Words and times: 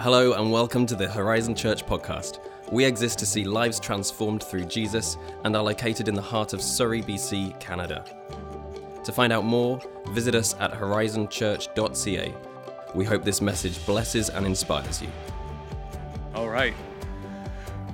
Hello, 0.00 0.32
and 0.32 0.50
welcome 0.50 0.86
to 0.86 0.94
the 0.94 1.08
Horizon 1.08 1.54
Church 1.54 1.84
podcast. 1.86 2.40
We 2.70 2.84
exist 2.84 3.18
to 3.20 3.26
see 3.26 3.44
lives 3.44 3.78
transformed 3.78 4.42
through 4.42 4.64
Jesus 4.64 5.16
and 5.44 5.54
are 5.54 5.62
located 5.62 6.08
in 6.08 6.14
the 6.14 6.22
heart 6.22 6.52
of 6.52 6.62
Surrey, 6.62 7.02
BC, 7.02 7.58
Canada. 7.60 8.04
To 9.04 9.12
find 9.12 9.32
out 9.32 9.44
more, 9.44 9.80
visit 10.08 10.34
us 10.34 10.54
at 10.60 10.72
horizonchurch.ca. 10.72 12.34
We 12.94 13.04
hope 13.04 13.24
this 13.24 13.40
message 13.40 13.84
blesses 13.86 14.28
and 14.30 14.46
inspires 14.46 15.02
you. 15.02 15.08
All 16.34 16.48
right. 16.48 16.74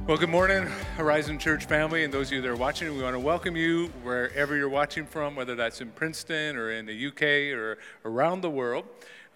Well, 0.09 0.17
good 0.17 0.31
morning, 0.31 0.67
Horizon 0.97 1.39
Church 1.39 1.67
family, 1.67 2.03
and 2.03 2.15
those 2.15 2.29
of 2.29 2.33
you 2.33 2.41
that 2.41 2.49
are 2.49 2.57
watching. 2.57 2.97
We 2.97 3.03
want 3.03 3.15
to 3.15 3.21
welcome 3.21 3.57
you 3.57 3.89
wherever 4.03 4.57
you're 4.57 4.71
watching 4.71 5.05
from, 5.05 5.37
whether 5.37 5.55
that's 5.55 5.83
in 5.83 5.91
Princeton 5.91 6.57
or 6.57 6.71
in 6.71 6.87
the 6.87 7.09
UK 7.09 7.55
or 7.55 7.77
around 8.07 8.41
the 8.41 8.49
world. 8.49 8.87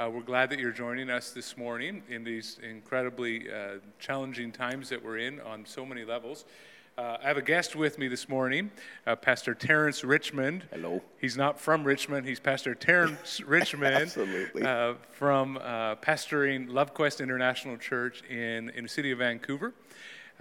Uh, 0.00 0.08
we're 0.10 0.22
glad 0.22 0.48
that 0.48 0.58
you're 0.58 0.72
joining 0.72 1.10
us 1.10 1.32
this 1.32 1.56
morning 1.56 2.02
in 2.08 2.24
these 2.24 2.58
incredibly 2.62 3.50
uh, 3.52 3.74
challenging 3.98 4.50
times 4.50 4.88
that 4.88 5.04
we're 5.04 5.18
in 5.18 5.38
on 5.40 5.66
so 5.66 5.84
many 5.84 6.02
levels. 6.04 6.46
Uh, 6.96 7.18
I 7.22 7.28
have 7.28 7.36
a 7.36 7.42
guest 7.42 7.76
with 7.76 7.98
me 7.98 8.08
this 8.08 8.28
morning, 8.28 8.70
uh, 9.06 9.16
Pastor 9.16 9.54
Terrence 9.54 10.02
Richmond. 10.02 10.64
Hello. 10.70 11.02
He's 11.18 11.36
not 11.36 11.60
from 11.60 11.84
Richmond. 11.84 12.26
He's 12.26 12.40
Pastor 12.40 12.74
Terrence 12.74 13.40
Richmond. 13.46 13.94
Absolutely. 13.94 14.62
Uh, 14.62 14.94
from 15.10 15.58
uh, 15.58 15.96
pastoring 15.96 16.70
Love 16.70 16.94
Quest 16.94 17.20
International 17.20 17.76
Church 17.76 18.22
in, 18.30 18.70
in 18.70 18.84
the 18.84 18.88
city 18.88 19.10
of 19.10 19.18
Vancouver. 19.18 19.74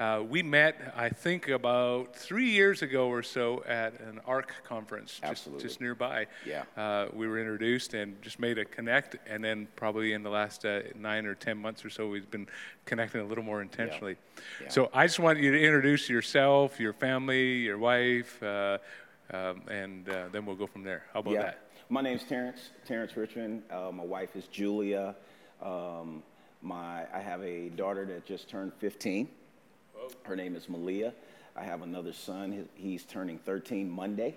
Uh, 0.01 0.23
we 0.27 0.41
met, 0.41 0.93
I 0.95 1.09
think, 1.09 1.47
about 1.49 2.15
three 2.15 2.49
years 2.49 2.81
ago 2.81 3.07
or 3.07 3.21
so 3.21 3.63
at 3.67 3.99
an 3.99 4.19
ARC 4.25 4.51
conference 4.63 5.21
just, 5.23 5.47
just 5.59 5.79
nearby. 5.79 6.25
Yeah. 6.43 6.63
Uh, 6.75 7.09
we 7.13 7.27
were 7.27 7.37
introduced 7.37 7.93
and 7.93 8.19
just 8.23 8.39
made 8.39 8.57
a 8.57 8.65
connect, 8.65 9.17
and 9.27 9.43
then 9.43 9.67
probably 9.75 10.13
in 10.13 10.23
the 10.23 10.29
last 10.31 10.65
uh, 10.65 10.79
nine 10.99 11.27
or 11.27 11.35
ten 11.35 11.55
months 11.55 11.85
or 11.85 11.91
so, 11.91 12.07
we've 12.07 12.31
been 12.31 12.47
connecting 12.85 13.21
a 13.21 13.23
little 13.23 13.43
more 13.43 13.61
intentionally. 13.61 14.15
Yeah. 14.59 14.69
So 14.69 14.89
I 14.91 15.05
just 15.05 15.19
want 15.19 15.37
you 15.37 15.51
to 15.51 15.61
introduce 15.63 16.09
yourself, 16.09 16.79
your 16.79 16.93
family, 16.93 17.57
your 17.57 17.77
wife, 17.77 18.41
uh, 18.41 18.79
um, 19.31 19.61
and 19.67 20.09
uh, 20.09 20.29
then 20.31 20.47
we'll 20.47 20.55
go 20.55 20.65
from 20.65 20.83
there. 20.83 21.03
How 21.13 21.19
about 21.19 21.33
yeah. 21.33 21.43
that? 21.43 21.59
My 21.89 22.01
name's 22.01 22.23
Terrence, 22.23 22.71
Terrence 22.87 23.15
Richmond. 23.15 23.61
Uh, 23.69 23.91
my 23.91 24.03
wife 24.03 24.35
is 24.35 24.47
Julia. 24.47 25.15
Um, 25.61 26.23
my, 26.63 27.05
I 27.13 27.19
have 27.19 27.43
a 27.43 27.69
daughter 27.69 28.03
that 28.05 28.25
just 28.25 28.49
turned 28.49 28.73
15. 28.79 29.29
Her 30.23 30.35
name 30.35 30.55
is 30.55 30.69
Malia. 30.69 31.13
I 31.55 31.63
have 31.63 31.81
another 31.81 32.13
son. 32.13 32.67
He's 32.75 33.03
turning 33.03 33.37
13 33.39 33.89
Monday. 33.89 34.35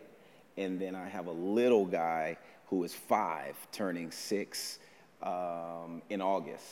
And 0.57 0.81
then 0.81 0.95
I 0.95 1.09
have 1.09 1.27
a 1.27 1.33
little 1.33 1.85
guy 1.85 2.37
who 2.67 2.85
is 2.85 2.95
five, 2.95 3.57
turning 3.73 4.11
six 4.11 4.79
um, 5.23 6.03
in 6.11 6.21
August. 6.21 6.67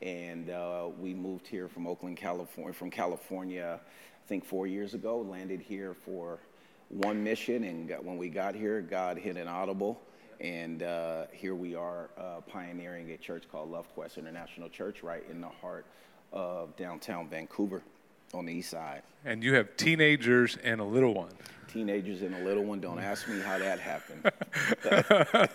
And 0.00 0.50
uh, 0.50 0.88
we 0.98 1.14
moved 1.14 1.46
here 1.46 1.68
from 1.68 1.86
Oakland, 1.86 2.16
California, 2.16 2.72
from 2.72 2.90
California, 2.90 3.78
I 3.80 4.28
think 4.28 4.44
four 4.44 4.66
years 4.66 4.94
ago. 4.94 5.20
Landed 5.20 5.60
here 5.60 5.94
for 5.94 6.40
one 6.88 7.22
mission, 7.22 7.64
and 7.64 7.88
got, 7.88 8.04
when 8.04 8.16
we 8.16 8.28
got 8.28 8.54
here, 8.54 8.80
God 8.80 9.16
hit 9.16 9.36
an 9.36 9.48
audible, 9.48 10.00
and 10.40 10.82
uh, 10.82 11.26
here 11.32 11.54
we 11.54 11.74
are 11.74 12.10
uh, 12.18 12.40
pioneering 12.40 13.10
a 13.12 13.16
church 13.16 13.44
called 13.50 13.70
Love 13.70 13.88
Quest 13.94 14.18
International 14.18 14.68
Church, 14.68 15.02
right 15.02 15.22
in 15.30 15.40
the 15.40 15.48
heart 15.48 15.86
of 16.32 16.74
downtown 16.76 17.28
Vancouver, 17.28 17.82
on 18.34 18.46
the 18.46 18.52
east 18.52 18.70
side. 18.70 19.02
And 19.24 19.42
you 19.42 19.54
have 19.54 19.76
teenagers 19.76 20.56
and 20.62 20.80
a 20.80 20.84
little 20.84 21.14
one. 21.14 21.32
Teenagers 21.68 22.22
and 22.22 22.34
a 22.34 22.44
little 22.44 22.64
one. 22.64 22.80
Don't 22.80 22.98
ask 22.98 23.28
me 23.28 23.40
how 23.40 23.58
that 23.58 23.78
happened. 23.78 24.30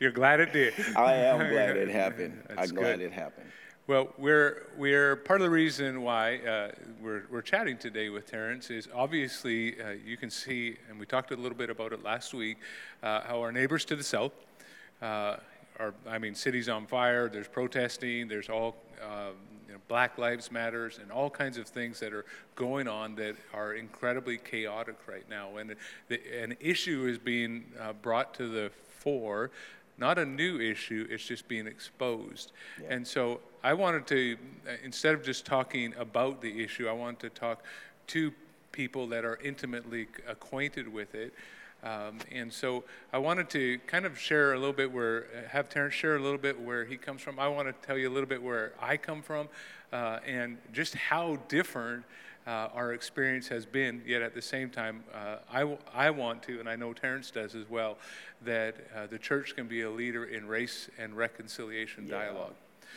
You're 0.00 0.12
glad 0.12 0.40
it 0.40 0.52
did. 0.52 0.74
I 0.96 1.14
am 1.14 1.38
glad 1.50 1.76
it 1.76 1.88
happened. 1.88 2.42
That's 2.48 2.70
I'm 2.70 2.76
glad 2.76 2.98
good. 2.98 3.06
it 3.06 3.12
happened. 3.12 3.46
Well, 3.86 4.12
we're 4.18 4.66
we're 4.76 5.14
part 5.14 5.40
of 5.40 5.44
the 5.44 5.50
reason 5.50 6.02
why 6.02 6.38
uh, 6.38 6.72
we're 7.00 7.22
we're 7.30 7.40
chatting 7.40 7.78
today 7.78 8.08
with 8.08 8.26
Terrence 8.26 8.68
is 8.68 8.88
obviously 8.92 9.80
uh, 9.80 9.90
you 10.04 10.16
can 10.16 10.28
see, 10.28 10.76
and 10.90 10.98
we 10.98 11.06
talked 11.06 11.30
a 11.30 11.36
little 11.36 11.56
bit 11.56 11.70
about 11.70 11.92
it 11.92 12.02
last 12.02 12.34
week, 12.34 12.58
uh, 13.04 13.20
how 13.22 13.40
our 13.40 13.52
neighbors 13.52 13.84
to 13.84 13.94
the 13.96 14.02
south, 14.02 14.32
uh, 15.00 15.36
are 15.78 15.94
I 16.08 16.18
mean, 16.18 16.34
cities 16.34 16.68
on 16.68 16.86
fire. 16.86 17.28
There's 17.28 17.48
protesting. 17.48 18.28
There's 18.28 18.48
all. 18.48 18.76
Uh, 19.02 19.30
you 19.66 19.72
know, 19.72 19.80
Black 19.88 20.16
Lives 20.16 20.52
Matters 20.52 21.00
and 21.02 21.10
all 21.10 21.28
kinds 21.28 21.58
of 21.58 21.66
things 21.66 21.98
that 21.98 22.12
are 22.12 22.24
going 22.54 22.86
on 22.86 23.16
that 23.16 23.34
are 23.52 23.74
incredibly 23.74 24.38
chaotic 24.38 24.96
right 25.08 25.28
now, 25.28 25.56
and 25.56 25.74
the, 26.08 26.20
an 26.40 26.56
issue 26.60 27.06
is 27.06 27.18
being 27.18 27.64
uh, 27.80 27.92
brought 27.94 28.32
to 28.34 28.46
the 28.46 28.70
fore 29.00 29.50
not 29.98 30.18
a 30.18 30.24
new 30.24 30.60
issue, 30.60 31.06
it's 31.10 31.24
just 31.24 31.48
being 31.48 31.66
exposed. 31.66 32.52
And 32.88 33.06
so 33.06 33.40
I 33.62 33.72
wanted 33.72 34.06
to, 34.08 34.36
uh, 34.66 34.72
instead 34.84 35.14
of 35.14 35.24
just 35.24 35.46
talking 35.46 35.94
about 35.98 36.42
the 36.42 36.62
issue, 36.62 36.88
I 36.88 36.92
wanted 36.92 37.20
to 37.20 37.30
talk 37.30 37.64
to 38.08 38.32
people 38.72 39.06
that 39.08 39.24
are 39.24 39.38
intimately 39.42 40.08
acquainted 40.28 40.92
with 40.92 41.14
it. 41.14 41.32
Um, 41.82 42.18
and 42.32 42.52
so 42.52 42.84
I 43.12 43.18
wanted 43.18 43.48
to 43.50 43.78
kind 43.86 44.06
of 44.06 44.18
share 44.18 44.54
a 44.54 44.58
little 44.58 44.72
bit 44.72 44.90
where, 44.90 45.26
have 45.50 45.68
Terrence 45.68 45.94
share 45.94 46.16
a 46.16 46.20
little 46.20 46.38
bit 46.38 46.60
where 46.60 46.84
he 46.84 46.96
comes 46.96 47.22
from. 47.22 47.38
I 47.38 47.48
want 47.48 47.68
to 47.68 47.86
tell 47.86 47.96
you 47.96 48.08
a 48.08 48.12
little 48.12 48.28
bit 48.28 48.42
where 48.42 48.72
I 48.80 48.96
come 48.96 49.22
from 49.22 49.48
uh, 49.92 50.18
and 50.26 50.58
just 50.72 50.94
how 50.94 51.36
different 51.48 52.04
uh, 52.46 52.68
our 52.74 52.92
experience 52.92 53.48
has 53.48 53.66
been, 53.66 54.02
yet 54.06 54.22
at 54.22 54.34
the 54.34 54.42
same 54.42 54.70
time, 54.70 55.02
uh, 55.12 55.36
I, 55.52 55.60
w- 55.60 55.78
I 55.92 56.10
want 56.10 56.44
to, 56.44 56.60
and 56.60 56.68
I 56.68 56.76
know 56.76 56.92
Terrence 56.92 57.30
does 57.30 57.54
as 57.54 57.68
well, 57.68 57.98
that 58.44 58.76
uh, 58.94 59.06
the 59.08 59.18
church 59.18 59.56
can 59.56 59.66
be 59.66 59.82
a 59.82 59.90
leader 59.90 60.24
in 60.24 60.46
race 60.46 60.88
and 60.98 61.16
reconciliation 61.16 62.08
dialogue. 62.08 62.54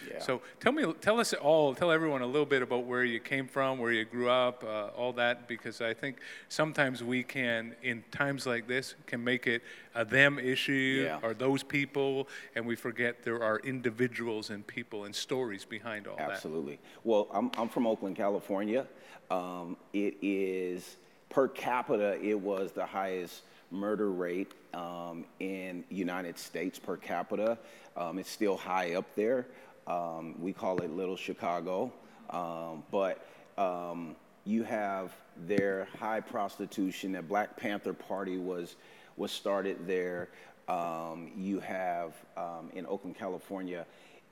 Yeah. 0.07 0.19
So 0.19 0.41
tell 0.59 0.71
me, 0.71 0.93
tell 1.01 1.19
us 1.19 1.33
all, 1.33 1.73
tell 1.73 1.91
everyone 1.91 2.21
a 2.21 2.25
little 2.25 2.45
bit 2.45 2.61
about 2.61 2.85
where 2.85 3.03
you 3.03 3.19
came 3.19 3.47
from, 3.47 3.79
where 3.79 3.91
you 3.91 4.05
grew 4.05 4.29
up, 4.29 4.63
uh, 4.63 4.87
all 4.97 5.13
that, 5.13 5.47
because 5.47 5.81
I 5.81 5.93
think 5.93 6.17
sometimes 6.47 7.03
we 7.03 7.23
can, 7.23 7.75
in 7.83 8.03
times 8.11 8.45
like 8.45 8.67
this, 8.67 8.95
can 9.05 9.23
make 9.23 9.47
it 9.47 9.61
a 9.95 10.05
them 10.05 10.39
issue 10.39 11.05
Yeah. 11.05 11.19
or 11.21 11.33
those 11.33 11.63
people, 11.63 12.27
and 12.55 12.65
we 12.65 12.75
forget 12.75 13.23
there 13.23 13.43
are 13.43 13.59
individuals 13.59 14.49
and 14.49 14.65
people 14.65 15.05
and 15.05 15.15
stories 15.15 15.65
behind 15.65 16.07
all 16.07 16.17
that. 16.17 16.31
Absolutely. 16.31 16.79
Well, 17.03 17.27
I'm, 17.31 17.51
I'm 17.57 17.69
from 17.69 17.87
Oakland, 17.87 18.15
California. 18.15 18.85
Um, 19.31 19.77
it 19.93 20.15
is, 20.21 20.97
per 21.29 21.47
capita, 21.47 22.19
it 22.23 22.39
was 22.39 22.71
the 22.71 22.85
highest 22.85 23.43
murder 23.71 24.11
rate 24.11 24.51
um, 24.73 25.25
in 25.39 25.83
United 25.89 26.39
States 26.39 26.79
per 26.79 26.97
capita. 26.97 27.57
Um, 27.95 28.17
it's 28.17 28.29
still 28.31 28.57
high 28.57 28.95
up 28.95 29.05
there. 29.15 29.45
Um, 29.89 30.35
we 30.39 30.53
call 30.53 30.77
it 30.79 30.95
Little 30.95 31.17
Chicago. 31.17 31.91
Um, 32.29 32.83
but 32.91 33.25
um, 33.57 34.15
you 34.45 34.63
have 34.63 35.13
their 35.47 35.87
high 35.97 36.19
prostitution. 36.21 37.11
The 37.13 37.21
Black 37.21 37.57
Panther 37.57 37.93
Party 37.93 38.37
was, 38.37 38.75
was 39.17 39.31
started 39.31 39.87
there. 39.87 40.29
Um, 40.67 41.31
you 41.35 41.59
have 41.59 42.13
um, 42.37 42.69
in 42.75 42.85
Oakland, 42.85 43.17
California, 43.17 43.85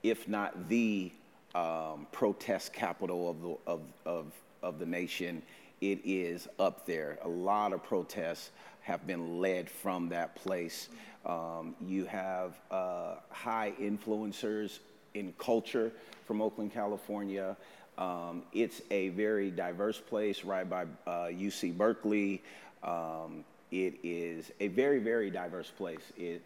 if 0.03 0.27
not 0.27 0.69
the 0.69 1.11
um, 1.55 2.05
protest 2.11 2.71
capital 2.71 3.29
of 3.29 3.41
the, 3.41 3.57
of, 3.65 3.81
of, 4.05 4.31
of 4.61 4.77
the 4.77 4.85
nation, 4.85 5.41
it 5.81 5.99
is 6.03 6.47
up 6.59 6.85
there. 6.85 7.17
A 7.23 7.27
lot 7.27 7.73
of 7.73 7.83
protests 7.83 8.51
have 8.81 9.07
been 9.07 9.39
led 9.39 9.69
from 9.69 10.09
that 10.09 10.35
place. 10.35 10.89
Um, 11.25 11.75
you 11.85 12.05
have 12.05 12.59
uh, 12.69 13.15
high 13.29 13.73
influencers 13.81 14.79
in 15.17 15.33
culture 15.37 15.91
from 16.25 16.41
Oakland, 16.41 16.73
California. 16.73 17.57
Um, 17.97 18.43
it's 18.53 18.81
a 18.91 19.09
very 19.09 19.49
diverse 19.49 19.99
place, 19.99 20.43
right 20.43 20.69
by 20.69 20.83
uh, 21.05 21.27
UC 21.27 21.75
Berkeley. 21.75 22.43
Um, 22.83 23.43
it 23.71 23.95
is 24.03 24.51
a 24.59 24.67
very, 24.67 24.99
very 24.99 25.29
diverse 25.29 25.71
place. 25.75 26.11
It, 26.15 26.41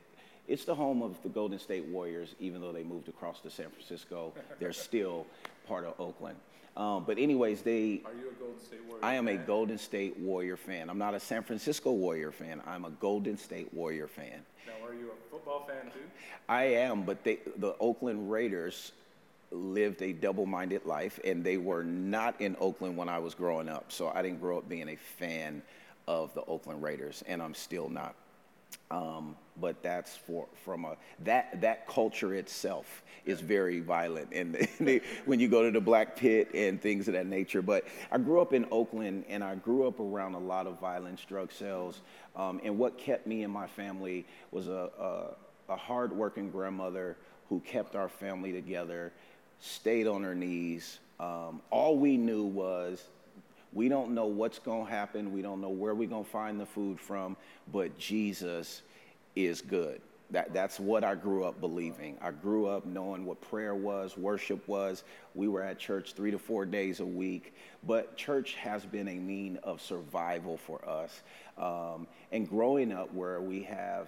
it's 0.48 0.66
the 0.66 0.75
home 0.75 1.01
of 1.01 1.22
the 1.24 1.30
Golden 1.30 1.60
State 1.60 1.86
Warriors, 1.86 2.34
even 2.40 2.62
though 2.62 2.72
they 2.72 2.84
moved 2.84 3.10
across 3.10 3.42
to 3.42 3.50
San 3.50 3.69
Francisco. 3.69 4.34
They're 4.60 4.74
still 4.74 5.28
part 5.68 5.86
of 5.86 6.00
Oakland. 6.00 6.38
Um, 6.78 7.04
but 7.06 7.18
anyways, 7.18 7.62
they. 7.62 8.02
Are 8.06 8.14
you 8.14 8.30
a 8.30 8.40
Golden 8.40 8.60
State 8.60 8.80
Warrior? 8.88 9.06
I 9.06 9.14
am 9.16 9.28
a 9.28 9.38
Golden 9.38 9.78
State 9.78 10.18
Warrior 10.18 10.58
fan. 10.58 10.90
I'm 10.90 10.98
not 10.98 11.14
a 11.14 11.20
San 11.20 11.44
Francisco 11.44 11.92
Warrior 11.92 12.32
fan. 12.32 12.62
I'm 12.66 12.86
a 12.86 12.92
Golden 12.92 13.38
State 13.38 13.74
Warrior 13.74 14.08
fan. 14.08 14.42
Now, 14.66 14.88
are 14.88 14.94
you 14.94 15.12
a 15.12 15.32
football 15.32 15.68
fan 15.68 15.92
too? 15.92 16.00
I 16.48 16.64
am, 16.64 17.04
but 17.04 17.24
they, 17.24 17.40
the 17.58 17.76
Oakland 17.80 18.32
Raiders 18.32 18.94
lived 19.52 20.02
a 20.02 20.14
double-minded 20.14 20.86
life, 20.86 21.20
and 21.26 21.44
they 21.44 21.58
were 21.58 21.84
not 21.84 22.40
in 22.40 22.56
Oakland 22.60 22.96
when 22.96 23.10
I 23.10 23.20
was 23.20 23.36
growing 23.36 23.68
up. 23.68 23.92
So 23.92 24.10
I 24.10 24.22
didn't 24.22 24.40
grow 24.40 24.58
up 24.60 24.70
being 24.70 24.90
a 24.90 24.96
fan 24.96 25.62
of 26.08 26.34
the 26.34 26.44
Oakland 26.46 26.82
Raiders, 26.82 27.24
and 27.28 27.42
I'm 27.42 27.54
still 27.54 27.90
not. 27.90 28.16
Um, 28.90 29.36
but 29.58 29.82
that's 29.84 30.16
for 30.16 30.48
from 30.66 30.86
a 30.86 30.98
that 31.24 31.62
that 31.62 31.88
culture 31.88 32.34
itself 32.34 33.04
is 33.26 33.40
very 33.40 33.80
violent, 33.80 34.34
and 34.34 34.68
when 35.26 35.40
you 35.40 35.48
go 35.48 35.64
to 35.64 35.72
the 35.72 35.80
Black 35.80 36.16
Pit 36.16 36.50
and 36.54 36.82
things 36.82 37.08
of 37.08 37.14
that 37.14 37.28
nature. 37.28 37.62
But 37.62 37.86
I 38.12 38.18
grew 38.18 38.42
up 38.42 38.54
in 38.54 38.66
Oakland, 38.72 39.26
and 39.30 39.44
I 39.44 39.56
grew 39.56 39.88
up 39.88 40.00
around 40.00 40.34
a 40.34 40.40
lot 40.40 40.68
of 40.68 40.80
violence, 40.80 41.24
drug 41.24 41.52
sales, 41.52 42.02
um, 42.36 42.60
and 42.64 42.78
what 42.78 42.98
kept 42.98 43.28
me 43.28 43.44
and 43.44 43.54
my 43.54 43.68
family 43.68 44.26
was 44.52 44.68
a, 44.68 44.90
a, 45.00 45.74
a 45.74 45.76
hardworking 45.76 46.50
grandmother 46.50 47.16
who 47.50 47.60
kept 47.62 47.96
our 47.96 48.10
family 48.10 48.52
together 48.52 49.12
stayed 49.60 50.08
on 50.08 50.24
her 50.24 50.36
knees. 50.36 51.00
Um, 51.20 51.62
all 51.70 51.98
we 51.98 52.18
knew 52.18 52.44
was 52.44 53.04
we 53.74 53.90
don't 53.90 54.14
know 54.14 54.26
what's 54.26 54.60
going 54.60 54.86
to 54.86 54.92
happen. 54.92 55.32
We 55.32 55.42
don't 55.42 55.62
know 55.62 55.70
where 55.70 55.96
we're 55.96 56.10
going 56.10 56.26
to 56.26 56.30
find 56.30 56.60
the 56.60 56.66
food 56.66 57.00
from, 57.00 57.38
but 57.72 57.98
Jesus 57.98 58.82
is 59.36 59.62
good. 59.62 60.02
That, 60.32 60.54
that's 60.54 60.80
what 60.80 61.04
I 61.04 61.16
grew 61.16 61.44
up 61.44 61.60
believing. 61.60 62.18
I 62.22 62.32
grew 62.32 62.68
up 62.68 62.86
knowing 62.86 63.26
what 63.26 63.42
prayer 63.42 63.76
was, 63.76 64.18
worship 64.18 64.66
was. 64.68 65.04
We 65.36 65.50
were 65.50 65.62
at 65.62 65.78
church 65.78 66.14
three 66.14 66.32
to 66.32 66.40
four 66.40 66.66
days 66.66 67.02
a 67.02 67.06
week, 67.06 67.54
but 67.86 68.16
church 68.16 68.56
has 68.56 68.86
been 68.86 69.10
a 69.10 69.16
mean 69.16 69.60
of 69.64 69.82
survival 69.82 70.58
for 70.58 70.88
us. 70.88 71.22
Um, 71.58 72.08
and 72.32 72.48
growing 72.50 72.94
up 72.94 73.14
where 73.14 73.42
we 73.42 73.64
have 73.64 74.08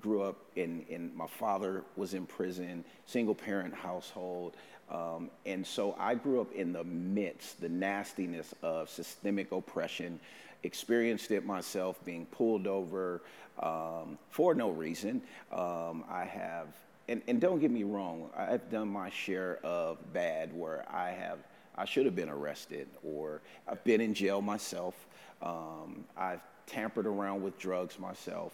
grew 0.00 0.22
up 0.22 0.36
in, 0.54 0.84
in 0.88 1.14
my 1.14 1.26
father 1.26 1.84
was 1.96 2.14
in 2.14 2.26
prison, 2.26 2.84
single 3.04 3.34
parent 3.34 3.74
household. 3.74 4.56
Um, 4.90 5.30
and 5.44 5.66
so 5.66 5.96
I 5.98 6.14
grew 6.14 6.40
up 6.40 6.52
in 6.52 6.72
the 6.72 6.84
midst, 6.84 7.60
the 7.60 7.68
nastiness 7.68 8.54
of 8.62 8.88
systemic 8.88 9.50
oppression, 9.52 10.20
experienced 10.62 11.30
it 11.30 11.44
myself 11.44 12.02
being 12.04 12.26
pulled 12.26 12.66
over 12.66 13.22
um, 13.60 14.18
for 14.30 14.54
no 14.54 14.70
reason. 14.70 15.22
Um, 15.52 16.04
I 16.08 16.24
have, 16.24 16.68
and, 17.08 17.22
and 17.26 17.40
don't 17.40 17.58
get 17.58 17.70
me 17.70 17.82
wrong, 17.82 18.30
I've 18.36 18.70
done 18.70 18.88
my 18.88 19.10
share 19.10 19.58
of 19.64 19.98
bad 20.12 20.56
where 20.56 20.84
I 20.92 21.10
have, 21.10 21.38
I 21.76 21.84
should 21.84 22.06
have 22.06 22.16
been 22.16 22.28
arrested 22.28 22.88
or 23.02 23.42
I've 23.68 23.82
been 23.84 24.00
in 24.00 24.14
jail 24.14 24.40
myself. 24.40 24.94
Um, 25.42 26.04
I've 26.16 26.40
tampered 26.66 27.06
around 27.06 27.42
with 27.42 27.58
drugs 27.58 27.98
myself. 27.98 28.52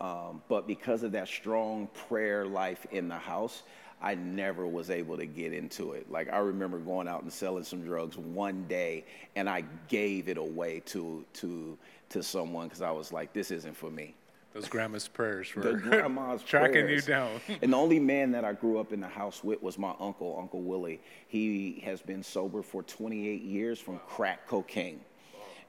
Um, 0.00 0.42
but 0.48 0.66
because 0.66 1.02
of 1.02 1.12
that 1.12 1.28
strong 1.28 1.88
prayer 2.08 2.46
life 2.46 2.86
in 2.90 3.08
the 3.08 3.18
house, 3.18 3.62
I 4.02 4.14
never 4.14 4.66
was 4.66 4.90
able 4.90 5.16
to 5.18 5.26
get 5.26 5.52
into 5.52 5.92
it. 5.92 6.10
Like 6.10 6.32
I 6.32 6.38
remember 6.38 6.78
going 6.78 7.08
out 7.08 7.22
and 7.22 7.32
selling 7.32 7.64
some 7.64 7.82
drugs 7.82 8.16
one 8.16 8.64
day, 8.68 9.04
and 9.36 9.48
I 9.48 9.64
gave 9.88 10.28
it 10.28 10.38
away 10.38 10.80
to 10.86 11.24
to 11.34 11.76
to 12.10 12.22
someone 12.22 12.68
because 12.68 12.82
I 12.82 12.90
was 12.90 13.12
like, 13.12 13.32
"This 13.32 13.50
isn't 13.50 13.76
for 13.76 13.90
me." 13.90 14.14
Those 14.52 14.68
grandma's 14.68 15.06
prayers 15.06 15.54
were 15.54 15.62
the 15.62 15.72
grandma's 15.78 16.42
tracking 16.46 16.72
prayers. 16.72 17.06
you 17.06 17.12
down. 17.12 17.40
and 17.62 17.72
the 17.72 17.76
only 17.76 18.00
man 18.00 18.32
that 18.32 18.44
I 18.44 18.52
grew 18.52 18.80
up 18.80 18.92
in 18.92 19.00
the 19.00 19.08
house 19.08 19.44
with 19.44 19.62
was 19.62 19.78
my 19.78 19.94
uncle, 20.00 20.36
Uncle 20.40 20.62
Willie. 20.62 21.00
He 21.28 21.80
has 21.84 22.02
been 22.02 22.22
sober 22.22 22.62
for 22.62 22.82
28 22.82 23.42
years 23.42 23.78
from 23.78 24.00
crack 24.08 24.48
cocaine. 24.48 25.00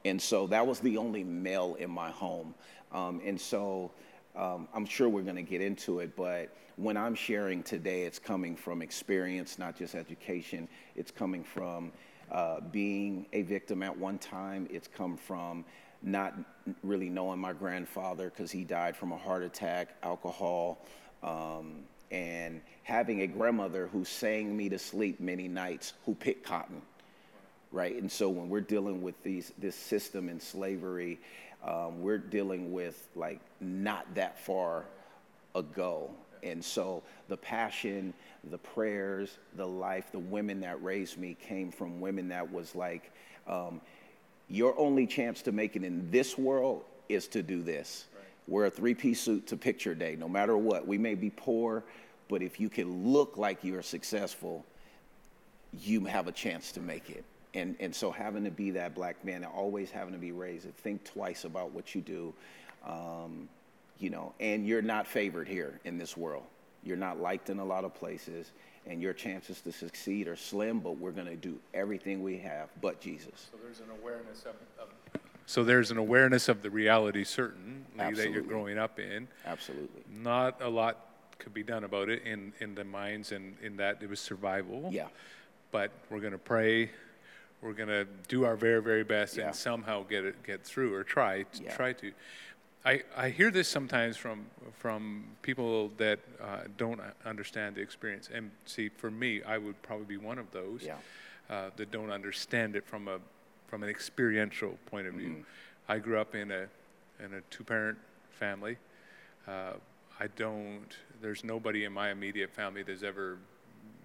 And 0.04 0.20
so 0.20 0.48
that 0.48 0.66
was 0.66 0.80
the 0.80 0.98
only 0.98 1.24
male 1.24 1.76
in 1.76 1.92
my 1.92 2.10
home. 2.10 2.56
Um, 2.92 3.22
and 3.24 3.40
so 3.40 3.92
um, 4.36 4.68
I'm 4.74 4.86
sure 4.86 5.10
we're 5.10 5.22
going 5.22 5.36
to 5.36 5.42
get 5.42 5.62
into 5.62 6.00
it, 6.00 6.16
but 6.16 6.50
when 6.78 6.98
I'm 6.98 7.16
sharing 7.16 7.64
today, 7.64 8.04
it's 8.04 8.20
coming 8.20 8.56
from 8.56 8.82
experience, 8.82 9.60
not 9.60 9.78
just 9.78 9.94
education. 9.94 10.68
It's 10.96 11.12
coming 11.12 11.44
from 11.44 11.92
uh, 12.32 12.62
being 12.72 13.26
a 13.34 13.42
victim 13.42 13.84
at 13.84 13.96
one 13.96 14.18
time. 14.18 14.68
It's 14.72 14.88
come 14.88 15.18
from 15.18 15.66
not 16.02 16.34
really 16.82 17.10
knowing 17.10 17.40
my 17.40 17.54
grandfather 17.54 18.30
because 18.30 18.52
he 18.52 18.64
died 18.64 18.96
from 18.96 19.12
a 19.12 19.18
heart 19.18 19.44
attack, 19.44 19.96
alcohol, 20.02 20.86
um, 21.24 21.84
and 22.10 22.62
having 22.84 23.22
a 23.22 23.28
grandmother 23.28 23.88
who 23.88 24.04
sang 24.04 24.56
me 24.56 24.70
to 24.70 24.80
sleep 24.80 25.20
many 25.20 25.48
nights, 25.48 25.94
who 26.06 26.16
picked 26.16 26.44
cotton, 26.44 26.82
right? 27.72 27.96
And 27.96 28.12
so 28.12 28.30
when 28.30 28.50
we're 28.50 28.62
dealing 28.62 29.02
with 29.02 29.22
these 29.24 29.52
this 29.58 29.76
system 29.76 30.28
in 30.30 30.40
slavery, 30.40 31.20
um, 31.64 32.02
we're 32.02 32.18
dealing 32.18 32.72
with 32.72 33.08
like 33.16 33.40
not 33.60 34.14
that 34.16 34.40
far 34.40 34.86
ago. 35.56 36.10
And 36.44 36.64
so 36.64 37.04
the 37.28 37.38
passion, 37.38 38.14
the 38.50 38.58
prayers, 38.58 39.38
the 39.56 39.68
life, 39.68 40.12
the 40.12 40.20
women 40.20 40.62
that 40.62 40.82
raised 40.84 41.18
me 41.18 41.38
came 41.40 41.72
from 41.72 42.02
women 42.02 42.30
that 42.30 42.52
was 42.52 42.74
like, 42.74 43.12
um, 43.48 43.80
your 44.50 44.78
only 44.78 45.08
chance 45.08 45.42
to 45.44 45.52
make 45.52 45.76
it 45.76 45.84
in 45.84 46.10
this 46.12 46.38
world 46.38 46.84
is 47.10 47.28
to 47.30 47.44
do 47.44 47.62
this. 47.62 48.06
Right. 48.14 48.26
Wear 48.48 48.66
a 48.66 48.70
three 48.70 48.94
piece 48.94 49.22
suit 49.22 49.48
to 49.48 49.58
picture 49.58 49.94
day, 49.94 50.16
no 50.20 50.28
matter 50.28 50.58
what. 50.58 50.88
We 50.88 50.98
may 50.98 51.16
be 51.16 51.30
poor, 51.30 51.84
but 52.28 52.42
if 52.42 52.60
you 52.60 52.70
can 52.70 53.12
look 53.12 53.38
like 53.38 53.64
you're 53.64 53.84
successful, 53.84 54.66
you 55.80 56.06
have 56.06 56.28
a 56.28 56.32
chance 56.32 56.72
to 56.74 56.82
make 56.82 57.10
it. 57.10 57.24
And, 57.54 57.76
and 57.80 57.94
so 57.94 58.12
having 58.12 58.46
to 58.46 58.52
be 58.52 58.72
that 58.72 58.96
black 58.96 59.24
man, 59.26 59.44
and 59.44 59.54
always 59.54 59.92
having 59.92 60.14
to 60.14 60.20
be 60.20 60.32
raised, 60.32 60.66
to 60.66 60.72
think 60.72 61.04
twice 61.04 61.44
about 61.44 61.72
what 61.72 61.94
you 61.94 62.02
do, 62.02 62.34
um, 62.86 63.50
you 64.00 64.10
know, 64.10 64.34
and 64.40 64.66
you're 64.66 64.82
not 64.82 65.06
favored 65.06 65.48
here 65.48 65.80
in 65.84 65.98
this 65.98 66.16
world. 66.16 66.44
You're 66.84 66.98
not 66.98 67.20
liked 67.20 67.50
in 67.50 67.60
a 67.60 67.66
lot 67.66 67.84
of 67.84 67.94
places 67.94 68.52
and 68.88 69.02
your 69.02 69.14
chances 69.14 69.62
to 69.62 69.72
succeed 69.72 70.28
are 70.28 70.36
slim, 70.36 70.80
but 70.80 70.98
we're 70.98 71.12
going 71.12 71.28
to 71.28 71.36
do 71.36 71.60
everything 71.74 72.24
we 72.24 72.38
have 72.40 72.70
but 72.82 73.00
Jesus. 73.00 73.50
So 73.52 73.58
there's 73.64 73.80
an 73.80 73.90
awareness 74.02 74.42
of, 74.42 74.56
of 74.80 74.90
so 75.46 75.64
there's 75.64 75.92
an 75.92 75.98
awareness 75.98 76.50
of 76.50 76.62
the 76.62 76.70
reality 76.70 77.24
certainly 77.24 77.82
Absolutely. 78.00 78.24
that 78.24 78.34
you're 78.34 78.44
growing 78.44 78.78
up 78.78 79.00
in. 79.00 79.28
Absolutely. 79.46 80.02
Not 80.12 80.62
a 80.62 80.70
lot 80.70 81.08
could 81.40 81.54
be 81.54 81.64
done 81.64 81.84
about 81.84 82.10
it 82.10 82.24
in, 82.24 82.54
in 82.60 82.76
the 82.76 82.84
minds 82.84 83.32
and 83.32 83.56
in 83.62 83.76
that 83.78 83.98
it 84.02 84.10
was 84.10 84.20
survival. 84.20 84.90
Yeah. 84.92 85.08
But 85.72 85.92
we're 86.10 86.20
going 86.20 86.34
to 86.34 86.38
pray. 86.38 86.92
We're 87.62 87.74
going 87.74 87.90
to 87.90 88.08
do 88.28 88.44
our 88.46 88.56
very, 88.56 88.82
very 88.82 89.04
best 89.04 89.38
Yeah. 89.38 89.48
and 89.48 89.56
somehow 89.56 90.04
get 90.04 90.26
it 90.26 90.42
get 90.44 90.64
through 90.64 90.94
or 90.96 91.04
try 91.04 91.44
to 91.44 91.64
Yeah. 91.64 91.76
try 91.76 91.94
to. 91.94 92.12
I, 92.84 93.04
I 93.16 93.30
hear 93.30 93.52
this 93.52 93.68
sometimes 93.68 94.18
from 94.18 94.48
from 94.74 95.26
people 95.44 95.90
that 95.98 96.20
uh, 96.42 96.62
don't 96.78 97.00
understand 97.26 97.76
the 97.76 97.82
experience. 97.82 98.30
And 98.34 98.50
see, 98.66 98.90
for 98.90 99.12
me, 99.12 99.44
I 99.44 99.60
would 99.60 99.80
probably 99.84 100.06
be 100.06 100.18
one 100.18 100.40
of 100.40 100.50
those 100.52 100.82
Yeah. 100.84 100.98
uh, 101.50 101.70
that 101.76 101.92
don't 101.92 102.10
understand 102.10 102.76
it 102.76 102.86
from 102.86 103.08
a 103.08 103.20
from 103.68 103.84
an 103.84 103.90
experiential 103.90 104.78
point 104.88 105.08
of 105.08 105.14
view. 105.14 105.30
Mm-hmm. 105.30 105.92
I 105.92 106.00
grew 106.00 106.20
up 106.20 106.34
in 106.34 106.52
a 106.52 106.68
in 107.24 107.34
a 107.36 107.42
two 107.52 107.64
parent 107.64 108.00
family. 108.32 108.78
Uh, 109.48 109.74
I 110.20 110.28
don't. 110.36 110.98
There's 111.22 111.44
nobody 111.44 111.86
in 111.86 111.94
my 111.94 112.10
immediate 112.10 112.50
family 112.52 112.82
that's 112.82 113.04
ever 113.04 113.38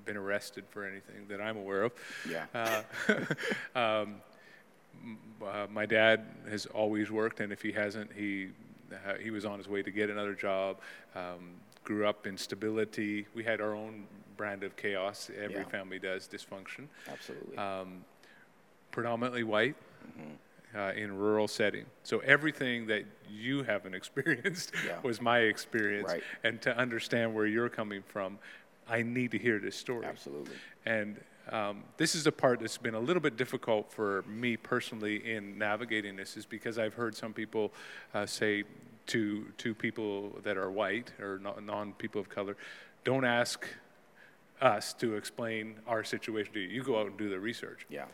been 0.06 0.16
arrested 0.16 0.64
for 0.70 0.86
anything 0.86 1.26
that 1.28 1.40
I'm 1.40 1.56
aware 1.58 1.82
of. 1.82 1.92
Yeah. 2.30 2.46
Uh, 2.54 2.82
um, 3.78 4.14
uh, 5.44 5.66
my 5.70 5.84
dad 5.84 6.24
has 6.48 6.64
always 6.66 7.10
worked, 7.10 7.40
and 7.40 7.52
if 7.52 7.60
he 7.60 7.72
hasn't, 7.72 8.10
he 8.12 8.48
uh, 8.92 9.14
he 9.20 9.30
was 9.30 9.44
on 9.44 9.58
his 9.58 9.68
way 9.68 9.82
to 9.82 9.90
get 9.90 10.08
another 10.08 10.34
job. 10.34 10.78
Um, 11.14 11.56
grew 11.84 12.06
up 12.06 12.26
in 12.26 12.36
stability. 12.38 13.26
We 13.34 13.44
had 13.44 13.60
our 13.60 13.74
own 13.74 14.06
brand 14.36 14.62
of 14.64 14.76
chaos. 14.76 15.30
Every 15.40 15.56
Yeah. 15.58 15.64
family 15.64 15.98
does 15.98 16.26
dysfunction. 16.28 16.86
Absolutely. 17.08 17.56
Um, 17.58 18.04
predominantly 18.92 19.42
white. 19.44 19.76
Mm-hmm. 20.08 20.30
Uh, 20.74 20.90
in 20.92 21.16
rural 21.16 21.48
setting, 21.48 21.86
so 22.02 22.18
everything 22.18 22.86
that 22.86 23.04
you 23.30 23.62
haven't 23.62 23.94
experienced 24.00 24.72
Yeah. 24.84 24.98
was 25.02 25.22
my 25.22 25.38
experience, 25.38 26.10
Right. 26.10 26.22
and 26.44 26.60
to 26.62 26.76
understand 26.76 27.34
where 27.34 27.46
you're 27.46 27.70
coming 27.70 28.02
from, 28.02 28.38
I 28.88 29.02
need 29.02 29.32
to 29.32 29.38
hear 29.38 29.58
this 29.58 29.76
story. 29.76 30.06
Absolutely. 30.06 30.54
And 30.84 31.20
um, 31.50 31.84
this 31.96 32.14
is 32.14 32.24
the 32.24 32.32
part 32.32 32.60
that's 32.60 32.78
been 32.78 32.94
a 32.94 33.00
little 33.00 33.22
bit 33.22 33.36
difficult 33.36 33.92
for 33.92 34.24
me 34.26 34.56
personally 34.56 35.32
in 35.32 35.58
navigating 35.58 36.16
this, 36.16 36.36
is 36.36 36.44
because 36.44 36.78
I've 36.78 36.94
heard 36.94 37.14
some 37.14 37.32
people 37.32 37.72
uh, 38.14 38.26
say 38.26 38.64
to 39.06 39.46
to 39.58 39.74
people 39.74 40.30
that 40.42 40.56
are 40.56 40.70
white 40.70 41.12
or 41.20 41.38
non 41.38 41.92
people 41.92 42.20
of 42.20 42.28
color, 42.28 42.56
don't 43.04 43.24
ask 43.24 43.66
us 44.60 44.92
to 44.94 45.16
explain 45.16 45.76
our 45.86 46.02
situation 46.02 46.52
to 46.54 46.60
you. 46.60 46.68
You 46.68 46.82
go 46.82 46.98
out 46.98 47.06
and 47.06 47.16
do 47.16 47.28
the 47.28 47.38
research. 47.38 47.86
Yeah. 47.88 48.06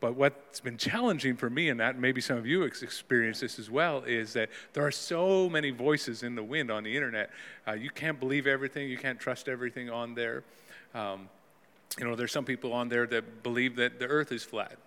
But 0.00 0.16
what's 0.16 0.60
been 0.60 0.78
challenging 0.78 1.36
for 1.36 1.50
me 1.50 1.68
in 1.68 1.76
that, 1.76 1.92
and 1.92 2.00
maybe 2.00 2.22
some 2.22 2.38
of 2.38 2.46
you 2.46 2.64
ex- 2.64 2.82
experience 2.82 3.40
this 3.40 3.58
as 3.58 3.70
well, 3.70 4.02
is 4.04 4.32
that 4.32 4.48
there 4.72 4.84
are 4.86 4.90
so 4.90 5.48
many 5.50 5.70
voices 5.70 6.22
in 6.22 6.34
the 6.34 6.42
wind 6.42 6.70
on 6.70 6.84
the 6.84 6.94
internet. 6.96 7.30
Uh, 7.68 7.72
you 7.72 7.90
can't 7.90 8.18
believe 8.18 8.46
everything, 8.46 8.88
you 8.88 8.96
can't 8.96 9.20
trust 9.20 9.48
everything 9.48 9.90
on 9.90 10.14
there. 10.14 10.42
Um, 10.94 11.28
you 11.98 12.06
know, 12.06 12.16
there's 12.16 12.32
some 12.32 12.46
people 12.46 12.72
on 12.72 12.88
there 12.88 13.06
that 13.08 13.42
believe 13.42 13.76
that 13.76 13.98
the 13.98 14.06
earth 14.06 14.32
is 14.32 14.42
flat. 14.42 14.78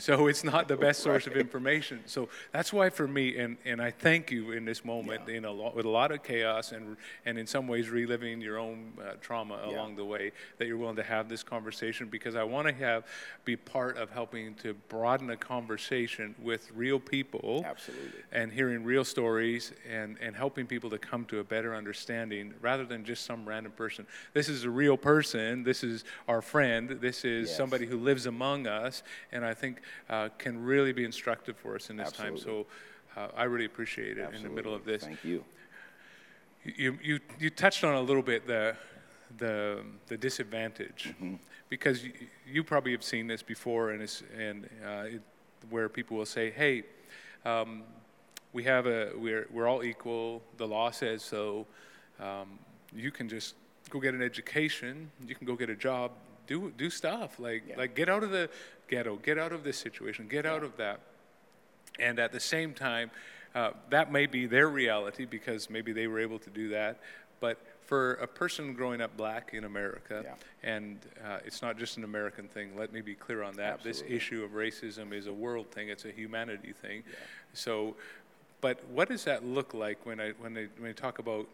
So 0.00 0.26
it's 0.26 0.42
not 0.44 0.66
the 0.68 0.76
best 0.76 1.00
source 1.00 1.26
of 1.26 1.36
information. 1.36 2.00
So 2.06 2.28
that's 2.52 2.72
why 2.72 2.90
for 2.90 3.06
me, 3.06 3.36
and, 3.38 3.56
and 3.64 3.80
I 3.80 3.90
thank 3.90 4.30
you 4.30 4.52
in 4.52 4.64
this 4.64 4.84
moment, 4.84 5.22
Yeah. 5.28 5.34
in 5.36 5.44
a 5.44 5.50
lot, 5.50 5.76
with 5.76 5.84
a 5.86 5.90
lot 5.90 6.10
of 6.12 6.22
chaos 6.22 6.72
and 6.72 6.96
and 7.26 7.38
in 7.38 7.46
some 7.46 7.68
ways 7.68 7.88
reliving 7.90 8.40
your 8.40 8.58
own 8.58 8.92
uh, 9.00 9.12
trauma 9.20 9.58
Yeah. 9.62 9.76
along 9.76 9.96
the 9.96 10.04
way, 10.04 10.32
that 10.58 10.66
you're 10.66 10.76
willing 10.78 10.96
to 10.96 11.02
have 11.02 11.28
this 11.28 11.42
conversation 11.42 12.08
because 12.08 12.34
I 12.34 12.42
want 12.44 12.66
to 12.68 12.74
have 12.74 13.04
be 13.44 13.56
part 13.56 13.96
of 13.98 14.10
helping 14.10 14.54
to 14.56 14.74
broaden 14.88 15.30
a 15.30 15.36
conversation 15.36 16.34
with 16.42 16.70
real 16.74 16.98
people 16.98 17.62
Absolutely. 17.66 18.20
and 18.32 18.52
hearing 18.52 18.84
real 18.84 19.04
stories 19.04 19.72
and, 19.88 20.16
and 20.20 20.34
helping 20.34 20.66
people 20.66 20.90
to 20.90 20.98
come 20.98 21.24
to 21.26 21.38
a 21.40 21.44
better 21.44 21.74
understanding 21.74 22.54
rather 22.60 22.84
than 22.84 23.04
just 23.04 23.24
some 23.24 23.46
random 23.48 23.72
person. 23.72 24.06
This 24.32 24.48
is 24.48 24.64
a 24.64 24.70
real 24.70 24.96
person. 24.96 25.62
This 25.62 25.84
is 25.84 26.04
our 26.28 26.40
friend. 26.42 26.88
This 27.00 27.24
is 27.24 27.48
Yes. 27.48 27.56
somebody 27.56 27.86
who 27.86 27.98
lives 27.98 28.26
among 28.26 28.66
us, 28.66 29.02
and 29.32 29.44
I 29.44 29.54
think 29.54 29.80
uh, 30.08 30.28
can 30.38 30.62
really 30.64 30.92
be 30.92 31.04
instructive 31.04 31.56
for 31.56 31.74
us 31.74 31.90
in 31.90 31.96
this 31.96 32.12
time. 32.12 32.38
So 32.38 32.66
uh, 33.16 33.28
I 33.36 33.44
really 33.44 33.66
appreciate 33.66 34.18
it 34.18 34.34
in 34.34 34.42
the 34.42 34.48
middle 34.48 34.74
of 34.74 34.84
this. 34.84 35.04
Thank 35.04 35.24
you. 35.24 35.44
You, 36.64 36.98
you, 37.02 37.20
you 37.38 37.50
touched 37.50 37.84
on 37.84 37.94
a 37.94 38.00
little 38.00 38.22
bit 38.22 38.46
the, 38.46 38.76
the 39.38 39.82
the 40.08 40.16
disadvantage, 40.16 41.14
because 41.68 42.04
you, 42.04 42.12
you 42.46 42.64
probably 42.64 42.92
have 42.92 43.02
seen 43.02 43.26
this 43.26 43.42
before, 43.42 43.90
and 43.92 44.02
it's 44.02 44.22
and 44.38 44.68
uh, 44.84 45.14
it, 45.14 45.22
where 45.70 45.88
people 45.88 46.18
will 46.18 46.26
say, 46.26 46.50
"Hey, 46.50 46.82
um, 47.44 47.84
we 48.52 48.64
have 48.64 48.86
a 48.86 49.12
we're 49.16 49.46
we're 49.50 49.66
all 49.66 49.82
equal. 49.82 50.42
The 50.58 50.66
law 50.66 50.90
says 50.90 51.22
so. 51.22 51.66
Um, 52.20 52.58
you 52.94 53.10
can 53.10 53.28
just 53.28 53.54
go 53.88 54.00
get 54.00 54.14
an 54.14 54.22
education. 54.22 55.10
You 55.26 55.34
can 55.34 55.46
go 55.46 55.56
get 55.56 55.70
a 55.70 55.76
job. 55.76 56.10
Do 56.46 56.72
do 56.76 56.90
stuff 56.90 57.38
like 57.38 57.62
Yeah. 57.66 57.76
like 57.78 57.94
get 57.94 58.08
out 58.08 58.22
of 58.22 58.30
the 58.30 58.50
ghetto. 58.90 59.16
Get 59.16 59.38
out 59.38 59.52
of 59.52 59.64
this 59.64 59.78
situation. 59.78 60.28
Get 60.28 60.44
out 60.44 60.62
of 60.62 60.76
that." 60.76 61.00
And 61.98 62.18
at 62.18 62.32
the 62.32 62.40
same 62.40 62.74
time, 62.74 63.10
uh, 63.54 63.70
that 63.90 64.12
may 64.12 64.26
be 64.26 64.46
their 64.46 64.68
reality 64.68 65.24
because 65.24 65.70
maybe 65.70 65.92
they 65.92 66.06
were 66.06 66.20
able 66.20 66.38
to 66.40 66.50
do 66.50 66.68
that. 66.70 66.98
But 67.40 67.58
for 67.86 68.14
a 68.14 68.26
person 68.26 68.74
growing 68.74 69.00
up 69.00 69.16
black 69.16 69.50
in 69.52 69.64
America, 69.64 70.22
Yeah. 70.24 70.34
and 70.62 70.98
uh, 71.26 71.38
it's 71.44 71.60
not 71.62 71.76
just 71.78 71.96
an 71.96 72.04
American 72.04 72.46
thing, 72.46 72.76
let 72.78 72.92
me 72.92 73.00
be 73.00 73.14
clear 73.14 73.42
on 73.42 73.54
that. 73.56 73.82
This 73.82 74.04
issue 74.06 74.44
of 74.44 74.52
racism 74.52 75.12
is 75.12 75.26
a 75.26 75.32
world 75.32 75.70
thing, 75.72 75.88
it's 75.88 76.04
a 76.04 76.12
humanity 76.12 76.72
thing. 76.72 77.02
So, 77.54 77.96
but 78.60 78.84
what 78.88 79.08
does 79.08 79.24
that 79.24 79.44
look 79.44 79.74
like 79.74 80.06
when 80.06 80.20
I, 80.20 80.30
when 80.38 80.56
I, 80.56 80.68
when 80.78 80.90
I 80.90 80.92
talk 80.92 81.18
about 81.18 81.48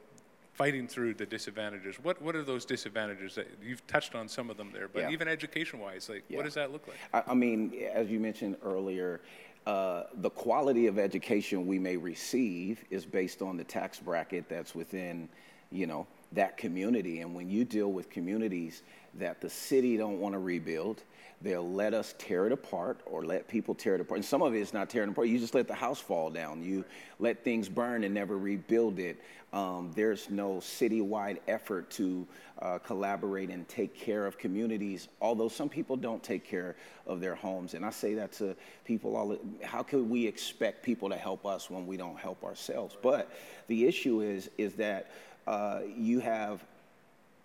fighting 0.56 0.88
through 0.88 1.12
the 1.14 1.26
disadvantages? 1.26 1.96
What, 2.02 2.20
what 2.22 2.34
are 2.34 2.42
those 2.42 2.64
disadvantages 2.64 3.34
that 3.34 3.46
you've 3.62 3.86
touched 3.86 4.14
on 4.14 4.26
some 4.26 4.48
of 4.48 4.56
them 4.56 4.70
there, 4.72 4.88
but 4.88 5.02
Yeah. 5.02 5.10
even 5.10 5.28
education 5.28 5.78
wise, 5.78 6.08
like 6.08 6.24
Yeah. 6.28 6.38
what 6.38 6.44
does 6.44 6.54
that 6.54 6.72
look 6.72 6.88
like? 6.88 6.96
I, 7.12 7.32
I 7.32 7.34
mean, 7.34 7.74
as 7.92 8.10
you 8.10 8.18
mentioned 8.18 8.56
earlier, 8.64 9.20
uh, 9.66 10.04
the 10.14 10.30
quality 10.30 10.86
of 10.86 10.98
education 10.98 11.66
we 11.66 11.78
may 11.78 11.96
receive 11.98 12.82
is 12.88 13.04
based 13.04 13.42
on 13.42 13.58
the 13.58 13.64
tax 13.64 13.98
bracket 13.98 14.48
that's 14.48 14.74
within, 14.74 15.28
you 15.70 15.86
know, 15.86 16.06
that 16.32 16.56
community. 16.56 17.20
And 17.20 17.34
when 17.34 17.50
you 17.50 17.64
deal 17.64 17.92
with 17.92 18.08
communities 18.08 18.82
that 19.14 19.42
the 19.42 19.50
city 19.50 19.98
don't 19.98 20.20
want 20.20 20.32
to 20.32 20.38
rebuild, 20.38 21.02
they'll 21.46 21.70
let 21.70 21.94
us 21.94 22.14
tear 22.18 22.46
it 22.46 22.52
apart 22.52 23.00
or 23.06 23.24
let 23.24 23.46
people 23.48 23.74
tear 23.74 23.94
it 23.94 24.00
apart. 24.00 24.18
And 24.18 24.24
some 24.24 24.42
of 24.42 24.54
it 24.54 24.60
is 24.60 24.72
not 24.72 24.90
tearing 24.90 25.10
apart. 25.10 25.28
You 25.28 25.38
just 25.38 25.54
let 25.54 25.68
the 25.68 25.74
house 25.74 26.00
fall 26.00 26.30
down. 26.30 26.62
You 26.62 26.84
let 27.18 27.44
things 27.44 27.68
burn 27.68 28.04
and 28.04 28.12
never 28.12 28.36
rebuild 28.36 28.98
it. 28.98 29.20
Um, 29.52 29.92
there's 29.94 30.28
no 30.28 30.56
citywide 30.56 31.38
effort 31.46 31.88
to 31.92 32.26
uh, 32.60 32.78
collaborate 32.78 33.48
and 33.48 33.66
take 33.68 33.94
care 33.94 34.26
of 34.26 34.38
communities, 34.38 35.08
although 35.20 35.48
some 35.48 35.68
people 35.68 35.96
don't 35.96 36.22
take 36.22 36.44
care 36.44 36.76
of 37.06 37.20
their 37.20 37.34
homes. 37.34 37.74
And 37.74 37.84
I 37.84 37.90
say 37.90 38.14
that 38.14 38.32
to 38.32 38.56
people 38.84 39.16
all 39.16 39.38
how 39.62 39.82
could 39.82 40.10
we 40.10 40.26
expect 40.26 40.82
people 40.82 41.08
to 41.08 41.16
help 41.16 41.46
us 41.46 41.70
when 41.70 41.86
we 41.86 41.96
don't 41.96 42.18
help 42.18 42.44
ourselves? 42.44 42.96
But 43.00 43.30
the 43.68 43.86
issue 43.86 44.20
is, 44.20 44.50
is 44.58 44.74
that 44.74 45.10
uh, 45.46 45.80
you 45.96 46.18
have 46.20 46.64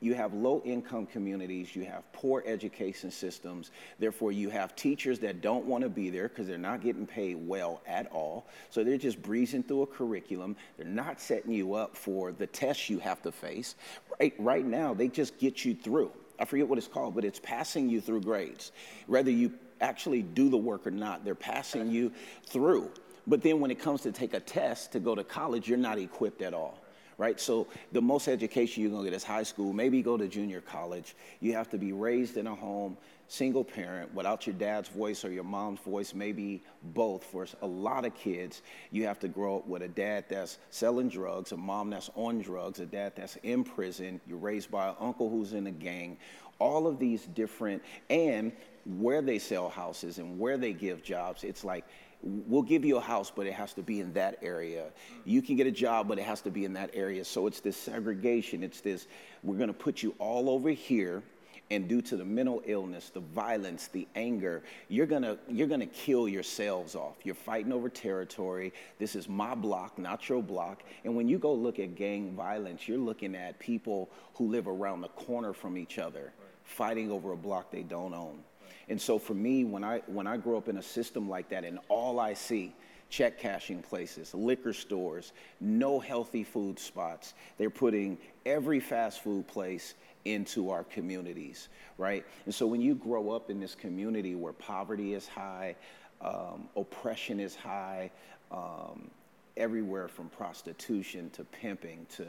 you 0.02 0.16
have 0.16 0.34
low 0.34 0.62
income 0.66 1.06
communities, 1.06 1.76
you 1.76 1.86
have 1.86 2.12
poor 2.12 2.44
education 2.46 3.12
systems, 3.12 3.72
therefore, 4.00 4.32
you 4.32 4.50
have 4.50 4.76
teachers 4.76 5.20
that 5.20 5.42
don't 5.42 5.66
want 5.66 5.84
to 5.84 5.90
be 5.90 6.10
there 6.10 6.28
because 6.28 6.48
they're 6.48 6.58
not 6.58 6.82
getting 6.82 7.06
paid 7.06 7.36
well 7.36 7.82
at 7.88 8.12
all. 8.12 8.48
So 8.72 8.84
they're 8.84 8.98
just 8.98 9.22
breezing 9.22 9.64
through 9.64 9.84
a 9.84 9.88
curriculum. 9.88 10.58
They're 10.76 10.88
not 10.88 11.22
setting 11.22 11.54
you 11.54 11.76
up 11.76 11.96
for 11.96 12.32
the 12.32 12.48
tests 12.48 12.90
you 12.90 12.98
have 13.00 13.22
to 13.22 13.32
face. 13.32 13.76
Right, 14.20 14.34
right 14.40 14.66
now, 14.66 14.96
they 14.96 15.08
just 15.08 15.38
get 15.38 15.64
you 15.64 15.76
through. 15.76 16.12
I 16.40 16.46
forget 16.46 16.68
what 16.68 16.80
it's 16.80 16.88
called, 16.88 17.14
but 17.14 17.24
it's 17.24 17.40
passing 17.40 17.88
you 17.88 18.02
through 18.02 18.22
grades. 18.22 18.72
Whether 19.06 19.30
you 19.30 19.54
actually 19.80 20.24
do 20.24 20.50
the 20.50 20.58
work 20.58 20.88
or 20.88 20.92
not, 20.92 21.24
they're 21.24 21.36
passing 21.36 21.92
you 21.92 22.12
through. 22.48 22.90
But 23.28 23.44
then 23.44 23.60
when 23.60 23.70
it 23.70 23.80
comes 23.80 24.02
to 24.02 24.12
take 24.12 24.34
a 24.34 24.40
test 24.40 24.92
to 24.94 25.00
go 25.00 25.14
to 25.14 25.24
college, 25.24 25.70
you're 25.70 25.78
not 25.78 26.00
equipped 26.00 26.42
at 26.42 26.56
all 26.56 26.81
right? 27.22 27.40
So 27.40 27.68
the 27.92 28.02
most 28.02 28.28
education 28.28 28.82
you're 28.82 28.92
gonna 28.92 29.04
get 29.04 29.14
is 29.14 29.24
high 29.24 29.44
school, 29.44 29.74
maybe 29.74 30.02
go 30.02 30.18
to 30.18 30.28
junior 30.28 30.60
college. 30.60 31.16
You 31.40 31.54
have 31.54 31.70
to 31.70 31.78
be 31.78 31.94
raised 31.94 32.36
in 32.36 32.48
a 32.48 32.56
home, 32.56 32.98
single 33.28 33.64
parent, 33.64 34.12
without 34.16 34.48
your 34.48 34.56
dad's 34.56 34.90
voice 34.90 35.24
or 35.24 35.32
your 35.32 35.44
mom's 35.44 35.80
voice, 35.82 36.16
maybe 36.16 36.64
both. 36.96 37.24
For 37.24 37.46
a 37.62 37.68
lot 37.68 38.06
of 38.06 38.16
kids, 38.16 38.64
you 38.90 39.06
have 39.06 39.20
to 39.20 39.28
grow 39.28 39.58
up 39.58 39.68
with 39.68 39.84
a 39.84 39.88
dad 39.88 40.26
that's 40.30 40.58
selling 40.72 41.10
drugs, 41.10 41.52
a 41.52 41.58
mom 41.58 41.92
that's 41.92 42.10
on 42.16 42.42
drugs, 42.42 42.80
a 42.80 42.88
dad 42.88 43.14
that's 43.16 43.36
in 43.44 43.64
prison. 43.64 44.20
You're 44.26 44.40
raised 44.40 44.72
by 44.72 44.90
an 44.90 44.96
uncle 45.00 45.30
who's 45.30 45.54
in 45.54 45.68
a 45.68 45.72
gang. 45.72 46.18
All 46.58 46.88
of 46.88 46.98
these 46.98 47.28
different, 47.36 47.84
and 48.10 48.52
where 48.98 49.22
they 49.22 49.38
sell 49.38 49.70
houses 49.70 50.18
and 50.18 50.40
where 50.40 50.58
they 50.58 50.74
give 50.74 51.04
jobs, 51.04 51.44
it's 51.44 51.64
like 51.64 51.86
we'll 52.24 52.62
give 52.62 52.86
you 52.86 52.98
a 52.98 53.02
house, 53.02 53.32
but 53.34 53.48
it 53.48 53.54
has 53.54 53.74
to 53.74 53.82
be 53.82 54.00
in 54.00 54.14
that 54.14 54.38
area. 54.42 54.86
You 55.26 55.42
can 55.42 55.56
get 55.56 55.68
a 55.68 55.72
job, 55.72 56.08
but 56.08 56.20
it 56.20 56.24
has 56.24 56.42
to 56.42 56.52
be 56.52 56.66
in 56.66 56.74
that 56.74 56.92
area. 56.94 57.26
So 57.26 57.48
it's 57.48 57.60
this 57.60 57.78
segregation. 57.78 58.64
It's 58.64 58.82
this, 58.82 59.08
we're 59.44 59.58
going 59.58 59.68
to 59.68 59.74
put 59.74 60.04
you 60.04 60.16
all 60.20 60.50
over 60.50 60.70
here. 60.70 61.24
And 61.70 61.88
due 61.88 62.02
to 62.02 62.18
the 62.18 62.26
mental 62.26 62.62
illness, 62.66 63.12
the 63.14 63.22
violence, 63.22 63.88
the 63.88 64.06
anger, 64.16 64.62
you're 64.90 65.06
gonna 65.06 65.38
you're 65.48 65.70
gonna 65.70 65.86
kill 65.86 66.28
yourselves 66.28 66.96
off. 66.96 67.16
You're 67.24 67.34
fighting 67.34 67.72
over 67.72 67.88
territory. 67.88 68.74
This 69.00 69.16
is 69.16 69.30
my 69.30 69.56
block, 69.56 69.98
not 69.98 70.28
your 70.28 70.44
block. 70.44 70.84
And 71.06 71.16
when 71.16 71.30
you 71.30 71.40
go 71.40 71.54
look 71.54 71.80
at 71.80 71.96
gang 71.96 72.36
violence, 72.36 72.90
you're 72.90 72.98
looking 72.98 73.36
at 73.36 73.58
people 73.58 74.10
who 74.36 74.50
live 74.50 74.68
around 74.68 75.00
the 75.00 75.08
corner 75.10 75.54
from 75.54 75.78
each 75.78 75.98
other, 75.98 76.34
fighting 76.66 77.10
over 77.10 77.32
a 77.32 77.38
block 77.38 77.72
they 77.72 77.84
don't 77.84 78.14
own. 78.14 78.40
And 78.90 79.00
so 79.00 79.18
for 79.20 79.34
me, 79.34 79.64
when 79.64 79.84
I 79.84 80.00
when 80.08 80.28
I 80.28 80.38
grow 80.38 80.58
up 80.58 80.68
in 80.68 80.78
a 80.78 80.84
system 80.84 81.30
like 81.30 81.50
that, 81.50 81.64
and 81.64 81.80
all 81.90 82.20
I 82.20 82.34
see, 82.34 82.74
check 83.10 83.40
cashing 83.40 83.82
places, 83.82 84.34
liquor 84.34 84.74
stores, 84.74 85.34
no 85.60 86.00
healthy 86.00 86.44
food 86.44 86.80
spots, 86.80 87.34
they're 87.58 87.70
putting 87.70 88.18
every 88.46 88.80
fast 88.80 89.22
food 89.22 89.48
place 89.48 89.96
into 90.26 90.70
our 90.70 90.84
communities, 90.84 91.70
right? 91.98 92.26
And 92.46 92.54
so 92.54 92.68
when 92.68 92.82
you 92.82 92.96
grow 92.96 93.32
up 93.32 93.50
in 93.50 93.60
this 93.60 93.76
community 93.76 94.36
where 94.36 94.54
poverty 94.54 95.14
is 95.14 95.28
high, 95.28 95.76
um, 96.22 96.68
oppression 96.76 97.40
is 97.40 97.56
high, 97.56 98.12
um, 98.52 99.10
everywhere 99.58 100.08
from 100.08 100.30
prostitution 100.30 101.30
to 101.32 101.44
pimping 101.44 102.06
to 102.16 102.26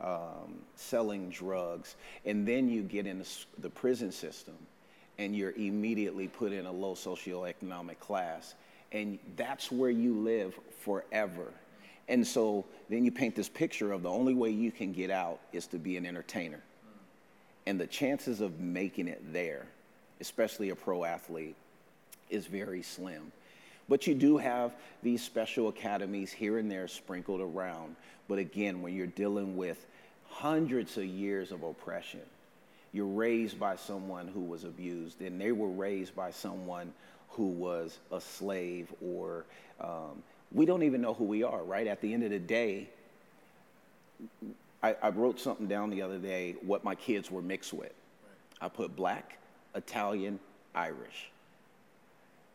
um, 0.00 0.56
selling 0.76 1.30
drugs, 1.30 1.96
and 2.24 2.46
then 2.46 2.68
you 2.68 2.82
get 2.82 3.06
in 3.06 3.18
the, 3.18 3.28
the 3.58 3.70
prison 3.70 4.12
system 4.12 4.54
and 5.18 5.34
you're 5.34 5.52
immediately 5.52 6.28
put 6.28 6.52
in 6.52 6.66
a 6.66 6.72
low 6.72 6.94
socioeconomic 6.94 7.98
class. 8.00 8.54
And 8.92 9.18
that's 9.36 9.70
where 9.70 9.90
you 9.90 10.14
live 10.14 10.58
forever. 10.80 11.52
And 12.08 12.26
so 12.26 12.64
then 12.88 13.04
you 13.04 13.10
paint 13.10 13.34
this 13.34 13.48
picture 13.48 13.92
of 13.92 14.02
the 14.02 14.10
only 14.10 14.34
way 14.34 14.50
you 14.50 14.70
can 14.70 14.92
get 14.92 15.10
out 15.10 15.40
is 15.52 15.66
to 15.68 15.78
be 15.78 15.96
an 15.96 16.04
entertainer. 16.04 16.60
And 17.66 17.80
the 17.80 17.86
chances 17.86 18.40
of 18.40 18.60
making 18.60 19.08
it 19.08 19.32
there, 19.32 19.66
especially 20.20 20.70
a 20.70 20.76
pro 20.76 21.04
athlete, 21.04 21.56
is 22.28 22.46
very 22.46 22.82
slim. 22.82 23.32
But 23.88 24.06
you 24.06 24.14
do 24.14 24.36
have 24.36 24.74
these 25.02 25.22
special 25.22 25.68
academies 25.68 26.32
here 26.32 26.58
and 26.58 26.70
there 26.70 26.88
sprinkled 26.88 27.40
around. 27.40 27.96
But 28.28 28.38
again, 28.38 28.82
when 28.82 28.94
you're 28.94 29.06
dealing 29.06 29.56
with 29.56 29.86
hundreds 30.28 30.96
of 30.96 31.04
years 31.04 31.52
of 31.52 31.62
oppression, 31.62 32.20
you're 32.94 33.06
raised 33.06 33.58
by 33.58 33.74
someone 33.74 34.28
who 34.28 34.40
was 34.40 34.62
abused, 34.62 35.20
and 35.20 35.38
they 35.40 35.50
were 35.50 35.68
raised 35.68 36.14
by 36.14 36.30
someone 36.30 36.92
who 37.30 37.48
was 37.48 37.98
a 38.12 38.20
slave, 38.20 38.86
or 39.04 39.44
um, 39.80 40.22
we 40.52 40.64
don't 40.64 40.84
even 40.84 41.00
know 41.00 41.12
who 41.12 41.24
we 41.24 41.42
are, 41.42 41.62
right? 41.64 41.88
At 41.88 42.00
the 42.00 42.14
end 42.14 42.22
of 42.22 42.30
the 42.30 42.38
day, 42.38 42.88
I, 44.80 44.94
I 45.02 45.08
wrote 45.08 45.40
something 45.40 45.66
down 45.66 45.90
the 45.90 46.02
other 46.02 46.18
day 46.18 46.54
what 46.62 46.84
my 46.84 46.94
kids 46.94 47.32
were 47.32 47.42
mixed 47.42 47.74
with. 47.74 47.92
I 48.60 48.68
put 48.68 48.94
black, 48.94 49.38
Italian, 49.74 50.38
Irish. 50.72 51.30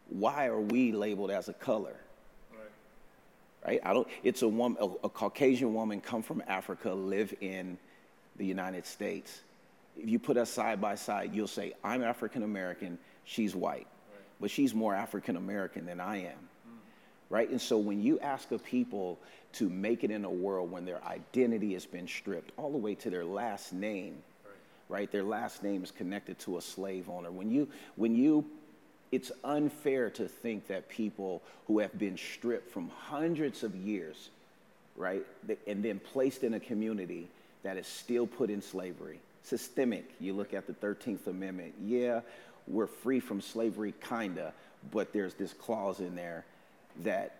Why 0.09 0.47
are 0.47 0.61
we 0.61 0.93
labeled 0.93 1.31
as 1.31 1.49
a 1.49 1.53
color? 1.53 1.97
Right? 3.67 3.81
I 3.83 3.93
don't. 3.93 4.07
It's 4.23 4.41
a 4.41 4.47
woman, 4.47 4.77
a, 4.79 4.85
a 5.05 5.09
Caucasian 5.09 5.73
woman, 5.73 5.99
come 5.99 6.23
from 6.23 6.41
Africa, 6.47 6.93
live 6.93 7.33
in 7.41 7.77
the 8.37 8.45
United 8.45 8.85
States. 8.85 9.41
If 10.01 10.09
you 10.09 10.19
put 10.19 10.37
us 10.37 10.49
side 10.49 10.79
by 10.81 10.95
side, 10.95 11.33
you'll 11.33 11.47
say, 11.47 11.73
"I'm 11.83 12.03
African 12.03 12.43
American, 12.43 12.97
she's 13.25 13.55
white," 13.55 13.87
but 14.39 14.49
she's 14.49 14.73
more 14.73 14.95
African 14.95 15.35
American 15.35 15.85
than 15.85 15.99
I 15.99 16.17
am 16.17 16.37
hmm. 16.65 16.77
right? 17.29 17.49
And 17.49 17.61
so 17.61 17.77
when 17.77 18.01
you 18.01 18.19
ask 18.19 18.51
a 18.51 18.59
people 18.59 19.19
to 19.53 19.69
make 19.69 20.03
it 20.03 20.11
in 20.11 20.25
a 20.25 20.29
world 20.29 20.71
when 20.71 20.85
their 20.85 21.03
identity 21.05 21.73
has 21.73 21.85
been 21.85 22.07
stripped 22.07 22.51
all 22.57 22.71
the 22.71 22.77
way 22.77 22.95
to 22.95 23.09
their 23.09 23.25
last 23.25 23.73
name, 23.73 24.17
right? 24.89 25.11
Their 25.11 25.23
last 25.23 25.63
name 25.63 25.83
is 25.83 25.91
connected 25.91 26.39
to 26.39 26.57
a 26.57 26.61
slave 26.61 27.09
owner. 27.09 27.31
When 27.31 27.49
you, 27.49 27.67
when 27.95 28.15
you, 28.15 28.45
it's 29.11 29.31
unfair 29.43 30.09
to 30.11 30.27
think 30.27 30.67
that 30.67 30.89
people 30.89 31.41
who 31.67 31.79
have 31.79 31.97
been 31.97 32.17
stripped 32.17 32.71
from 32.71 32.89
hundreds 32.89 33.63
of 33.63 33.75
years, 33.75 34.29
right, 34.95 35.25
and 35.67 35.83
then 35.83 35.99
placed 35.99 36.43
in 36.43 36.53
a 36.55 36.59
community 36.59 37.27
that 37.63 37.77
is 37.77 37.87
still 37.87 38.27
put 38.27 38.49
in 38.49 38.61
slavery, 38.61 39.19
systemic. 39.43 40.05
You 40.19 40.33
look 40.33 40.53
at 40.53 40.67
the 40.67 40.73
13th 40.73 41.27
Amendment. 41.27 41.73
Yeah, 41.83 42.21
we're 42.67 42.87
free 42.87 43.19
from 43.19 43.41
slavery, 43.41 43.93
kinda, 44.09 44.53
but 44.91 45.13
there's 45.13 45.33
this 45.35 45.53
clause 45.53 45.99
in 45.99 46.15
there 46.15 46.45
that 47.03 47.35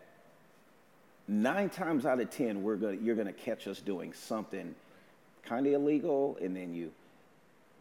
nine 1.27 1.70
times 1.70 2.06
out 2.06 2.20
of 2.20 2.29
ten 2.32 2.63
we're 2.63 2.75
gonna, 2.75 2.98
you're 2.98 3.15
to 3.15 3.34
catch 3.34 3.68
us 3.68 3.79
doing 3.79 4.13
something 4.13 4.74
kind 5.44 5.68
of 5.68 5.74
illegal 5.74 6.38
and 6.41 6.56
then 6.56 6.74
you 6.74 6.91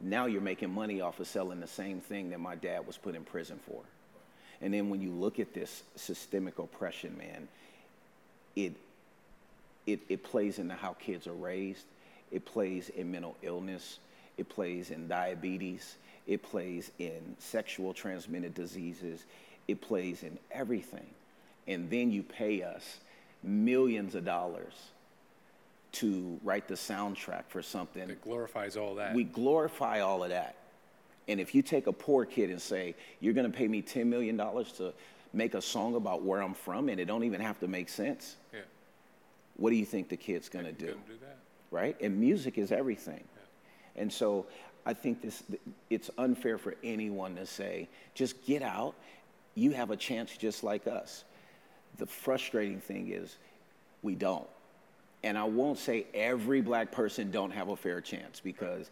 Now 0.00 0.26
you're 0.26 0.40
making 0.40 0.70
money 0.70 1.00
off 1.00 1.20
of 1.20 1.26
selling 1.26 1.60
the 1.60 1.66
same 1.66 2.00
thing 2.00 2.30
that 2.30 2.40
my 2.40 2.54
dad 2.54 2.86
was 2.86 2.96
put 2.96 3.14
in 3.14 3.24
prison 3.24 3.58
for. 3.66 3.80
And 4.60 4.72
then 4.74 4.90
when 4.90 5.00
you 5.00 5.10
look 5.10 5.40
at 5.40 5.54
this 5.54 5.82
systemic 5.96 6.58
oppression, 6.58 7.16
man, 7.18 7.48
it, 8.56 8.74
it, 9.86 10.00
it 10.08 10.22
plays 10.24 10.58
into 10.58 10.74
how 10.74 10.94
kids 10.94 11.26
are 11.26 11.32
raised. 11.34 11.84
It 12.30 12.44
plays 12.44 12.90
in 12.90 13.10
mental 13.10 13.36
illness. 13.42 13.98
It 14.38 14.48
plays 14.48 14.90
in 14.90 15.08
diabetes. 15.08 15.96
It 16.26 16.42
plays 16.42 16.90
in 16.98 17.36
sexual 17.38 17.92
transmitted 17.92 18.54
diseases. 18.54 19.24
It 19.66 19.80
plays 19.80 20.22
in 20.22 20.38
everything. 20.50 21.06
And 21.66 21.90
then 21.90 22.10
you 22.10 22.22
pay 22.22 22.62
us 22.62 22.98
millions 23.42 24.14
of 24.14 24.24
dollars 24.24 24.74
to 25.90 26.38
write 26.44 26.68
the 26.68 26.74
soundtrack 26.74 27.44
for 27.48 27.62
something. 27.62 28.08
It 28.08 28.22
glorifies 28.22 28.76
all 28.76 28.94
that. 28.96 29.14
We 29.14 29.24
glorify 29.24 30.00
all 30.00 30.22
of 30.22 30.30
that. 30.30 30.54
And 31.28 31.40
if 31.40 31.54
you 31.54 31.62
take 31.62 31.86
a 31.86 31.92
poor 31.92 32.24
kid 32.24 32.50
and 32.50 32.60
say, 32.60 32.94
you're 33.20 33.34
going 33.34 33.50
to 33.50 33.56
pay 33.56 33.68
me 33.68 33.82
$10 33.82 34.06
million 34.06 34.38
to 34.38 34.92
make 35.32 35.54
a 35.54 35.60
song 35.60 35.94
about 35.94 36.22
where 36.22 36.42
I'm 36.42 36.54
from, 36.54 36.88
and 36.88 36.98
it 36.98 37.04
don't 37.04 37.24
even 37.24 37.40
have 37.40 37.60
to 37.60 37.68
make 37.68 37.88
sense, 37.88 38.36
yeah. 38.52 38.60
what 39.56 39.70
do 39.70 39.76
you 39.76 39.84
think 39.84 40.08
the 40.08 40.16
kid's 40.16 40.48
going 40.48 40.64
to 40.64 40.72
do? 40.72 40.86
Do 40.86 41.14
that. 41.20 41.36
Right? 41.70 42.00
And 42.00 42.18
music 42.18 42.56
is 42.56 42.72
everything. 42.72 43.22
And 43.98 44.12
so 44.12 44.46
I 44.86 44.94
think 44.94 45.22
this, 45.22 45.42
it's 45.90 46.10
unfair 46.18 46.56
for 46.58 46.74
anyone 46.82 47.36
to 47.36 47.46
say, 47.46 47.88
just 48.14 48.44
get 48.46 48.62
out. 48.62 48.94
You 49.54 49.72
have 49.72 49.90
a 49.90 49.96
chance 49.96 50.36
just 50.36 50.64
like 50.64 50.86
us. 50.86 51.24
The 51.98 52.06
frustrating 52.06 52.80
thing 52.80 53.10
is 53.10 53.36
we 54.02 54.14
don't. 54.14 54.46
And 55.24 55.36
I 55.36 55.44
won't 55.44 55.78
say 55.78 56.06
every 56.14 56.60
black 56.60 56.92
person 56.92 57.30
don't 57.30 57.50
have 57.50 57.68
a 57.68 57.76
fair 57.76 58.00
chance 58.00 58.40
because 58.40 58.90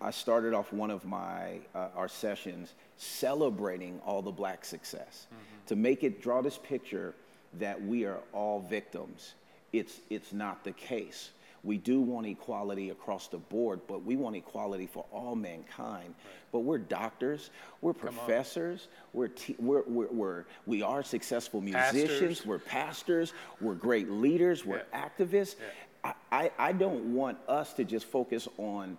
I 0.00 0.10
started 0.10 0.54
off 0.54 0.72
one 0.72 0.90
of 0.90 1.04
my 1.04 1.58
uh, 1.74 1.88
our 1.96 2.08
sessions 2.08 2.74
celebrating 2.96 4.00
all 4.04 4.20
the 4.20 4.30
black 4.30 4.64
success 4.64 5.26
mm-hmm. 5.26 5.66
to 5.68 5.76
make 5.76 6.04
it 6.04 6.20
draw 6.20 6.42
this 6.42 6.58
picture 6.58 7.14
that 7.58 7.82
we 7.82 8.04
are 8.04 8.18
all 8.32 8.60
victims. 8.60 9.34
It's 9.72 10.00
it's 10.10 10.32
not 10.32 10.64
the 10.64 10.72
case. 10.72 11.30
We 11.64 11.78
do 11.78 12.00
want 12.00 12.26
equality 12.26 12.90
across 12.90 13.28
the 13.28 13.38
board, 13.38 13.80
but 13.86 14.04
we 14.04 14.16
want 14.16 14.34
equality 14.34 14.86
for 14.86 15.04
all 15.12 15.36
mankind. 15.36 16.08
Right. 16.08 16.34
But 16.50 16.60
we're 16.60 16.78
doctors, 16.78 17.50
we're 17.80 17.92
professors, 17.92 18.88
we're, 19.12 19.28
te- 19.28 19.56
we're, 19.58 19.82
we're, 19.86 20.08
we're, 20.10 20.44
we 20.66 20.82
are 20.82 21.02
successful 21.02 21.60
musicians, 21.60 22.08
pastors. 22.08 22.46
we're 22.46 22.58
pastors, 22.58 23.32
we're 23.60 23.74
great 23.74 24.10
leaders, 24.10 24.64
we're 24.64 24.82
yeah. 24.92 25.08
activists. 25.08 25.56
Yeah. 26.04 26.12
I, 26.32 26.50
I, 26.58 26.72
don't 26.72 27.14
want 27.14 27.38
us 27.46 27.74
to 27.74 27.84
just 27.84 28.06
focus 28.06 28.48
on 28.58 28.98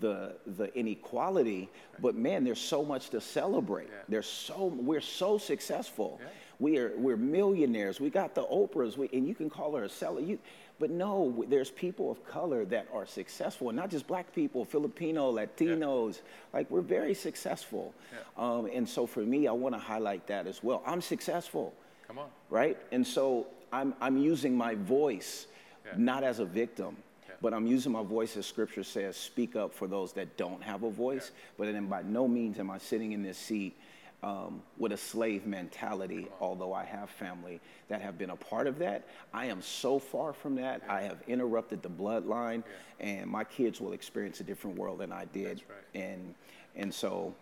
the 0.00 0.34
the 0.56 0.76
inequality 0.76 1.68
but 2.00 2.16
man 2.16 2.42
there's 2.42 2.60
so 2.60 2.84
much 2.84 3.10
to 3.10 3.20
celebrate 3.20 3.88
yeah. 3.88 4.02
there's 4.08 4.26
so 4.26 4.66
we're 4.76 5.00
so 5.00 5.38
successful 5.38 6.18
yeah. 6.20 6.28
we 6.58 6.78
are 6.78 6.92
we're 6.96 7.16
millionaires 7.16 8.00
we 8.00 8.10
got 8.10 8.34
the 8.34 8.44
oprahs 8.46 8.96
we, 8.96 9.08
and 9.12 9.28
you 9.28 9.34
can 9.34 9.48
call 9.48 9.74
her 9.76 9.84
a 9.84 9.88
seller 9.88 10.20
you 10.20 10.38
but 10.80 10.90
no, 10.90 11.44
there's 11.48 11.70
people 11.70 12.10
of 12.10 12.24
color 12.26 12.64
that 12.66 12.88
are 12.92 13.06
successful, 13.06 13.70
not 13.72 13.90
just 13.90 14.06
black 14.06 14.34
people, 14.34 14.64
Filipino, 14.64 15.32
Latinos. 15.32 16.16
Yeah. 16.16 16.22
Like 16.52 16.70
we're 16.70 16.80
very 16.80 17.14
successful. 17.14 17.94
Yeah. 18.12 18.18
Um, 18.44 18.66
and 18.66 18.88
so 18.88 19.06
for 19.06 19.20
me, 19.20 19.46
I 19.46 19.52
want 19.52 19.74
to 19.74 19.78
highlight 19.78 20.26
that 20.26 20.46
as 20.46 20.62
well. 20.62 20.82
I'm 20.84 21.00
successful. 21.00 21.74
Come 22.06 22.18
on. 22.18 22.28
Right? 22.50 22.76
And 22.90 23.06
so 23.06 23.46
I'm, 23.72 23.94
I'm 24.00 24.16
using 24.16 24.56
my 24.56 24.74
voice 24.74 25.46
yeah. 25.86 25.92
not 25.96 26.24
as 26.24 26.40
a 26.40 26.44
victim. 26.44 26.96
But 27.42 27.52
I'm 27.52 27.66
using 27.66 27.92
my 27.92 28.02
voice 28.02 28.38
as 28.38 28.46
scripture 28.46 28.84
says, 28.84 29.16
speak 29.16 29.54
up 29.54 29.74
for 29.74 29.86
those 29.86 30.14
that 30.14 30.38
don't 30.38 30.62
have 30.62 30.82
a 30.82 30.90
voice. 30.90 31.30
But 31.58 31.70
then 31.70 31.86
by 31.88 32.00
no 32.02 32.26
means 32.26 32.58
am 32.58 32.70
I 32.70 32.78
sitting 32.78 33.12
in 33.12 33.22
this 33.22 33.36
seat 33.36 33.76
um, 34.24 34.62
with 34.78 34.92
a 34.92 34.96
slave 34.96 35.46
mentality, 35.46 36.28
although 36.40 36.72
I 36.72 36.84
have 36.84 37.10
family 37.10 37.60
that 37.88 38.00
have 38.00 38.16
been 38.16 38.30
a 38.30 38.36
part 38.36 38.66
of 38.66 38.78
that. 38.78 39.06
I 39.34 39.46
am 39.46 39.60
so 39.60 39.98
far 39.98 40.32
from 40.32 40.54
that. 40.56 40.80
Yeah. 40.86 40.94
I 40.94 41.02
have 41.02 41.18
interrupted 41.28 41.82
the 41.82 41.90
bloodline, 41.90 42.62
yeah. 43.00 43.06
and 43.06 43.30
my 43.30 43.44
kids 43.44 43.82
will 43.82 43.92
experience 43.92 44.40
a 44.40 44.44
different 44.44 44.78
world 44.78 44.98
than 45.00 45.12
I 45.12 45.26
did. 45.26 45.62
Right. 45.68 46.02
And, 46.02 46.34
and 46.74 46.92
so, 46.92 47.34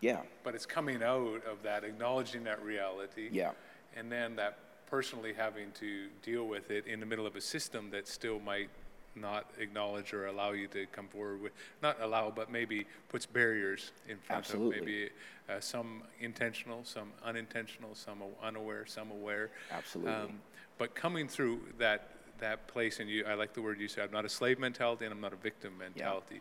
yeah. 0.00 0.22
But 0.42 0.54
it's 0.54 0.64
coming 0.64 1.02
out 1.02 1.42
of 1.46 1.62
that, 1.62 1.84
acknowledging 1.84 2.44
that 2.44 2.62
reality. 2.64 3.28
Yeah. 3.30 3.50
And 3.94 4.10
then 4.10 4.34
that 4.36 4.58
personally 4.86 5.34
having 5.36 5.72
to 5.72 6.06
deal 6.22 6.48
with 6.48 6.70
it 6.70 6.86
in 6.86 7.00
the 7.00 7.06
middle 7.06 7.26
of 7.26 7.36
a 7.36 7.40
system 7.40 7.90
that 7.90 8.08
still 8.08 8.40
might 8.40 8.70
not 9.14 9.50
acknowledge 9.58 10.12
or 10.12 10.26
allow 10.26 10.52
you 10.52 10.66
to 10.68 10.86
come 10.92 11.08
forward 11.08 11.42
with, 11.42 11.52
not 11.82 12.00
allow, 12.00 12.30
but 12.30 12.50
maybe 12.50 12.86
puts 13.08 13.26
barriers 13.26 13.92
in 14.08 14.16
front 14.18 14.44
Absolutely. 14.44 14.78
of 14.78 14.84
maybe 14.84 15.10
uh, 15.48 15.60
some 15.60 16.02
intentional, 16.20 16.84
some 16.84 17.10
unintentional, 17.24 17.94
some 17.94 18.22
unaware, 18.42 18.86
some 18.86 19.10
aware. 19.10 19.50
Absolutely. 19.70 20.12
Um, 20.12 20.40
but 20.78 20.94
coming 20.94 21.28
through 21.28 21.60
that 21.78 22.08
that 22.40 22.66
place, 22.68 23.00
and 23.00 23.10
you, 23.10 23.24
I 23.26 23.34
like 23.34 23.52
the 23.52 23.60
word 23.60 23.78
you 23.78 23.88
said. 23.88 24.04
I'm 24.04 24.12
not 24.12 24.24
a 24.24 24.28
slave 24.28 24.58
mentality, 24.58 25.04
and 25.04 25.12
I'm 25.12 25.20
not 25.20 25.34
a 25.34 25.36
victim 25.36 25.76
mentality. 25.78 26.36
Yeah. 26.36 26.40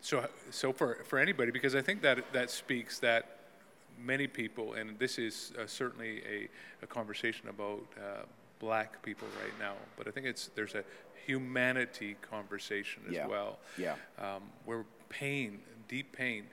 So, 0.00 0.28
so 0.50 0.72
for 0.72 1.02
for 1.04 1.18
anybody, 1.18 1.50
because 1.50 1.74
I 1.74 1.82
think 1.82 2.02
that 2.02 2.32
that 2.32 2.50
speaks 2.50 2.98
that 3.00 3.38
many 3.98 4.26
people, 4.26 4.74
and 4.74 4.98
this 4.98 5.18
is 5.18 5.52
uh, 5.58 5.66
certainly 5.66 6.22
a, 6.28 6.48
a 6.84 6.86
conversation 6.86 7.48
about 7.48 7.82
uh, 7.98 8.22
black 8.58 9.02
people 9.02 9.28
right 9.42 9.52
now, 9.58 9.74
but 9.96 10.06
I 10.06 10.10
think 10.10 10.26
it's 10.26 10.50
there's 10.54 10.74
a 10.74 10.84
humanity 11.26 12.16
conversation 12.20 13.02
as 13.08 13.14
yeah. 13.14 13.26
well. 13.26 13.58
Yeah. 13.76 13.94
Um, 14.18 14.42
where 14.64 14.84
pain, 15.08 15.58
deep 15.88 16.12
pain, 16.12 16.44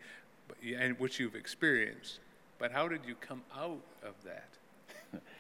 and 0.78 1.00
which 1.00 1.20
you've 1.20 1.36
experienced. 1.36 2.20
But 2.60 2.72
how 2.72 2.88
did 2.88 3.02
you 3.08 3.16
come 3.16 3.42
out 3.56 3.82
of 4.04 4.14
that? 4.24 4.50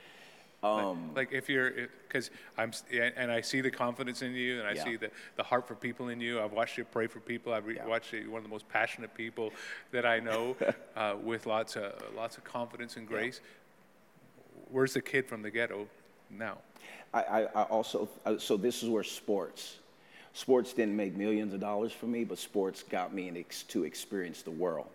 Um, 0.64 1.10
like, 1.10 1.18
like, 1.18 1.34
if 1.34 1.50
you're, 1.50 1.72
because 2.08 2.32
I'm, 2.58 2.72
and 3.18 3.30
I 3.30 3.42
see 3.42 3.60
the 3.60 3.70
confidence 3.70 4.22
in 4.22 4.32
you, 4.32 4.60
and 4.60 4.66
I 4.66 4.72
yeah. 4.72 4.84
see 4.86 4.96
the, 4.96 5.12
the 5.36 5.44
heart 5.44 5.68
for 5.68 5.76
people 5.76 6.08
in 6.08 6.22
you. 6.22 6.40
I've 6.40 6.54
watched 6.54 6.78
you 6.78 6.86
pray 6.86 7.08
for 7.08 7.20
people. 7.20 7.54
I've 7.54 7.66
re- 7.66 7.76
yeah. 7.76 7.86
watched 7.86 8.14
you 8.14 8.32
one 8.32 8.38
of 8.38 8.44
the 8.44 8.50
most 8.50 8.70
passionate 8.70 9.14
people 9.14 9.52
that 9.92 10.06
I 10.06 10.22
know, 10.22 10.56
uh, 10.96 11.16
with 11.22 11.48
lots 11.48 11.76
of 11.76 11.92
lots 12.16 12.38
of 12.38 12.46
confidence 12.46 12.96
and 12.96 13.06
grace. 13.06 13.42
Yeah. 13.44 14.64
Where's 14.72 14.94
the 14.94 15.02
kid 15.02 15.28
from 15.28 15.42
the 15.42 15.52
ghetto 15.52 15.90
now? 16.38 16.58
I, 17.14 17.48
I, 17.54 17.64
also, 17.64 18.10
uh, 18.26 18.38
so 18.38 18.58
this 18.58 18.82
is 18.82 18.90
where 18.90 19.04
sports, 19.04 19.78
sports 20.34 20.74
didn't 20.74 20.96
make 20.96 21.16
millions 21.16 21.54
of 21.54 21.60
dollars 21.60 21.92
for 21.92 22.08
me, 22.08 22.24
but 22.24 22.40
sports 22.40 22.82
got 22.82 23.14
me 23.14 23.32
ex, 23.38 23.64
to 23.64 23.84
experience 23.84 24.42
the 24.42 24.52
world. 24.52 24.90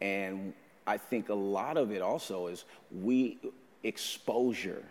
And 0.00 0.52
I 0.86 0.98
think 0.98 1.30
a 1.30 1.34
lot 1.34 1.76
of 1.76 1.90
it 1.90 2.02
also 2.02 2.48
is 2.48 2.64
we, 2.90 3.38
exposure. 3.82 4.84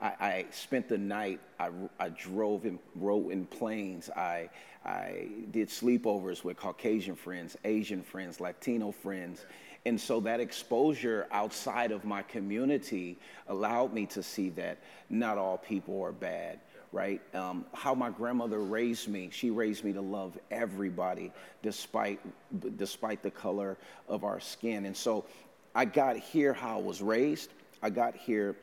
I, 0.00 0.06
I 0.20 0.46
spent 0.50 0.88
the 0.88 0.98
night, 0.98 1.40
I, 1.58 1.70
I 1.98 2.10
drove 2.10 2.64
and 2.64 2.78
rode 2.94 3.32
in 3.32 3.46
planes. 3.46 4.10
I, 4.10 4.48
I 4.84 5.28
did 5.50 5.68
sleepovers 5.68 6.44
with 6.44 6.56
Caucasian 6.56 7.16
friends, 7.16 7.56
Asian 7.64 8.02
friends, 8.02 8.40
Latino 8.40 8.92
friends. 8.92 9.44
And 9.86 10.00
so 10.00 10.20
that 10.20 10.40
exposure 10.40 11.26
outside 11.30 11.92
of 11.92 12.04
my 12.04 12.22
community 12.22 13.18
allowed 13.48 13.92
me 13.92 14.06
to 14.06 14.22
see 14.22 14.50
that 14.50 14.78
not 15.10 15.38
all 15.38 15.58
people 15.58 16.02
are 16.02 16.12
bad, 16.12 16.60
right? 16.92 17.20
Um, 17.34 17.64
how 17.72 17.94
my 17.94 18.10
grandmother 18.10 18.60
raised 18.60 19.08
me, 19.08 19.30
she 19.32 19.50
raised 19.50 19.84
me 19.84 19.92
to 19.92 20.00
love 20.00 20.38
everybody 20.50 21.32
despite, 21.62 22.20
despite 22.76 23.22
the 23.22 23.30
color 23.30 23.76
of 24.08 24.24
our 24.24 24.40
skin. 24.40 24.84
And 24.84 24.96
so 24.96 25.24
I 25.74 25.84
got 25.84 26.16
here 26.16 26.52
how 26.52 26.78
I 26.78 26.82
was 26.82 27.02
raised. 27.02 27.50
I 27.82 27.90
got 27.90 28.14
here 28.14 28.56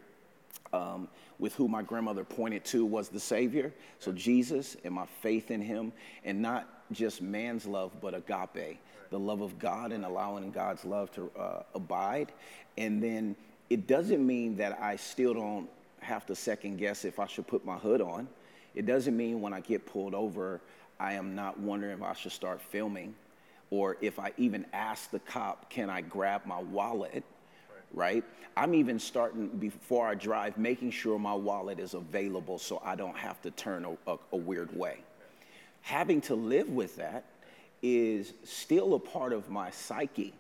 um, 0.74 1.08
with 1.40 1.54
who 1.56 1.68
my 1.68 1.82
grandmother 1.82 2.24
pointed 2.24 2.66
to 2.66 2.86
was 2.86 3.10
the 3.10 3.20
Savior. 3.20 3.74
So 4.00 4.12
Jesus 4.12 4.78
and 4.84 4.94
my 4.94 5.06
faith 5.22 5.52
in 5.52 5.62
Him, 5.62 5.92
and 6.24 6.42
not 6.42 6.68
just 6.92 7.22
man's 7.22 7.66
love, 7.66 7.92
but 8.02 8.14
agape 8.14 8.80
the 9.10 9.20
love 9.20 9.42
of 9.42 9.58
God 9.60 9.92
and 9.92 10.04
allowing 10.04 10.52
God's 10.52 10.84
love 10.84 11.12
to 11.14 11.32
uh, 11.38 11.64
abide. 11.74 12.32
And 12.78 13.02
then 13.02 13.36
it 13.70 13.88
doesn't 13.88 14.26
mean 14.26 14.58
that 14.58 14.80
I 14.82 14.96
still 14.96 15.34
don't 15.34 15.70
have 16.00 16.26
to 16.28 16.36
second 16.36 16.78
guess 16.78 17.06
if 17.06 17.20
I 17.20 17.28
should 17.28 17.48
put 17.48 17.66
my 17.66 17.78
hood 17.78 18.02
on. 18.02 18.28
It 18.74 18.86
doesn't 18.86 19.16
mean 19.16 19.42
when 19.42 19.54
I 19.54 19.62
get 19.62 19.86
pulled 19.86 20.14
over, 20.14 20.60
I 21.00 21.14
am 21.14 21.36
not 21.36 21.60
wondering 21.60 21.98
if 21.98 22.04
I 22.04 22.14
should 22.14 22.32
start 22.32 22.62
filming 22.62 23.16
or 23.70 23.98
if 24.02 24.20
I 24.20 24.32
even 24.38 24.66
ask 24.74 25.10
the 25.12 25.20
cop, 25.20 25.70
can 25.70 25.90
I 25.90 26.02
grab 26.02 26.46
my 26.46 26.60
wallet? 26.60 27.24
Right. 27.94 28.24
I'm 28.58 28.74
even 28.74 29.00
starting 29.00 29.48
before 29.48 30.08
I 30.08 30.16
drive, 30.16 30.58
making 30.58 30.92
sure 30.92 31.20
my 31.20 31.34
wallet 31.34 31.80
is 31.80 31.94
available 31.94 32.58
so 32.58 32.82
I 32.84 32.96
don't 32.96 33.18
have 33.18 33.42
to 33.42 33.52
turn 33.52 33.86
a, 33.86 34.12
a, 34.12 34.18
a 34.32 34.38
weird 34.38 34.76
way. 34.76 35.00
Having 35.82 36.22
to 36.22 36.36
live 36.36 36.70
with 36.70 36.96
that 36.96 37.26
is 37.82 38.34
still 38.44 38.96
a 38.96 39.00
part 39.00 39.34
of 39.34 39.50
my 39.50 39.70
psyche, 39.70 40.34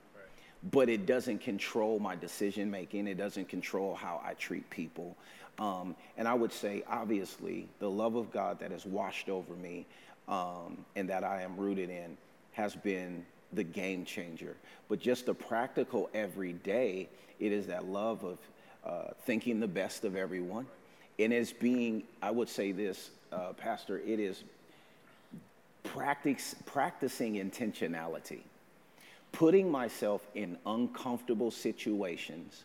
but 0.71 0.89
it 0.89 1.05
doesn't 1.05 1.39
control 1.39 1.99
my 1.99 2.15
decision 2.15 2.71
making. 2.71 3.07
It 3.07 3.17
doesn't 3.17 3.49
control 3.49 3.95
how 3.95 4.21
I 4.25 4.33
treat 4.33 4.67
people. 4.69 5.15
Um, 5.59 5.95
and 6.17 6.27
I 6.27 6.33
would 6.33 6.51
say, 6.51 6.83
obviously, 6.87 7.67
the 7.79 7.89
love 7.89 8.15
of 8.15 8.31
God 8.31 8.59
that 8.59 8.71
has 8.71 8.85
washed 8.85 9.29
over 9.29 9.53
me 9.53 9.85
um, 10.27 10.83
and 10.95 11.09
that 11.09 11.23
I 11.23 11.43
am 11.43 11.55
rooted 11.57 11.89
in 11.89 12.17
has 12.53 12.75
been 12.75 13.25
the 13.55 13.63
game 13.63 14.05
changer. 14.05 14.55
But 14.89 14.99
just 14.99 15.25
the 15.25 15.33
practical 15.33 16.09
everyday, 16.13 17.09
it 17.39 17.51
is 17.51 17.67
that 17.67 17.85
love 17.85 18.23
of 18.23 18.37
uh, 18.85 19.13
thinking 19.25 19.59
the 19.59 19.67
best 19.67 20.03
of 20.03 20.15
everyone. 20.15 20.67
And 21.17 21.33
it's 21.33 21.53
being, 21.53 22.03
I 22.21 22.31
would 22.31 22.49
say 22.49 22.71
this, 22.71 23.09
uh, 23.31 23.53
Pastor, 23.53 23.99
it 23.99 24.19
is 24.19 24.43
practice, 25.83 26.55
practicing 26.65 27.35
intentionality, 27.35 28.41
putting 29.31 29.71
myself 29.71 30.25
in 30.35 30.57
uncomfortable 30.65 31.51
situations, 31.51 32.63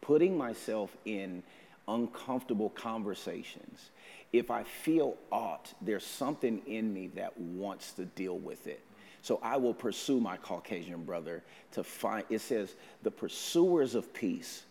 putting 0.00 0.36
myself 0.36 0.94
in 1.04 1.42
uncomfortable 1.88 2.70
conversations. 2.70 3.90
If 4.32 4.50
I 4.50 4.64
feel 4.64 5.16
aught, 5.32 5.72
there's 5.80 6.04
something 6.04 6.60
in 6.66 6.92
me 6.92 7.08
that 7.14 7.38
wants 7.38 7.92
to 7.92 8.04
deal 8.04 8.38
with 8.38 8.66
it. 8.66 8.85
So 9.26 9.40
I 9.42 9.56
will 9.56 9.74
pursue 9.74 10.20
my 10.20 10.36
Caucasian 10.36 11.02
brother 11.02 11.42
to 11.72 11.82
find, 11.82 12.24
it 12.30 12.40
says, 12.40 12.76
the 13.02 13.10
pursuers 13.10 13.96
of 13.96 14.14
peace, 14.14 14.62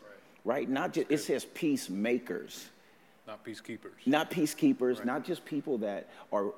right? 0.46 0.60
right? 0.60 0.70
Not 0.70 0.94
just, 0.94 1.12
it 1.12 1.18
says 1.18 1.44
peacemakers. 1.44 2.70
Not 3.28 3.44
peacekeepers. 3.44 3.89
Not 4.06 4.32
peacekeepers, 4.32 5.00
right. 5.00 5.06
not 5.06 5.26
just 5.26 5.44
people 5.44 5.78
that 5.80 6.10
are 6.32 6.54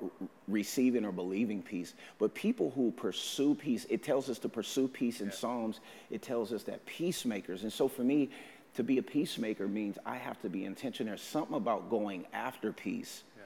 receiving 0.48 1.06
or 1.06 1.12
believing 1.12 1.64
peace, 1.64 1.96
but 2.20 2.36
people 2.36 2.72
who 2.76 2.92
pursue 2.92 3.56
peace. 3.56 3.88
It 3.90 4.04
tells 4.04 4.30
us 4.30 4.38
to 4.40 4.50
pursue 4.50 4.88
peace 4.88 5.20
in 5.20 5.30
yeah. 5.30 5.34
Psalms. 5.34 5.80
It 6.12 6.22
tells 6.22 6.54
us 6.54 6.62
that 6.66 6.86
peacemakers. 6.86 7.64
And 7.64 7.74
so 7.74 7.88
for 7.88 8.04
me, 8.04 8.30
to 8.76 8.84
be 8.84 9.00
a 9.00 9.04
peacemaker 9.04 9.68
means 9.68 9.98
I 10.06 10.18
have 10.18 10.40
to 10.44 10.50
be 10.50 10.66
intentional. 10.66 11.10
There's 11.10 11.24
something 11.24 11.58
about 11.58 11.90
going 11.90 12.28
after 12.32 12.72
peace 12.72 13.24
yeah. 13.36 13.44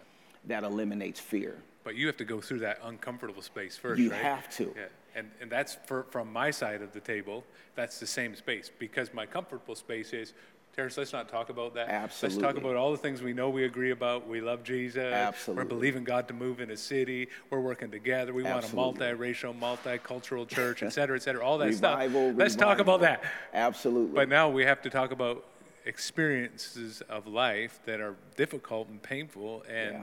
that 0.47 0.65
eliminates 0.69 1.21
fear. 1.21 1.55
But 1.83 1.95
you 1.95 2.07
have 2.07 2.17
to 2.17 2.25
go 2.25 2.41
through 2.41 2.59
that 2.59 2.79
uncomfortable 2.83 3.41
space 3.41 3.77
first. 3.77 3.99
You 3.99 4.11
right? 4.11 4.21
have 4.21 4.49
to. 4.57 4.73
Yeah. 4.75 4.85
And, 5.13 5.29
and 5.41 5.51
that's 5.51 5.77
for, 5.85 6.03
from 6.03 6.31
my 6.31 6.51
side 6.51 6.81
of 6.81 6.93
the 6.93 6.99
table, 6.99 7.43
that's 7.75 7.99
the 7.99 8.07
same 8.07 8.35
space 8.35 8.71
because 8.79 9.13
my 9.13 9.25
comfortable 9.25 9.75
space 9.75 10.13
is 10.13 10.33
Terrence, 10.73 10.95
let's 10.97 11.11
not 11.11 11.27
talk 11.27 11.49
about 11.49 11.73
that. 11.73 11.89
Absolutely. 11.89 12.41
Let's 12.41 12.53
talk 12.53 12.63
about 12.63 12.77
all 12.77 12.91
the 12.91 12.97
things 12.97 13.21
we 13.21 13.33
know 13.33 13.49
we 13.49 13.65
agree 13.65 13.91
about. 13.91 14.25
We 14.25 14.39
love 14.39 14.63
Jesus. 14.63 15.13
Absolutely. 15.13 15.63
We're 15.63 15.67
believing 15.67 16.05
God 16.05 16.29
to 16.29 16.33
move 16.33 16.61
in 16.61 16.71
a 16.71 16.77
city. 16.77 17.27
We're 17.49 17.59
working 17.59 17.91
together. 17.91 18.33
We 18.33 18.45
Absolutely. 18.45 18.77
want 18.77 18.97
a 18.97 19.03
multiracial, 19.03 19.59
multicultural 19.59 20.47
church, 20.47 20.81
et 20.81 20.91
cetera, 20.91 21.17
et 21.17 21.23
cetera. 21.23 21.45
All 21.45 21.57
that 21.57 21.67
revival, 21.67 22.29
stuff. 22.29 22.39
Let's 22.39 22.55
talk 22.55 22.79
about 22.79 23.01
that. 23.01 23.21
Absolutely. 23.53 24.15
But 24.15 24.29
now 24.29 24.49
we 24.49 24.63
have 24.63 24.81
to 24.83 24.89
talk 24.89 25.11
about 25.11 25.43
experiences 25.85 27.01
of 27.09 27.27
life 27.27 27.81
that 27.85 27.99
are 27.99 28.15
difficult 28.37 28.87
and 28.87 29.03
painful. 29.03 29.65
And 29.67 29.93
yeah. 29.93 30.01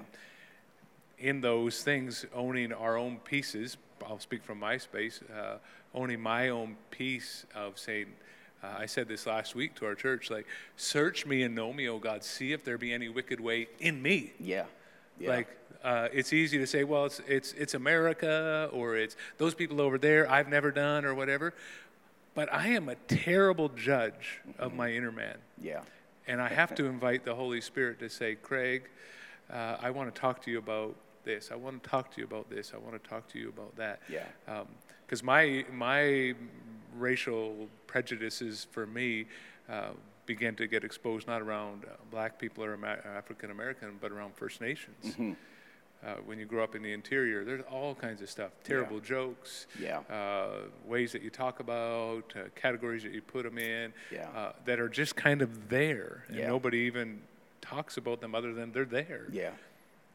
In 1.20 1.40
those 1.40 1.82
things, 1.82 2.24
owning 2.34 2.72
our 2.72 2.96
own 2.96 3.18
pieces, 3.18 3.76
I'll 4.06 4.20
speak 4.20 4.44
from 4.44 4.58
my 4.58 4.78
space, 4.78 5.20
uh, 5.36 5.58
owning 5.94 6.20
my 6.20 6.50
own 6.50 6.76
piece 6.90 7.44
of 7.54 7.78
saying, 7.78 8.06
uh, 8.62 8.74
I 8.78 8.86
said 8.86 9.08
this 9.08 9.26
last 9.26 9.54
week 9.54 9.74
to 9.76 9.86
our 9.86 9.94
church, 9.94 10.30
like, 10.30 10.46
search 10.76 11.26
me 11.26 11.42
and 11.42 11.54
know 11.54 11.72
me, 11.72 11.88
oh 11.88 11.98
God, 11.98 12.24
see 12.24 12.52
if 12.52 12.64
there 12.64 12.78
be 12.78 12.92
any 12.92 13.08
wicked 13.08 13.40
way 13.40 13.68
in 13.78 14.00
me. 14.02 14.32
Yeah. 14.40 14.64
yeah. 15.18 15.30
Like, 15.30 15.48
uh, 15.84 16.08
it's 16.12 16.32
easy 16.32 16.58
to 16.58 16.66
say, 16.66 16.82
well, 16.84 17.04
it's, 17.04 17.20
it's, 17.28 17.52
it's 17.52 17.74
America 17.74 18.68
or 18.72 18.96
it's 18.96 19.16
those 19.36 19.54
people 19.54 19.80
over 19.80 19.96
there 19.96 20.28
I've 20.30 20.48
never 20.48 20.72
done 20.72 21.04
or 21.04 21.14
whatever. 21.14 21.54
But 22.34 22.52
I 22.52 22.68
am 22.68 22.88
a 22.88 22.96
terrible 23.06 23.68
judge 23.68 24.40
mm-hmm. 24.48 24.62
of 24.62 24.74
my 24.74 24.92
inner 24.92 25.12
man. 25.12 25.36
Yeah. 25.60 25.80
And 26.26 26.42
I 26.42 26.48
have 26.48 26.74
to 26.76 26.84
invite 26.86 27.24
the 27.24 27.34
Holy 27.34 27.60
Spirit 27.60 28.00
to 28.00 28.10
say, 28.10 28.34
Craig, 28.34 28.88
uh, 29.52 29.76
I 29.80 29.90
want 29.90 30.12
to 30.12 30.20
talk 30.20 30.42
to 30.42 30.50
you 30.50 30.58
about 30.58 30.94
this. 31.28 31.50
I 31.52 31.56
want 31.56 31.82
to 31.82 31.88
talk 31.88 32.10
to 32.14 32.20
you 32.20 32.26
about 32.26 32.48
this. 32.50 32.72
I 32.74 32.78
want 32.78 33.00
to 33.00 33.08
talk 33.08 33.28
to 33.28 33.38
you 33.38 33.50
about 33.50 33.76
that. 33.76 34.00
Yeah. 34.08 34.24
Because 35.06 35.20
um, 35.20 35.26
my 35.26 35.64
my 35.72 36.34
racial 36.96 37.68
prejudices 37.86 38.66
for 38.72 38.86
me 38.86 39.26
uh, 39.68 39.90
began 40.26 40.54
to 40.56 40.66
get 40.66 40.82
exposed 40.84 41.26
not 41.28 41.40
around 41.42 41.84
uh, 41.84 41.90
black 42.10 42.38
people 42.38 42.64
or 42.64 42.74
African 43.22 43.50
American, 43.50 43.98
but 44.00 44.10
around 44.10 44.34
First 44.34 44.60
Nations. 44.60 45.04
Mm-hmm. 45.04 45.32
Uh, 46.06 46.14
when 46.26 46.38
you 46.38 46.46
grow 46.46 46.62
up 46.62 46.76
in 46.76 46.82
the 46.82 46.92
interior, 46.92 47.44
there's 47.44 47.64
all 47.68 47.92
kinds 47.92 48.22
of 48.22 48.30
stuff 48.30 48.52
terrible 48.62 48.98
yeah. 48.98 49.14
jokes, 49.14 49.66
yeah. 49.80 49.98
Uh, 50.08 50.68
ways 50.86 51.10
that 51.10 51.22
you 51.22 51.30
talk 51.30 51.58
about, 51.58 52.32
uh, 52.36 52.42
categories 52.54 53.02
that 53.02 53.12
you 53.12 53.20
put 53.20 53.42
them 53.42 53.58
in 53.58 53.92
yeah. 54.12 54.28
Uh, 54.36 54.52
that 54.64 54.78
are 54.78 54.88
just 54.88 55.16
kind 55.16 55.42
of 55.42 55.68
there. 55.68 56.24
And 56.28 56.38
nobody 56.38 56.78
even 56.90 57.20
talks 57.60 57.96
about 57.96 58.20
them 58.20 58.34
other 58.34 58.54
than 58.54 58.70
they're 58.70 58.84
there. 58.84 59.26
Yeah. 59.32 59.50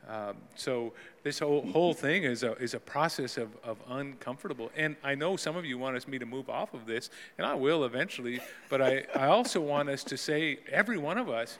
Um, 0.09 0.35
so 0.55 0.93
this 1.23 1.39
whole 1.39 1.61
whole 1.71 1.93
thing 1.93 2.23
is 2.23 2.43
a 2.43 2.53
is 2.53 2.73
a 2.73 2.79
process 2.79 3.37
of, 3.37 3.49
of 3.63 3.77
uncomfortable. 3.87 4.71
And 4.75 4.95
I 5.03 5.15
know 5.15 5.37
some 5.37 5.55
of 5.55 5.65
you 5.65 5.77
want 5.77 5.95
us 5.95 6.07
me 6.07 6.19
to 6.19 6.25
move 6.25 6.49
off 6.49 6.73
of 6.73 6.85
this, 6.85 7.09
and 7.37 7.47
I 7.47 7.53
will 7.55 7.85
eventually. 7.85 8.39
But 8.69 8.81
I, 8.81 9.05
I 9.15 9.27
also 9.27 9.61
want 9.61 9.89
us 9.89 10.03
to 10.05 10.17
say 10.17 10.59
every 10.69 10.97
one 10.97 11.17
of 11.17 11.29
us, 11.29 11.57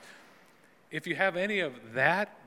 if 0.90 1.06
you 1.06 1.14
have 1.14 1.36
any 1.36 1.60
of 1.60 1.72
that 1.94 2.38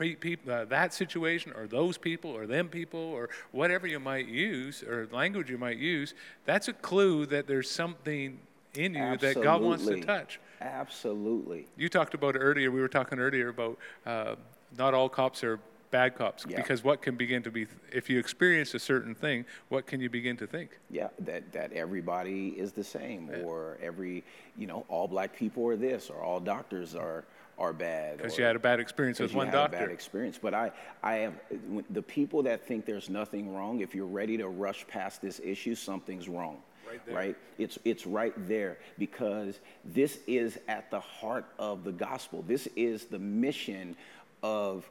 uh, 0.00 0.64
that 0.64 0.92
situation 0.92 1.52
or 1.54 1.66
those 1.66 1.96
people 1.96 2.30
or 2.30 2.46
them 2.46 2.68
people 2.68 2.98
or 2.98 3.28
whatever 3.52 3.86
you 3.86 4.00
might 4.00 4.26
use 4.26 4.82
or 4.82 5.08
language 5.12 5.48
you 5.48 5.58
might 5.58 5.78
use, 5.78 6.14
that's 6.46 6.68
a 6.68 6.72
clue 6.72 7.26
that 7.26 7.46
there's 7.46 7.70
something 7.70 8.40
in 8.74 8.94
you 8.94 9.02
Absolutely. 9.02 9.34
that 9.34 9.44
God 9.44 9.62
wants 9.62 9.86
to 9.86 10.00
touch. 10.00 10.40
Absolutely. 10.60 11.66
You 11.76 11.88
talked 11.88 12.14
about 12.14 12.34
it 12.36 12.40
earlier. 12.40 12.70
We 12.70 12.80
were 12.80 12.88
talking 12.88 13.18
earlier 13.18 13.48
about 13.48 13.78
uh, 14.06 14.34
not 14.76 14.94
all 14.94 15.08
cops 15.08 15.44
are 15.44 15.58
bad 15.90 16.16
cops. 16.16 16.44
Yeah. 16.48 16.56
because 16.56 16.82
what 16.82 17.02
can 17.02 17.14
begin 17.14 17.42
to 17.44 17.52
be 17.52 17.68
if 17.92 18.10
you 18.10 18.18
experience 18.18 18.74
a 18.74 18.80
certain 18.80 19.14
thing 19.14 19.44
what 19.68 19.86
can 19.86 20.00
you 20.00 20.10
begin 20.10 20.36
to 20.38 20.46
think? 20.46 20.78
Yeah 20.90 21.08
that 21.20 21.52
that 21.52 21.72
everybody 21.72 22.48
is 22.48 22.72
the 22.72 22.82
same 22.82 23.30
yeah. 23.30 23.42
or 23.42 23.78
every 23.80 24.24
you 24.58 24.66
know 24.66 24.84
all 24.88 25.06
black 25.06 25.36
people 25.36 25.64
are 25.68 25.76
this 25.76 26.10
or 26.10 26.20
all 26.20 26.40
doctors 26.40 26.96
are 26.96 27.24
are 27.58 27.72
bad 27.72 28.16
because 28.16 28.36
you 28.36 28.42
had 28.42 28.56
a 28.56 28.58
bad 28.58 28.80
experience 28.80 29.20
with 29.20 29.34
one 29.34 29.52
doctor 29.52 29.78
bad 29.78 29.90
experience. 29.90 30.36
But 30.42 30.54
i 30.54 30.72
i 31.04 31.14
have 31.14 31.34
the 31.90 32.02
people 32.02 32.42
that 32.42 32.66
think 32.66 32.86
there's 32.86 33.08
nothing 33.08 33.54
wrong 33.54 33.80
if 33.80 33.94
you're 33.94 34.06
ready 34.06 34.36
to 34.38 34.48
rush 34.48 34.84
past 34.88 35.22
this 35.22 35.40
issue 35.44 35.76
something's 35.76 36.28
wrong. 36.28 36.58
Right, 36.86 37.14
right, 37.14 37.36
It's 37.58 37.78
it's 37.84 38.06
right 38.06 38.34
there 38.48 38.78
because 38.98 39.60
this 39.84 40.18
is 40.26 40.58
at 40.68 40.90
the 40.90 41.00
heart 41.00 41.46
of 41.58 41.82
the 41.84 41.92
gospel. 41.92 42.44
This 42.46 42.68
is 42.76 43.06
the 43.06 43.18
mission 43.18 43.96
of 44.44 44.88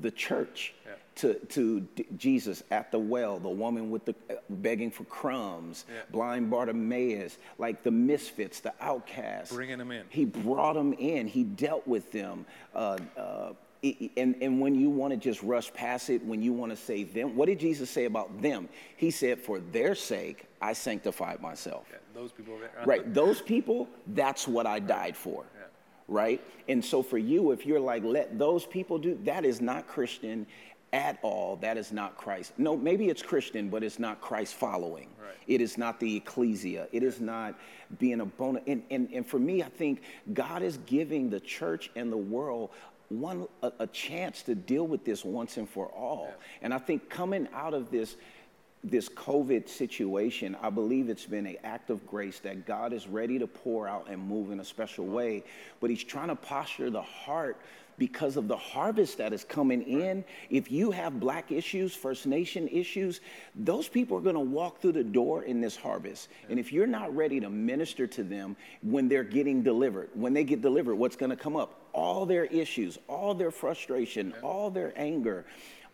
the 0.00 0.10
church 0.10 0.74
yeah. 0.86 0.92
to, 1.14 1.34
to 1.34 1.86
Jesus 2.16 2.64
at 2.70 2.90
the 2.90 2.98
well, 2.98 3.38
the 3.38 3.48
woman 3.48 3.90
with 3.90 4.06
the 4.06 4.14
uh, 4.30 4.34
begging 4.48 4.90
for 4.90 5.04
crumbs, 5.04 5.84
yeah. 5.88 6.00
blind 6.10 6.50
Bartimaeus, 6.50 7.38
like 7.58 7.82
the 7.82 7.90
misfits, 7.90 8.60
the 8.60 8.72
outcasts. 8.80 9.54
Bringing 9.54 9.78
them 9.78 9.92
in. 9.92 10.04
He 10.08 10.24
brought 10.24 10.72
them 10.72 10.94
in. 10.94 11.28
He 11.28 11.44
dealt 11.44 11.86
with 11.86 12.10
them. 12.10 12.46
Uh, 12.74 12.98
uh, 13.16 13.52
and, 14.16 14.34
and 14.40 14.60
when 14.62 14.74
you 14.74 14.88
want 14.88 15.12
to 15.12 15.18
just 15.18 15.42
rush 15.42 15.72
past 15.74 16.08
it, 16.08 16.24
when 16.24 16.40
you 16.40 16.54
want 16.54 16.72
to 16.72 16.76
say 16.76 17.04
them, 17.04 17.36
what 17.36 17.46
did 17.46 17.60
Jesus 17.60 17.90
say 17.90 18.06
about 18.06 18.40
them? 18.40 18.70
He 18.96 19.10
said, 19.10 19.38
For 19.38 19.58
their 19.58 19.94
sake, 19.94 20.46
I 20.62 20.72
sanctified 20.72 21.42
myself. 21.42 21.84
Yeah, 21.90 21.98
those 22.14 22.32
people. 22.32 22.58
right. 22.86 23.12
Those 23.12 23.42
people, 23.42 23.86
that's 24.06 24.48
what 24.48 24.66
I 24.66 24.78
died 24.78 25.14
for 25.14 25.44
right? 26.08 26.40
And 26.68 26.84
so 26.84 27.02
for 27.02 27.18
you, 27.18 27.52
if 27.52 27.66
you're 27.66 27.80
like, 27.80 28.04
let 28.04 28.38
those 28.38 28.66
people 28.66 28.98
do, 28.98 29.18
that 29.24 29.44
is 29.44 29.60
not 29.60 29.86
Christian 29.86 30.46
at 30.92 31.18
all. 31.22 31.56
That 31.56 31.76
is 31.76 31.92
not 31.92 32.16
Christ. 32.16 32.52
No, 32.56 32.76
maybe 32.76 33.08
it's 33.08 33.22
Christian, 33.22 33.68
but 33.68 33.82
it's 33.82 33.98
not 33.98 34.20
Christ 34.20 34.54
following. 34.54 35.08
Right. 35.20 35.34
It 35.48 35.60
is 35.60 35.76
not 35.76 35.98
the 35.98 36.16
ecclesia. 36.16 36.86
It 36.92 37.02
is 37.02 37.20
not 37.20 37.58
being 37.98 38.20
a 38.20 38.26
bona. 38.26 38.60
And, 38.66 38.82
and, 38.90 39.08
and 39.12 39.26
for 39.26 39.38
me, 39.38 39.62
I 39.62 39.68
think 39.68 40.02
God 40.32 40.62
is 40.62 40.78
giving 40.86 41.30
the 41.30 41.40
church 41.40 41.90
and 41.96 42.12
the 42.12 42.16
world 42.16 42.70
one 43.08 43.46
a, 43.62 43.72
a 43.80 43.86
chance 43.88 44.42
to 44.42 44.54
deal 44.54 44.86
with 44.86 45.04
this 45.04 45.24
once 45.24 45.56
and 45.56 45.68
for 45.68 45.86
all. 45.88 46.28
Yeah. 46.28 46.44
And 46.62 46.74
I 46.74 46.78
think 46.78 47.10
coming 47.10 47.48
out 47.52 47.74
of 47.74 47.90
this 47.90 48.16
this 48.84 49.08
COVID 49.08 49.68
situation, 49.68 50.56
I 50.60 50.70
believe 50.70 51.08
it's 51.08 51.26
been 51.26 51.46
an 51.46 51.56
act 51.64 51.90
of 51.90 52.06
grace 52.06 52.38
that 52.40 52.66
God 52.66 52.92
is 52.92 53.08
ready 53.08 53.38
to 53.38 53.46
pour 53.46 53.88
out 53.88 54.08
and 54.08 54.20
move 54.20 54.50
in 54.50 54.60
a 54.60 54.64
special 54.64 55.06
way. 55.06 55.42
But 55.80 55.90
He's 55.90 56.04
trying 56.04 56.28
to 56.28 56.36
posture 56.36 56.90
the 56.90 57.02
heart 57.02 57.56
because 57.98 58.36
of 58.36 58.48
the 58.48 58.56
harvest 58.56 59.18
that 59.18 59.32
is 59.32 59.44
coming 59.44 59.82
in. 59.82 60.24
If 60.50 60.70
you 60.70 60.90
have 60.90 61.20
black 61.20 61.52
issues, 61.52 61.94
First 61.94 62.26
Nation 62.26 62.68
issues, 62.68 63.20
those 63.54 63.88
people 63.88 64.16
are 64.16 64.20
going 64.20 64.34
to 64.34 64.40
walk 64.40 64.80
through 64.80 64.92
the 64.92 65.04
door 65.04 65.44
in 65.44 65.60
this 65.60 65.76
harvest. 65.76 66.28
And 66.48 66.58
if 66.58 66.72
you're 66.72 66.86
not 66.86 67.14
ready 67.14 67.40
to 67.40 67.48
minister 67.48 68.06
to 68.08 68.22
them 68.22 68.56
when 68.82 69.08
they're 69.08 69.24
getting 69.24 69.62
delivered, 69.62 70.10
when 70.14 70.34
they 70.34 70.44
get 70.44 70.60
delivered, 70.60 70.96
what's 70.96 71.16
going 71.16 71.30
to 71.30 71.36
come 71.36 71.56
up? 71.56 71.80
All 71.92 72.26
their 72.26 72.46
issues, 72.46 72.98
all 73.06 73.34
their 73.34 73.52
frustration, 73.52 74.34
all 74.42 74.70
their 74.70 74.92
anger. 74.96 75.44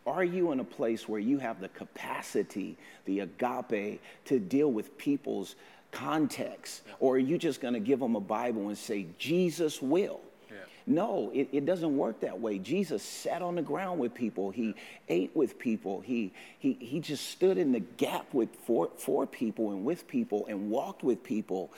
Are 0.07 0.25
you 0.25 0.53
in 0.53 0.61
a 0.61 0.65
place 0.65 1.09
where 1.09 1.21
you 1.21 1.39
have 1.39 1.61
the 1.61 1.69
capacity, 1.69 2.77
the 3.05 3.21
agape, 3.21 4.01
to 4.27 4.39
deal 4.39 4.73
with 4.73 4.97
people's 4.97 5.57
context? 5.93 6.83
Or 7.01 7.17
are 7.17 7.19
you 7.19 7.37
just 7.39 7.61
going 7.61 7.75
to 7.75 7.81
give 7.81 8.01
them 8.01 8.17
a 8.17 8.21
Bible 8.21 8.69
and 8.69 8.79
say, 8.79 9.07
Jesus 9.19 9.83
will? 9.83 10.21
Yeah. 10.51 10.57
No, 10.87 11.31
it, 11.35 11.49
it 11.53 11.67
doesn't 11.67 11.97
work 11.97 12.21
that 12.21 12.41
way. 12.41 12.59
Jesus 12.59 13.03
sat 13.03 13.43
on 13.43 13.57
the 13.57 13.63
ground 13.63 14.01
with 14.01 14.15
people. 14.15 14.51
He 14.51 14.75
ate 15.09 15.37
with 15.37 15.59
people. 15.59 16.01
He, 16.01 16.33
he, 16.59 16.79
he 16.81 17.01
just 17.01 17.29
stood 17.31 17.59
in 17.59 17.73
the 17.73 17.81
gap 17.81 18.33
with 18.33 18.49
for, 18.67 18.91
for 18.97 19.27
people 19.27 19.71
and 19.73 19.85
with 19.85 20.09
people 20.09 20.47
and 20.49 20.71
walked 20.71 21.03
with 21.03 21.23
people. 21.23 21.71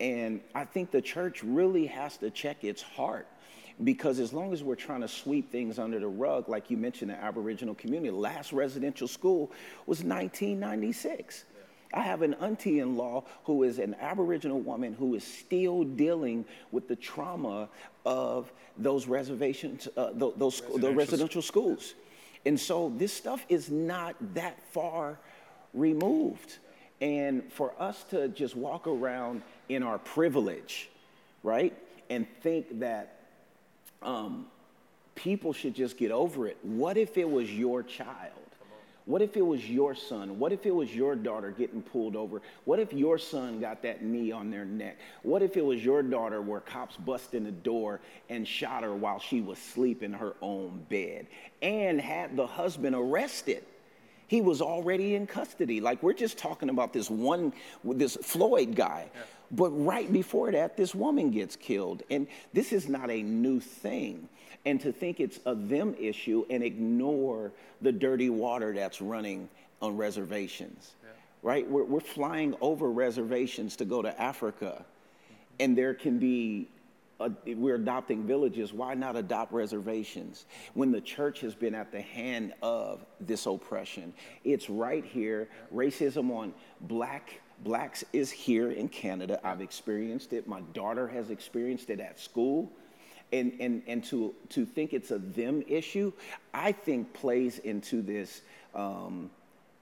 And 0.00 0.40
I 0.52 0.64
think 0.64 0.90
the 0.90 1.02
church 1.02 1.44
really 1.44 1.86
has 1.86 2.16
to 2.18 2.30
check 2.30 2.64
its 2.64 2.82
heart 2.82 3.28
because 3.84 4.18
as 4.18 4.32
long 4.32 4.52
as 4.52 4.62
we're 4.62 4.74
trying 4.74 5.02
to 5.02 5.08
sweep 5.08 5.52
things 5.52 5.78
under 5.78 5.98
the 5.98 6.08
rug, 6.08 6.48
like 6.48 6.70
you 6.70 6.76
mentioned, 6.76 7.10
the 7.10 7.22
Aboriginal 7.22 7.74
community, 7.74 8.10
last 8.10 8.52
residential 8.52 9.06
school 9.06 9.52
was 9.86 10.02
1996. 10.02 11.44
I 11.94 12.02
have 12.02 12.22
an 12.22 12.34
auntie 12.34 12.80
in 12.80 12.96
law 12.96 13.24
who 13.44 13.62
is 13.62 13.78
an 13.78 13.96
Aboriginal 14.00 14.60
woman 14.60 14.94
who 14.94 15.14
is 15.14 15.24
still 15.24 15.84
dealing 15.84 16.44
with 16.70 16.88
the 16.88 16.96
trauma 16.96 17.68
of 18.04 18.52
those 18.76 19.06
reservations, 19.06 19.88
uh, 19.96 20.10
those, 20.12 20.34
those 20.36 20.60
residential, 20.62 20.94
residential 20.94 21.42
schools. 21.42 21.94
And 22.44 22.58
so 22.58 22.92
this 22.96 23.12
stuff 23.12 23.44
is 23.48 23.70
not 23.70 24.16
that 24.34 24.62
far 24.72 25.18
removed. 25.72 26.58
And 27.00 27.50
for 27.52 27.72
us 27.78 28.04
to 28.10 28.28
just 28.28 28.56
walk 28.56 28.86
around 28.86 29.42
in 29.68 29.82
our 29.82 29.98
privilege, 29.98 30.90
right, 31.42 31.74
and 32.10 32.26
think 32.42 32.80
that 32.80 33.17
um, 34.02 34.46
people 35.14 35.52
should 35.52 35.74
just 35.74 35.96
get 35.96 36.10
over 36.10 36.46
it. 36.46 36.56
What 36.62 36.96
if 36.96 37.18
it 37.18 37.28
was 37.28 37.50
your 37.52 37.82
child? 37.82 38.32
What 39.08 39.22
if 39.22 39.38
it 39.38 39.42
was 39.42 39.66
your 39.66 39.94
son? 39.94 40.38
What 40.38 40.52
if 40.52 40.66
it 40.66 40.74
was 40.74 40.94
your 40.94 41.16
daughter 41.16 41.50
getting 41.50 41.80
pulled 41.80 42.14
over? 42.14 42.42
What 42.66 42.78
if 42.78 42.92
your 42.92 43.16
son 43.16 43.58
got 43.58 43.80
that 43.80 44.02
knee 44.04 44.32
on 44.32 44.50
their 44.50 44.66
neck? 44.66 44.98
What 45.22 45.40
if 45.40 45.56
it 45.56 45.64
was 45.64 45.82
your 45.82 46.02
daughter 46.02 46.42
where 46.42 46.60
cops 46.60 46.94
bust 46.98 47.32
in 47.32 47.44
the 47.44 47.50
door 47.50 48.00
and 48.28 48.46
shot 48.46 48.82
her 48.82 48.94
while 48.94 49.18
she 49.18 49.40
was 49.40 49.56
asleep 49.56 50.02
in 50.02 50.12
her 50.12 50.34
own 50.42 50.84
bed 50.90 51.26
and 51.62 51.98
had 51.98 52.36
the 52.36 52.46
husband 52.46 52.94
arrested? 52.94 53.64
He 54.26 54.42
was 54.42 54.60
already 54.60 55.14
in 55.14 55.26
custody. 55.26 55.80
Like 55.80 56.02
we're 56.02 56.12
just 56.12 56.36
talking 56.36 56.68
about 56.68 56.92
this 56.92 57.08
one, 57.08 57.54
this 57.82 58.14
Floyd 58.16 58.74
guy. 58.76 59.08
Yeah. 59.14 59.22
But 59.50 59.70
right 59.70 60.12
before 60.12 60.52
that, 60.52 60.76
this 60.76 60.94
woman 60.94 61.30
gets 61.30 61.56
killed. 61.56 62.02
And 62.10 62.26
this 62.52 62.72
is 62.72 62.88
not 62.88 63.10
a 63.10 63.22
new 63.22 63.60
thing. 63.60 64.28
And 64.66 64.80
to 64.80 64.92
think 64.92 65.20
it's 65.20 65.40
a 65.46 65.54
them 65.54 65.94
issue 65.98 66.44
and 66.50 66.62
ignore 66.62 67.52
the 67.80 67.92
dirty 67.92 68.28
water 68.28 68.74
that's 68.74 69.00
running 69.00 69.48
on 69.80 69.96
reservations, 69.96 70.94
yeah. 71.02 71.10
right? 71.42 71.68
We're, 71.70 71.84
we're 71.84 72.00
flying 72.00 72.54
over 72.60 72.90
reservations 72.90 73.76
to 73.76 73.84
go 73.84 74.02
to 74.02 74.20
Africa. 74.20 74.84
And 75.60 75.78
there 75.78 75.94
can 75.94 76.18
be 76.18 76.68
uh, 77.20 77.30
we're 77.46 77.74
adopting 77.74 78.24
villages, 78.24 78.72
why 78.72 78.94
not 78.94 79.16
adopt 79.16 79.52
reservations? 79.52 80.46
When 80.74 80.92
the 80.92 81.00
church 81.00 81.40
has 81.40 81.54
been 81.54 81.74
at 81.74 81.90
the 81.90 82.00
hand 82.00 82.54
of 82.62 83.04
this 83.20 83.46
oppression, 83.46 84.12
it's 84.44 84.70
right 84.70 85.04
here. 85.04 85.48
Racism 85.74 86.30
on 86.30 86.54
black 86.82 87.40
blacks 87.64 88.04
is 88.12 88.30
here 88.30 88.70
in 88.70 88.88
Canada. 88.88 89.40
I've 89.44 89.60
experienced 89.60 90.32
it. 90.32 90.46
My 90.46 90.60
daughter 90.72 91.08
has 91.08 91.30
experienced 91.30 91.90
it 91.90 92.00
at 92.00 92.18
school. 92.18 92.70
And, 93.30 93.52
and, 93.60 93.82
and 93.86 94.02
to, 94.04 94.34
to 94.50 94.64
think 94.64 94.94
it's 94.94 95.10
a 95.10 95.18
them 95.18 95.62
issue, 95.68 96.12
I 96.54 96.72
think 96.72 97.12
plays 97.12 97.58
into 97.58 98.00
this, 98.00 98.40
um, 98.74 99.30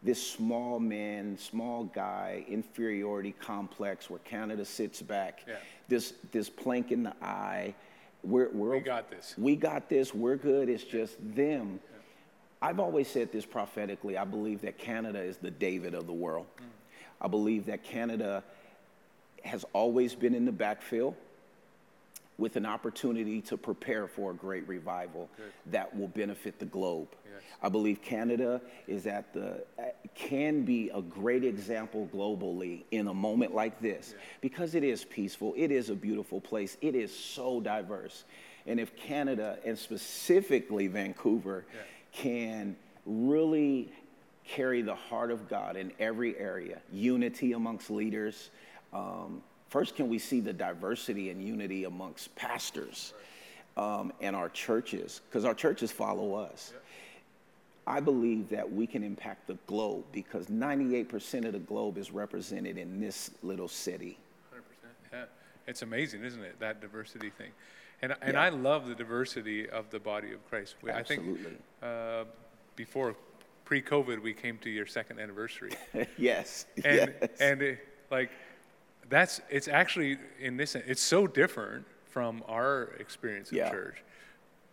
this 0.03 0.25
small 0.25 0.81
man, 0.81 1.39
small 1.39 1.85
guy 1.85 2.45
inferiority 2.49 3.35
complex 3.41 4.11
where 4.11 4.19
Canada 4.21 4.65
sits 4.65 5.01
back, 5.01 5.45
yeah. 5.47 5.55
this, 5.87 6.15
this 6.33 6.51
plank 6.51 6.91
in 6.91 7.05
the 7.05 7.15
eye. 7.23 7.73
We're, 8.25 8.51
we're, 8.51 8.71
we 8.71 8.81
got 8.81 9.11
this. 9.11 9.35
We 9.39 9.55
got 9.55 9.89
this. 9.89 10.13
We're 10.13 10.37
good. 10.37 10.69
It's 10.69 10.83
just 10.83 11.17
them. 11.37 11.79
Yeah. 11.85 11.99
I've 12.69 12.81
always 12.81 13.07
said 13.07 13.31
this 13.31 13.47
prophetically. 13.47 14.19
I 14.19 14.25
believe 14.25 14.61
that 14.63 14.77
Canada 14.77 15.21
is 15.21 15.37
the 15.37 15.53
David 15.53 15.95
of 15.95 16.09
the 16.09 16.13
world. 16.13 16.47
Mm. 16.59 16.65
I 17.21 17.29
believe 17.29 17.67
that 17.67 17.85
Canada 17.85 18.43
has 19.45 19.65
always 19.73 20.15
been 20.15 20.35
in 20.35 20.45
the 20.45 20.53
backfield 20.53 21.15
with 22.39 22.57
an 22.57 22.67
opportunity 22.67 23.41
to 23.41 23.57
prepare 23.57 24.07
for 24.07 24.31
a 24.31 24.35
great 24.35 24.69
revival 24.69 25.29
Good. 25.37 25.53
that 25.73 25.97
will 25.97 26.09
benefit 26.09 26.59
the 26.59 26.67
globe. 26.67 27.09
Yes. 27.25 27.43
I 27.63 27.69
believe 27.71 28.03
Canada 28.03 28.61
is 28.87 29.07
at 29.07 29.33
the 29.33 29.65
can 30.15 30.63
be 30.63 30.91
a 30.91 31.01
great 31.01 31.45
example 31.45 32.09
globally 32.13 32.83
in 32.91 33.09
a 33.09 33.15
moment 33.15 33.55
like 33.55 33.81
this 33.81 34.15
yeah. 34.15 34.23
because 34.41 34.75
it 34.75 34.85
is 34.85 35.05
peaceful, 35.05 35.55
it 35.57 35.71
is 35.71 35.89
a 35.91 35.95
beautiful 35.95 36.41
place, 36.41 36.77
it 36.83 36.95
is 36.95 37.17
so 37.17 37.61
diverse. 37.61 38.25
And 38.67 38.81
if 38.81 38.97
Canada 38.97 39.59
and 39.65 39.79
specifically 39.79 40.89
Vancouver 40.89 41.65
yeah. 41.73 41.81
can 42.13 42.77
really 43.07 43.93
carry 44.49 44.83
the 44.83 44.95
heart 44.95 45.31
of 45.31 45.49
God 45.49 45.77
in 45.77 45.93
every 45.99 46.39
area, 46.39 46.79
unity 46.93 47.53
amongst 47.53 47.91
leaders. 47.91 48.51
Um, 48.93 49.43
first, 49.69 49.97
can 49.97 50.09
we 50.09 50.19
see 50.19 50.41
the 50.41 50.53
diversity 50.53 51.31
and 51.31 51.43
unity 51.43 51.85
amongst 51.85 52.35
pastors 52.37 53.13
um, 53.77 54.13
and 54.21 54.37
our 54.37 54.49
churches? 54.49 55.21
Because 55.29 55.45
our 55.45 55.55
churches 55.55 55.91
follow 55.91 56.35
us. 56.35 56.73
I 57.87 58.01
believe 58.01 58.49
that 58.49 58.71
we 58.71 58.87
can 58.87 59.05
impact 59.05 59.47
the 59.47 59.57
globe 59.67 60.05
because 60.11 60.47
98% 60.47 61.45
of 61.45 61.53
the 61.53 61.61
globe 61.61 61.99
is 61.99 62.11
represented 62.11 62.79
in 62.79 63.01
this 63.01 63.31
little 63.43 63.69
city. 63.69 64.19
100%. 64.53 64.59
Yeah. 65.13 65.25
It's 65.69 65.83
amazing, 65.83 66.25
isn't 66.25 66.43
it? 66.43 66.59
That 66.59 66.81
diversity 66.81 67.31
thing. 67.31 67.53
And, 68.03 68.15
and 68.21 68.35
yeah. 68.35 68.43
I 68.43 68.49
love 68.49 68.89
the 68.89 68.95
diversity 68.95 69.69
of 69.71 69.89
the 69.91 70.01
body 70.01 70.33
of 70.33 70.47
Christ. 70.51 70.75
Absolutely. 70.87 70.93
I 70.93 71.45
think 71.45 71.61
uh, 71.83 72.25
before 72.75 73.15
pre-COVID, 73.67 74.23
we 74.23 74.33
came 74.33 74.57
to 74.59 74.71
your 74.71 74.87
second 74.87 75.21
anniversary. 75.21 75.73
yes. 76.17 76.65
And 76.83 77.13
yes. 77.21 77.31
and 77.39 77.61
it, 77.61 77.79
like 78.11 78.31
that's 79.11 79.43
it's 79.51 79.69
actually 79.69 80.17
in 80.41 80.57
this 80.57 80.75
it's 80.75 81.03
so 81.03 81.27
different 81.27 81.85
from 82.07 82.43
our 82.49 82.95
experience 82.99 83.51
in 83.51 83.59
yeah. 83.59 83.71
church. 83.71 84.03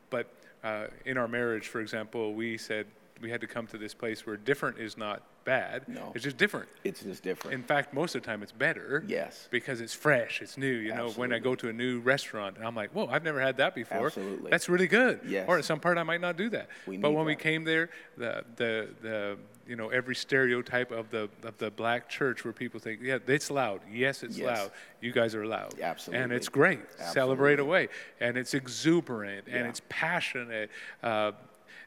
But 0.10 0.28
uh, 0.64 0.86
in 1.06 1.18
our 1.18 1.28
marriage, 1.28 1.68
for 1.68 1.82
example, 1.82 2.34
we 2.34 2.58
said 2.58 2.86
we 3.20 3.30
had 3.30 3.42
to 3.42 3.48
come 3.48 3.68
to 3.68 3.78
this 3.78 3.94
place 3.94 4.26
where 4.26 4.38
different 4.38 4.78
is 4.78 4.98
not 4.98 5.24
bad. 5.44 5.88
No. 5.88 6.12
It's 6.16 6.24
just 6.24 6.38
different. 6.38 6.70
It's 6.84 7.02
just 7.02 7.24
different. 7.24 7.54
In 7.54 7.64
fact, 7.64 7.94
most 7.94 8.16
of 8.16 8.22
the 8.22 8.26
time 8.26 8.44
it's 8.44 8.52
better. 8.52 9.04
Yes. 9.08 9.48
Because 9.52 9.82
it's 9.82 9.94
fresh, 9.94 10.42
it's 10.42 10.58
new. 10.58 10.68
You 10.68 10.92
Absolutely. 10.92 11.14
know, 11.14 11.20
when 11.20 11.34
I 11.34 11.40
go 11.40 11.56
to 11.56 11.70
a 11.70 11.74
new 11.74 12.00
restaurant 12.00 12.58
and 12.58 12.66
I'm 12.66 12.76
like, 12.76 12.92
whoa, 12.92 13.08
I've 13.08 13.24
never 13.24 13.40
had 13.40 13.58
that 13.58 13.76
before. 13.76 14.08
Absolutely. 14.08 14.52
That's 14.52 14.70
really 14.70 14.88
good. 14.88 15.22
Yes. 15.28 15.46
Or 15.48 15.58
at 15.58 15.66
some 15.66 15.80
part 15.80 15.98
I 15.98 16.04
might 16.04 16.22
not 16.22 16.38
do 16.38 16.50
that. 16.50 16.70
We 16.88 16.98
but 16.98 17.12
when 17.12 17.26
that. 17.26 17.26
we 17.26 17.36
came 17.36 17.64
there, 17.64 17.90
the 18.18 18.44
the 18.56 18.90
the 19.02 19.38
you 19.68 19.76
know 19.76 19.90
every 19.90 20.16
stereotype 20.16 20.92
of 20.92 21.10
the 21.10 21.30
of 21.44 21.58
the 21.58 21.72
black 21.72 22.10
church 22.10 22.44
where 22.44 22.54
people 22.54 22.80
think 22.80 23.00
yeah 23.02 23.18
it's 23.28 23.50
loud 23.50 23.82
yes 23.90 24.24
it's 24.24 24.38
yes. 24.38 24.46
loud 24.46 24.72
you 25.02 25.12
guys 25.12 25.36
are 25.36 25.46
loud 25.46 25.80
absolutely 25.80 26.24
and 26.24 26.34
it's 26.34 26.50
great 26.50 26.80
absolutely. 26.80 27.14
celebrate 27.14 27.60
away 27.60 27.88
and 28.20 28.38
it's 28.38 28.54
exuberant 28.54 29.48
and 29.48 29.64
yeah. 29.64 29.70
it's 29.70 29.82
passionate 29.90 30.70
uh, 31.02 31.32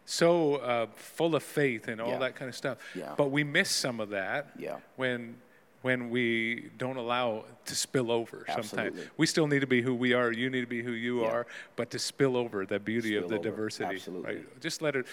so 0.06 0.54
uh, 0.56 0.86
full 0.94 1.34
of 1.34 1.42
faith 1.42 1.88
and 1.88 2.00
all 2.00 2.10
yeah. 2.10 2.18
that 2.18 2.36
kind 2.36 2.48
of 2.48 2.54
stuff. 2.54 2.78
Yeah. 2.94 3.14
But 3.16 3.30
we 3.30 3.44
miss 3.44 3.70
some 3.70 4.00
of 4.00 4.10
that 4.10 4.50
yeah. 4.58 4.76
when 4.96 5.36
when 5.82 6.10
we 6.10 6.70
don't 6.78 6.96
allow 6.96 7.44
to 7.64 7.74
spill 7.76 8.10
over 8.10 8.44
Absolutely. 8.48 8.90
sometimes. 8.98 9.10
We 9.18 9.26
still 9.26 9.46
need 9.46 9.60
to 9.60 9.68
be 9.68 9.82
who 9.82 9.94
we 9.94 10.14
are, 10.14 10.32
you 10.32 10.50
need 10.50 10.62
to 10.62 10.66
be 10.66 10.82
who 10.82 10.92
you 10.92 11.22
yeah. 11.22 11.28
are, 11.28 11.46
but 11.76 11.90
to 11.90 11.98
spill 11.98 12.36
over 12.36 12.66
the 12.66 12.80
beauty 12.80 13.10
spill 13.10 13.24
of 13.24 13.28
the 13.28 13.36
over. 13.36 13.50
diversity. 13.50 13.94
Absolutely. 13.94 14.36
Right? 14.36 14.60
Just 14.60 14.82
let 14.82 14.96
it 14.96 15.06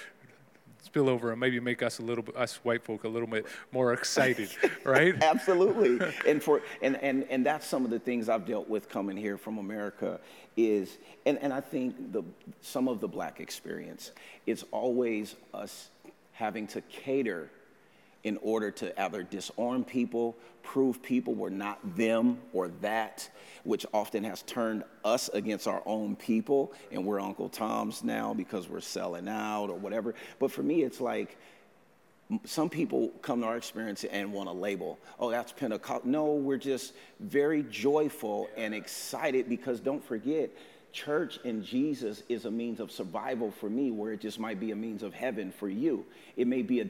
spill 0.83 1.07
over 1.07 1.31
and 1.31 1.39
maybe 1.39 1.59
make 1.59 1.81
us 1.81 1.99
a 1.99 2.01
little 2.01 2.23
bit 2.23 2.35
us 2.35 2.55
white 2.63 2.83
folk 2.83 3.05
a 3.05 3.07
little 3.07 3.27
bit 3.27 3.45
more 3.71 3.93
excited 3.93 4.49
right 4.83 5.23
absolutely 5.23 6.05
and 6.27 6.43
for 6.43 6.61
and, 6.81 6.97
and 6.97 7.25
and 7.29 7.45
that's 7.45 7.65
some 7.65 7.85
of 7.85 7.89
the 7.89 7.99
things 7.99 8.27
i've 8.27 8.45
dealt 8.45 8.67
with 8.67 8.89
coming 8.89 9.15
here 9.15 9.37
from 9.37 9.59
america 9.59 10.19
is 10.55 10.97
and, 11.25 11.37
and 11.39 11.51
i 11.53 11.61
think 11.61 12.11
the 12.11 12.23
some 12.61 12.87
of 12.87 12.99
the 12.99 13.07
black 13.07 13.39
experience 13.39 14.11
is 14.45 14.65
always 14.71 15.35
us 15.53 15.89
having 16.33 16.67
to 16.67 16.81
cater 16.81 17.49
in 18.23 18.37
order 18.41 18.71
to 18.71 19.01
either 19.01 19.23
disarm 19.23 19.83
people, 19.83 20.35
prove 20.61 21.01
people 21.03 21.35
were 21.35 21.49
not 21.49 21.97
them 21.97 22.39
or 22.53 22.69
that, 22.81 23.29
which 23.63 23.85
often 23.93 24.23
has 24.23 24.41
turned 24.43 24.83
us 25.03 25.29
against 25.29 25.67
our 25.67 25.83
own 25.85 26.15
people, 26.15 26.71
and 26.91 27.05
we're 27.05 27.19
Uncle 27.19 27.49
Tom's 27.49 28.03
now 28.03 28.33
because 28.33 28.69
we're 28.69 28.79
selling 28.79 29.27
out 29.27 29.67
or 29.69 29.77
whatever. 29.77 30.15
But 30.39 30.51
for 30.51 30.63
me, 30.63 30.83
it's 30.83 31.01
like 31.01 31.37
some 32.45 32.69
people 32.69 33.09
come 33.21 33.41
to 33.41 33.47
our 33.47 33.57
experience 33.57 34.03
and 34.03 34.31
want 34.31 34.47
to 34.49 34.53
label, 34.53 34.99
oh, 35.19 35.31
that's 35.31 35.51
Pentecost. 35.51 36.05
No, 36.05 36.33
we're 36.33 36.57
just 36.57 36.93
very 37.19 37.63
joyful 37.63 38.49
and 38.55 38.73
excited 38.73 39.49
because 39.49 39.79
don't 39.79 40.03
forget, 40.03 40.49
church 40.91 41.39
and 41.43 41.63
Jesus 41.63 42.23
is 42.29 42.45
a 42.45 42.51
means 42.51 42.79
of 42.79 42.91
survival 42.91 43.51
for 43.51 43.69
me, 43.69 43.91
where 43.91 44.13
it 44.13 44.21
just 44.21 44.39
might 44.39 44.59
be 44.59 44.71
a 44.71 44.75
means 44.75 45.03
of 45.03 45.13
heaven 45.13 45.51
for 45.51 45.67
you. 45.67 46.05
It 46.37 46.47
may 46.47 46.61
be 46.61 46.81
a, 46.81 46.87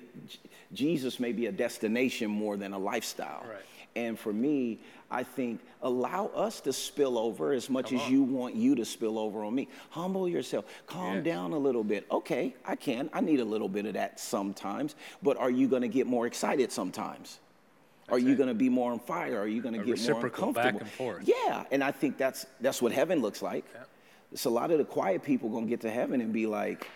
Jesus 0.74 1.20
may 1.20 1.32
be 1.32 1.48
a 1.48 1.52
destination 1.52 2.30
more 2.30 2.58
than 2.58 2.74
a 2.74 2.80
lifestyle. 2.80 3.46
Right. 3.48 3.66
And 3.96 4.18
for 4.18 4.34
me, 4.34 4.80
I 5.12 5.24
think 5.24 5.62
allow 5.82 6.28
us 6.28 6.62
to 6.62 6.74
spill 6.74 7.18
over 7.18 7.52
as 7.52 7.70
much 7.70 7.94
as 7.94 8.10
you 8.10 8.24
want 8.24 8.56
you 8.56 8.74
to 8.76 8.86
spill 8.86 9.20
over 9.20 9.44
on 9.44 9.54
me. 9.54 9.68
Humble 9.92 10.28
yourself, 10.28 10.66
calm 10.88 11.22
down 11.22 11.52
a 11.52 11.58
little 11.58 11.84
bit. 11.84 12.08
Okay, 12.10 12.56
I 12.66 12.76
can. 12.76 13.10
I 13.14 13.22
need 13.22 13.40
a 13.40 13.46
little 13.46 13.70
bit 13.70 13.86
of 13.86 13.94
that 13.94 14.20
sometimes. 14.20 14.96
But 15.22 15.38
are 15.38 15.52
you 15.52 15.68
going 15.68 15.84
to 15.84 15.88
get 15.88 16.08
more 16.08 16.26
excited 16.26 16.72
sometimes? 16.72 17.40
Are 18.10 18.20
you 18.20 18.36
going 18.36 18.50
to 18.50 18.56
be 18.56 18.70
more 18.70 18.92
on 18.92 19.00
fire? 19.00 19.40
Are 19.40 19.48
you 19.48 19.62
going 19.62 19.80
to 19.80 19.84
get 19.84 20.00
more 20.10 20.26
uncomfortable? 20.26 20.54
back 20.54 20.82
and 20.82 20.90
forth. 20.90 21.24
Yeah, 21.26 21.64
and 21.72 21.84
I 21.84 21.92
think 21.92 22.18
that's 22.18 22.46
that's 22.60 22.82
what 22.82 22.92
heaven 22.92 23.22
looks 23.22 23.42
like. 23.42 23.66
It's 24.32 24.46
a 24.46 24.50
lot 24.50 24.72
of 24.72 24.80
the 24.80 24.86
quiet 24.86 25.24
people 25.24 25.50
going 25.50 25.66
to 25.66 25.70
get 25.70 25.82
to 25.82 25.92
heaven 25.92 26.20
and 26.20 26.34
be 26.34 26.48
like, 26.48 26.88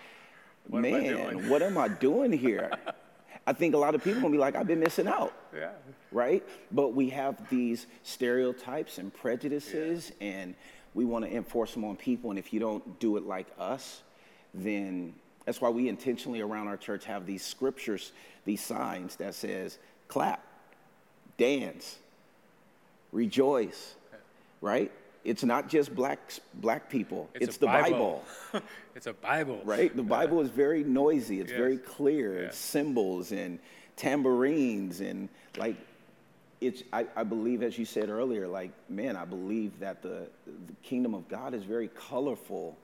What 0.67 0.81
"Man, 0.81 1.03
doing?" 1.03 1.49
what 1.49 1.61
am 1.61 1.77
I 1.77 1.87
doing 1.87 2.33
here?" 2.33 2.71
I 3.47 3.53
think 3.53 3.73
a 3.73 3.77
lot 3.77 3.95
of 3.95 4.03
people 4.03 4.19
going 4.19 4.33
to 4.33 4.37
be 4.37 4.41
like, 4.41 4.55
"I've 4.55 4.67
been 4.67 4.81
missing 4.81 5.07
out." 5.07 5.33
Yeah. 5.55 5.71
right? 6.11 6.43
But 6.71 6.89
we 6.93 7.09
have 7.09 7.49
these 7.49 7.87
stereotypes 8.03 8.97
and 8.97 9.13
prejudices, 9.13 10.11
and 10.21 10.53
we 10.93 11.05
want 11.05 11.25
to 11.25 11.33
enforce 11.33 11.73
them 11.73 11.83
on 11.85 11.95
people. 11.95 12.29
And 12.29 12.37
if 12.37 12.53
you 12.53 12.59
don't 12.59 12.99
do 12.99 13.17
it 13.17 13.25
like 13.25 13.47
us, 13.57 14.01
then 14.53 15.13
that's 15.45 15.61
why 15.61 15.69
we 15.69 15.87
intentionally 15.87 16.41
around 16.41 16.67
our 16.67 16.77
church 16.77 17.05
have 17.05 17.25
these 17.25 17.43
scriptures, 17.43 18.11
these 18.45 18.61
signs 18.61 19.15
that 19.15 19.33
says 19.33 19.79
clap, 20.09 20.43
dance, 21.37 21.97
rejoice, 23.11 23.95
right? 24.61 24.91
It's 25.27 25.43
not 25.43 25.67
just 25.67 25.93
black 25.93 26.19
black 26.55 26.89
people. 26.89 27.29
It's, 27.33 27.57
a 27.57 27.59
the 27.59 27.65
Bible 27.67 28.23
it's 28.95 29.07
a 29.07 29.13
Bible. 29.13 29.61
right? 29.65 29.93
The 29.95 30.01
Bible 30.03 30.39
is 30.41 30.49
very 30.49 30.83
noisy. 30.85 31.41
It's 31.41 31.51
very 31.51 31.77
clear. 31.77 32.37
It's 32.45 32.57
cymbals 32.57 33.31
and 33.33 33.59
tambourines 33.97 35.01
and 35.01 35.27
like 35.57 35.75
it's. 36.61 36.81
I, 36.93 37.05
I 37.15 37.23
believe, 37.23 37.61
as 37.61 37.77
you 37.77 37.83
said 37.85 38.09
earlier, 38.09 38.47
like 38.47 38.71
man, 38.89 39.15
I 39.17 39.25
believe 39.25 39.77
that 39.79 40.01
the, 40.01 40.29
the 40.45 40.73
kingdom 40.81 41.13
of 41.13 41.27
God 41.27 41.53
is 41.53 41.63
very 41.63 41.89
colorful. 41.89 42.77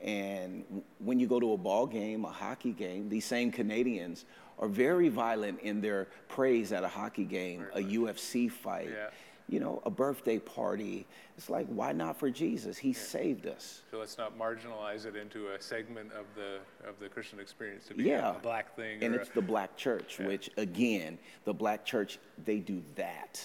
And 0.00 0.62
w- 0.68 0.82
when 1.00 1.20
you 1.20 1.26
go 1.26 1.38
to 1.40 1.52
a 1.52 1.58
ball 1.58 1.86
game, 1.86 2.24
a 2.24 2.30
hockey 2.30 2.72
game, 2.72 3.08
these 3.10 3.24
same 3.26 3.50
Canadians 3.52 4.24
are 4.58 4.68
very 4.68 5.08
violent 5.08 5.60
in 5.60 5.80
their 5.82 6.06
praise 6.28 6.72
at 6.72 6.84
a 6.84 6.88
hockey 6.88 7.24
game, 7.24 7.66
a 7.74 7.80
UFC 7.80 8.50
fight, 8.50 8.88
Yeah. 8.90 9.08
You 9.50 9.58
know, 9.58 9.82
a 9.84 9.90
birthday 9.90 10.38
party. 10.38 11.06
It's 11.36 11.50
like, 11.50 11.66
why 11.66 11.92
not 11.92 12.16
for 12.18 12.30
Jesus? 12.30 12.78
He 12.78 12.92
saved 12.92 13.46
us. 13.46 13.82
So 13.90 13.98
let's 13.98 14.16
not 14.16 14.38
marginalize 14.38 15.06
it 15.06 15.16
into 15.16 15.48
a 15.48 15.60
segment 15.60 16.12
of 16.12 16.24
the 16.36 16.58
of 16.88 16.98
the 17.00 17.08
Christian 17.08 17.40
experience 17.40 17.86
to 17.88 17.94
be 17.94 18.04
Yeah. 18.04 18.36
a 18.36 18.38
black 18.38 18.76
thing. 18.76 19.02
And 19.02 19.14
it's 19.14 19.28
a, 19.30 19.34
the 19.34 19.42
black 19.42 19.76
church, 19.76 20.18
which 20.20 20.50
again, 20.56 21.18
the 21.44 21.52
black 21.52 21.84
church, 21.84 22.18
they 22.44 22.58
do 22.60 22.80
that. 22.94 23.44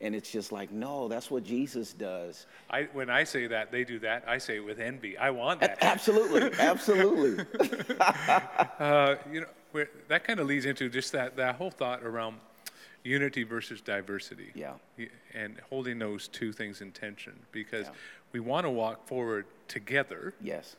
And 0.00 0.14
it's 0.14 0.30
just 0.30 0.50
like, 0.52 0.70
no, 0.72 1.08
that's 1.08 1.30
what 1.30 1.44
Jesus 1.44 1.92
does. 1.94 2.46
I, 2.68 2.88
when 2.92 3.08
I 3.08 3.24
say 3.24 3.46
that, 3.46 3.70
they 3.70 3.84
do 3.84 3.98
that. 4.00 4.24
I 4.26 4.36
say 4.38 4.56
it 4.56 4.60
with 4.64 4.78
envy. 4.80 5.16
I 5.16 5.30
want 5.30 5.60
that. 5.60 5.78
Absolutely, 5.80 6.50
absolutely. 6.58 7.46
Uh, 8.80 9.16
you 9.32 9.40
know, 9.42 9.84
that 10.08 10.24
kind 10.24 10.40
of 10.40 10.46
leads 10.46 10.66
into 10.66 10.88
just 10.88 11.12
that, 11.12 11.36
that 11.36 11.54
whole 11.56 11.70
thought 11.70 12.02
around 12.02 12.36
unity 13.04 13.42
versus 13.44 13.80
diversity. 13.80 14.50
Yeah. 14.54 14.72
And 15.34 15.60
holding 15.68 15.98
those 15.98 16.26
two 16.28 16.52
things 16.52 16.80
in 16.80 16.90
tension 16.90 17.34
because 17.52 17.86
Yeah. 17.86 17.92
we 18.32 18.40
want 18.40 18.64
to 18.64 18.70
walk 18.70 19.06
forward 19.06 19.46
together 19.68 20.34
Yes, 20.40 20.76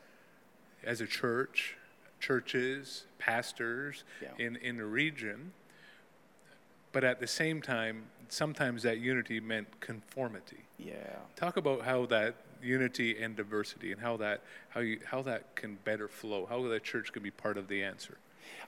as 0.83 0.99
a 1.01 1.07
church, 1.07 1.77
churches, 2.19 3.05
pastors 3.19 4.03
Yeah. 4.21 4.29
in, 4.39 4.55
in 4.57 4.77
the 4.77 4.85
region. 4.85 5.53
But 6.91 7.03
at 7.03 7.19
the 7.19 7.27
same 7.27 7.61
time, 7.61 8.05
sometimes 8.29 8.83
that 8.83 8.97
unity 8.99 9.39
meant 9.39 9.79
conformity. 9.79 10.65
yeah. 10.79 11.19
Talk 11.35 11.57
about 11.57 11.83
how 11.83 12.05
that 12.07 12.35
unity 12.63 13.21
and 13.21 13.35
diversity 13.35 13.91
and 13.91 14.01
how 14.01 14.17
that 14.17 14.41
how 14.69 14.79
you 14.79 14.99
how 15.05 15.21
that 15.21 15.55
can 15.55 15.75
better 15.83 16.07
flow, 16.07 16.45
how 16.47 16.63
the 16.67 16.79
church 16.79 17.11
can 17.13 17.21
be 17.21 17.29
part 17.29 17.57
of 17.57 17.67
the 17.67 17.83
answer. 17.83 18.17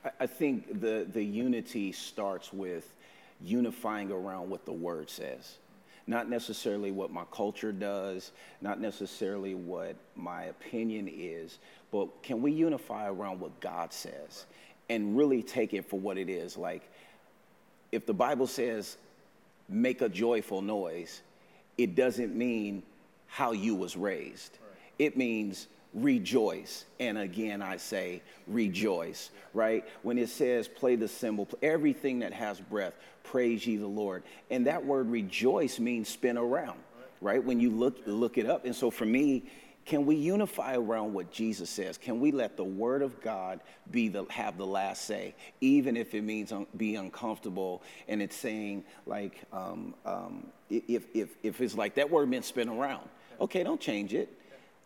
I, 0.06 0.12
I 0.22 0.28
think 0.28 0.80
the, 0.82 1.08
the 1.12 1.24
unity 1.24 1.92
starts 1.92 2.54
with 2.54 2.94
unifying 3.42 4.12
around 4.12 4.50
what 4.50 4.66
the 4.66 4.74
word 4.74 5.10
says. 5.10 5.58
Not 6.06 6.30
necessarily 6.30 6.92
what 6.92 7.12
my 7.12 7.24
culture 7.32 7.72
does, 7.72 8.32
not 8.62 8.80
necessarily 8.80 9.56
what 9.56 9.96
my 10.16 10.44
opinion 10.44 11.10
is, 11.12 11.60
but 11.92 12.24
can 12.24 12.42
we 12.42 12.52
unify 12.52 13.10
around 13.10 13.40
what 13.40 13.60
God 13.60 13.92
says 13.92 14.46
and 14.90 15.18
really 15.18 15.44
take 15.44 15.74
it 15.74 15.90
for 15.90 16.00
what 16.00 16.18
it 16.18 16.30
is? 16.30 16.56
Like, 16.56 16.90
if 17.92 18.06
the 18.06 18.14
Bible 18.14 18.48
says, 18.48 18.98
make 19.68 20.02
a 20.02 20.10
joyful 20.10 20.62
noise, 20.62 21.22
it 21.78 21.96
doesn't 21.96 22.36
mean 22.36 22.84
how 23.28 23.52
you 23.52 23.76
was 23.76 23.98
raised. 23.98 24.58
It 24.98 25.18
means 25.18 25.68
rejoice. 25.94 26.86
And 27.00 27.18
again, 27.18 27.62
I 27.62 27.78
say 27.78 28.22
rejoice, 28.48 29.32
right? 29.54 29.86
When 30.04 30.18
it 30.18 30.30
says 30.30 30.68
play 30.68 30.96
the 30.96 31.08
cymbal, 31.08 31.48
everything 31.62 32.20
that 32.20 32.34
has 32.34 32.60
breath, 32.60 32.94
praise 33.24 33.66
ye 33.66 33.78
the 33.78 33.88
Lord. 33.88 34.24
And 34.50 34.68
that 34.68 34.86
word 34.86 35.10
rejoice 35.10 35.80
means 35.80 36.10
spin 36.10 36.38
around, 36.38 36.80
right? 37.22 37.44
When 37.44 37.60
you 37.60 37.72
look 37.72 38.00
look 38.06 38.38
it 38.38 38.46
up. 38.46 38.66
And 38.66 38.76
so 38.76 38.90
for 38.92 39.06
me, 39.06 39.44
can 39.88 40.06
we 40.06 40.16
unify 40.16 40.76
around 40.76 41.14
what 41.14 41.32
Jesus 41.32 41.70
says? 41.70 41.98
Can 41.98 42.20
we 42.20 42.34
let 42.34 42.58
the 42.58 42.64
Word 42.64 43.02
of 43.02 43.22
God 43.22 43.62
be 43.90 44.10
the 44.10 44.26
have 44.30 44.58
the 44.58 44.66
last 44.66 45.06
say, 45.06 45.34
even 45.62 45.96
if 45.96 46.14
it 46.14 46.24
means 46.24 46.52
un, 46.52 46.68
be 46.76 46.96
uncomfortable? 46.96 47.82
And 48.10 48.22
it's 48.22 48.36
saying 48.36 48.84
like, 49.06 49.42
um, 49.54 49.96
um, 50.06 50.48
if 50.70 51.06
if 51.14 51.30
if 51.42 51.62
it's 51.62 51.74
like 51.74 51.96
that 51.96 52.12
word 52.12 52.30
meant 52.30 52.44
spin 52.44 52.68
around, 52.68 53.08
okay, 53.40 53.64
don't 53.64 53.80
change 53.80 54.14
it. 54.14 54.30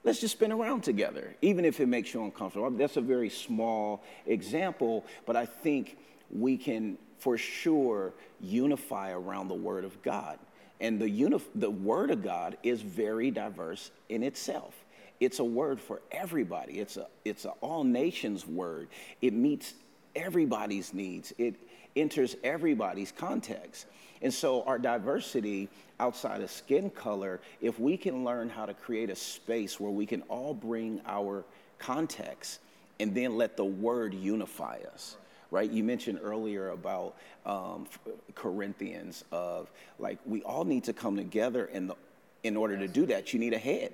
Let's 0.04 0.20
just 0.20 0.34
spin 0.34 0.52
around 0.52 0.84
together, 0.84 1.36
even 1.42 1.64
if 1.64 1.80
it 1.80 1.88
makes 1.88 2.14
you 2.14 2.24
uncomfortable. 2.24 2.70
That's 2.72 2.98
a 2.98 3.02
very 3.02 3.30
small 3.30 4.04
example, 4.26 5.06
but 5.26 5.36
I 5.36 5.46
think 5.46 5.98
we 6.32 6.58
can 6.58 6.98
for 7.20 7.38
sure 7.38 8.14
unify 8.40 9.12
around 9.12 9.48
the 9.48 9.54
Word 9.56 9.86
of 9.86 10.02
God. 10.02 10.40
And 10.80 11.00
the, 11.00 11.06
unif- 11.06 11.44
the 11.54 11.70
Word 11.70 12.10
of 12.10 12.24
God 12.24 12.58
is 12.64 12.82
very 12.82 13.30
diverse 13.30 13.92
in 14.10 14.24
itself. 14.24 14.74
It's 15.22 15.38
a 15.38 15.44
word 15.44 15.80
for 15.80 16.02
everybody. 16.12 16.80
It's 16.80 16.98
a 16.98 17.06
it's 17.24 17.46
a 17.46 17.52
all 17.62 17.84
nations 17.84 18.48
word. 18.48 18.88
It 19.22 19.34
meets 19.34 19.76
everybody's 20.16 20.96
needs. 20.96 21.32
It 21.38 21.56
enters 21.96 22.36
everybody's 22.44 23.12
context. 23.12 23.86
And 24.22 24.34
so 24.34 24.64
our 24.64 24.78
diversity 24.78 25.70
outside 26.00 26.42
of 26.42 26.52
skin 26.52 26.90
color, 26.90 27.40
if 27.62 27.80
we 27.80 27.98
can 27.98 28.24
learn 28.24 28.50
how 28.50 28.66
to 28.66 28.74
create 28.74 29.10
a 29.10 29.16
space 29.16 29.80
where 29.80 29.92
we 29.92 30.06
can 30.06 30.22
all 30.24 30.54
bring 30.54 31.02
our 31.06 31.44
context 31.80 32.60
and 33.00 33.16
then 33.16 33.36
let 33.38 33.58
the 33.58 33.66
word 33.66 34.14
unify 34.14 34.80
us 34.94 35.18
right? 35.52 35.70
You 35.70 35.84
mentioned 35.84 36.20
earlier 36.24 36.70
about 36.70 37.16
um, 37.46 37.86
Corinthians 38.34 39.24
of 39.32 39.70
like 40.00 40.18
we 40.26 40.42
all 40.42 40.64
need 40.64 40.86
to 40.86 40.94
come 40.94 41.18
together, 41.18 41.66
and 41.66 41.90
the, 41.90 41.96
in 42.44 42.58
order 42.58 42.78
to 42.78 42.88
do 42.88 43.06
that, 43.08 43.34
you 43.34 43.40
need 43.40 43.54
a 43.54 43.60
head. 43.60 43.94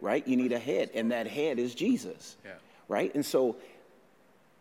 Right? 0.00 0.26
You 0.26 0.36
need 0.36 0.52
a 0.52 0.58
head, 0.58 0.90
and 0.94 1.12
that 1.12 1.28
head 1.28 1.60
is 1.60 1.74
Jesus. 1.74 2.36
Yeah. 2.44 2.52
Right? 2.88 3.14
And 3.14 3.24
so 3.24 3.56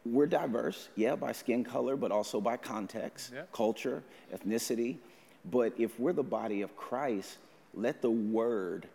we're 0.05 0.25
diverse, 0.25 0.89
yeah, 0.95 1.15
by 1.15 1.31
skin 1.31 1.63
color, 1.63 1.95
but 1.95 2.11
also 2.11 2.41
by 2.41 2.57
context, 2.57 3.31
Yeah. 3.33 3.43
culture, 3.51 4.03
ethnicity. 4.33 4.97
But 5.45 5.73
if 5.77 5.99
we're 5.99 6.13
the 6.13 6.23
body 6.23 6.61
of 6.61 6.75
Christ, 6.75 7.37
let 7.73 8.01
the 8.01 8.11
word 8.11 8.87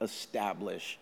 establish 0.00 0.98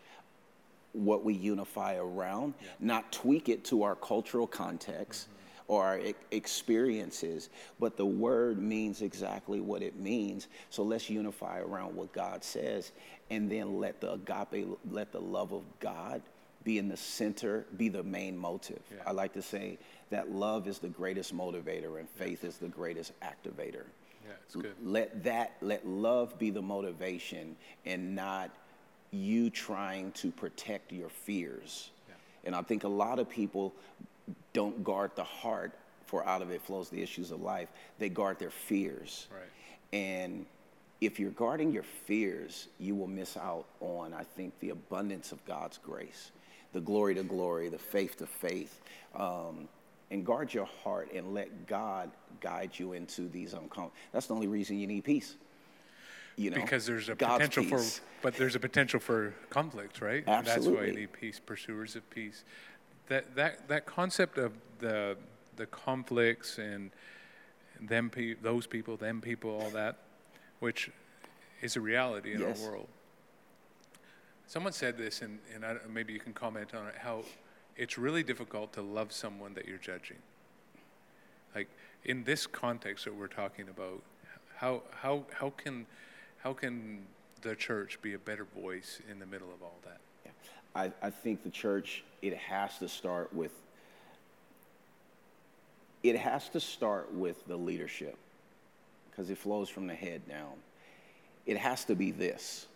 what 0.92 1.24
we 1.24 1.34
unify 1.34 1.96
around, 1.96 2.54
not 2.78 3.12
tweak 3.12 3.48
it 3.48 3.64
to 3.64 3.82
our 3.82 3.96
cultural 3.96 4.46
context 4.46 5.26
mm-hmm. 5.28 5.72
or 5.72 5.84
our 5.84 5.98
e- 5.98 6.14
experiences, 6.30 7.50
but 7.80 7.96
the 7.96 8.06
word 8.06 8.58
means 8.58 9.02
exactly 9.02 9.60
what 9.60 9.82
it 9.82 9.96
means. 9.96 10.46
So 10.70 10.84
let's 10.84 11.10
unify 11.10 11.58
around 11.58 11.96
what 11.96 12.12
God 12.12 12.44
says 12.44 12.92
and 13.30 13.50
then 13.50 13.80
let 13.80 14.00
the 14.00 14.12
agape, 14.12 14.68
let 14.90 15.10
the 15.10 15.20
love 15.20 15.52
of 15.52 15.64
God 15.80 16.22
be 16.64 16.78
in 16.78 16.88
the 16.88 16.96
center, 16.96 17.66
be 17.76 17.88
the 17.88 18.02
main 18.02 18.36
motive. 18.36 18.80
I 19.06 19.12
like 19.12 19.32
to 19.34 19.42
say 19.42 19.78
that 20.10 20.30
love 20.32 20.66
is 20.66 20.78
the 20.78 20.88
greatest 20.88 21.36
motivator 21.36 21.98
and 21.98 22.08
faith 22.08 22.42
is 22.44 22.56
the 22.56 22.68
greatest 22.68 23.12
activator 23.20 23.84
Yeah, 24.24 24.32
it's 24.44 24.54
good. 24.56 24.74
let 24.82 25.22
that 25.24 25.52
let 25.60 25.86
love 25.86 26.38
be 26.38 26.50
the 26.50 26.62
motivation 26.62 27.56
and 27.84 28.14
not 28.14 28.50
you 29.10 29.50
trying 29.50 30.12
to 30.12 30.30
protect 30.30 30.92
your 30.92 31.08
fears 31.08 31.90
Yeah. 32.08 32.14
and 32.44 32.54
i 32.54 32.62
think 32.62 32.84
a 32.84 32.88
lot 32.88 33.18
of 33.18 33.28
people 33.28 33.72
don't 34.52 34.82
guard 34.84 35.10
the 35.16 35.24
heart 35.24 35.72
for 36.06 36.24
out 36.26 36.42
of 36.42 36.50
it 36.50 36.60
flows 36.62 36.88
the 36.90 37.02
issues 37.02 37.30
of 37.30 37.40
life 37.40 37.68
they 37.98 38.08
guard 38.08 38.38
their 38.38 38.50
fears 38.50 39.26
Right. 39.32 39.50
and 39.92 40.46
if 41.00 41.18
you're 41.20 41.32
guarding 41.32 41.70
your 41.72 41.82
fears, 41.82 42.68
you 42.78 42.94
will 42.94 43.08
miss 43.08 43.36
out 43.36 43.66
on, 43.80 44.14
I 44.14 44.22
think, 44.22 44.58
the 44.60 44.70
abundance 44.70 45.32
of 45.32 45.44
God's 45.44 45.76
grace, 45.78 46.30
the 46.74 46.80
glory 46.80 47.14
to 47.14 47.22
glory, 47.22 47.70
the 47.70 47.78
faith 47.78 48.18
to 48.18 48.26
faith. 48.26 48.82
Um, 49.14 49.68
and 50.10 50.24
guard 50.24 50.52
your 50.52 50.66
heart 50.66 51.10
and 51.14 51.32
let 51.32 51.66
God 51.66 52.10
guide 52.40 52.70
you 52.74 52.92
into 52.92 53.28
these 53.28 53.52
uncomfortable. 53.52 53.92
That's 54.12 54.26
the 54.26 54.34
only 54.34 54.46
reason 54.46 54.78
you 54.78 54.86
need 54.86 55.02
peace. 55.02 55.34
You 56.36 56.50
know, 56.50 56.56
because 56.56 56.84
there's 56.84 57.08
a 57.08 57.14
God's 57.14 57.46
potential 57.46 57.64
peace. 57.64 57.98
for, 57.98 58.04
but 58.22 58.34
there's 58.34 58.54
a 58.54 58.60
potential 58.60 59.00
for 59.00 59.34
conflict, 59.50 60.00
right? 60.00 60.24
Absolutely. 60.26 60.72
That's 60.72 60.80
why 60.80 60.86
you 60.86 61.00
need 61.00 61.12
peace, 61.12 61.40
pursuers 61.40 61.96
of 61.96 62.08
peace. 62.10 62.44
That 63.08 63.34
that 63.36 63.68
that 63.68 63.86
concept 63.86 64.36
of 64.36 64.52
the 64.80 65.16
the 65.56 65.66
conflicts 65.66 66.58
and 66.58 66.90
them 67.80 68.10
pe- 68.10 68.34
those 68.34 68.66
people, 68.66 68.96
them 68.96 69.20
people, 69.20 69.50
all 69.50 69.70
that, 69.70 69.98
which 70.58 70.90
is 71.62 71.76
a 71.76 71.80
reality 71.80 72.34
in 72.34 72.40
yes. 72.40 72.62
our 72.64 72.70
world. 72.70 72.88
Someone 74.46 74.72
said 74.72 74.96
this, 74.96 75.22
and, 75.22 75.38
and 75.54 75.64
I, 75.64 75.76
maybe 75.92 76.12
you 76.12 76.20
can 76.20 76.32
comment 76.32 76.74
on 76.74 76.86
it. 76.86 76.94
How 76.98 77.24
it's 77.76 77.98
really 77.98 78.22
difficult 78.22 78.72
to 78.74 78.82
love 78.82 79.12
someone 79.12 79.54
that 79.54 79.66
you're 79.66 79.78
judging. 79.78 80.18
Like 81.54 81.68
in 82.04 82.24
this 82.24 82.46
context 82.46 83.04
that 83.04 83.14
we're 83.14 83.26
talking 83.26 83.68
about, 83.68 84.02
how 84.56 84.82
how 85.00 85.24
how 85.32 85.50
can 85.50 85.86
how 86.38 86.52
can 86.52 87.00
the 87.42 87.54
church 87.54 88.00
be 88.02 88.14
a 88.14 88.18
better 88.18 88.46
voice 88.56 89.00
in 89.10 89.18
the 89.18 89.26
middle 89.26 89.48
of 89.52 89.62
all 89.62 89.78
that? 89.84 90.00
Yeah. 90.24 90.32
I, 90.74 90.92
I 91.06 91.10
think 91.10 91.42
the 91.42 91.50
church 91.50 92.04
it 92.22 92.36
has 92.36 92.78
to 92.78 92.88
start 92.88 93.32
with 93.32 93.52
it 96.02 96.16
has 96.16 96.48
to 96.50 96.60
start 96.60 97.12
with 97.14 97.46
the 97.46 97.56
leadership 97.56 98.16
because 99.10 99.30
it 99.30 99.38
flows 99.38 99.68
from 99.68 99.86
the 99.86 99.94
head 99.94 100.28
down. 100.28 100.52
It 101.46 101.56
has 101.56 101.84
to 101.86 101.94
be 101.94 102.10
this. 102.10 102.66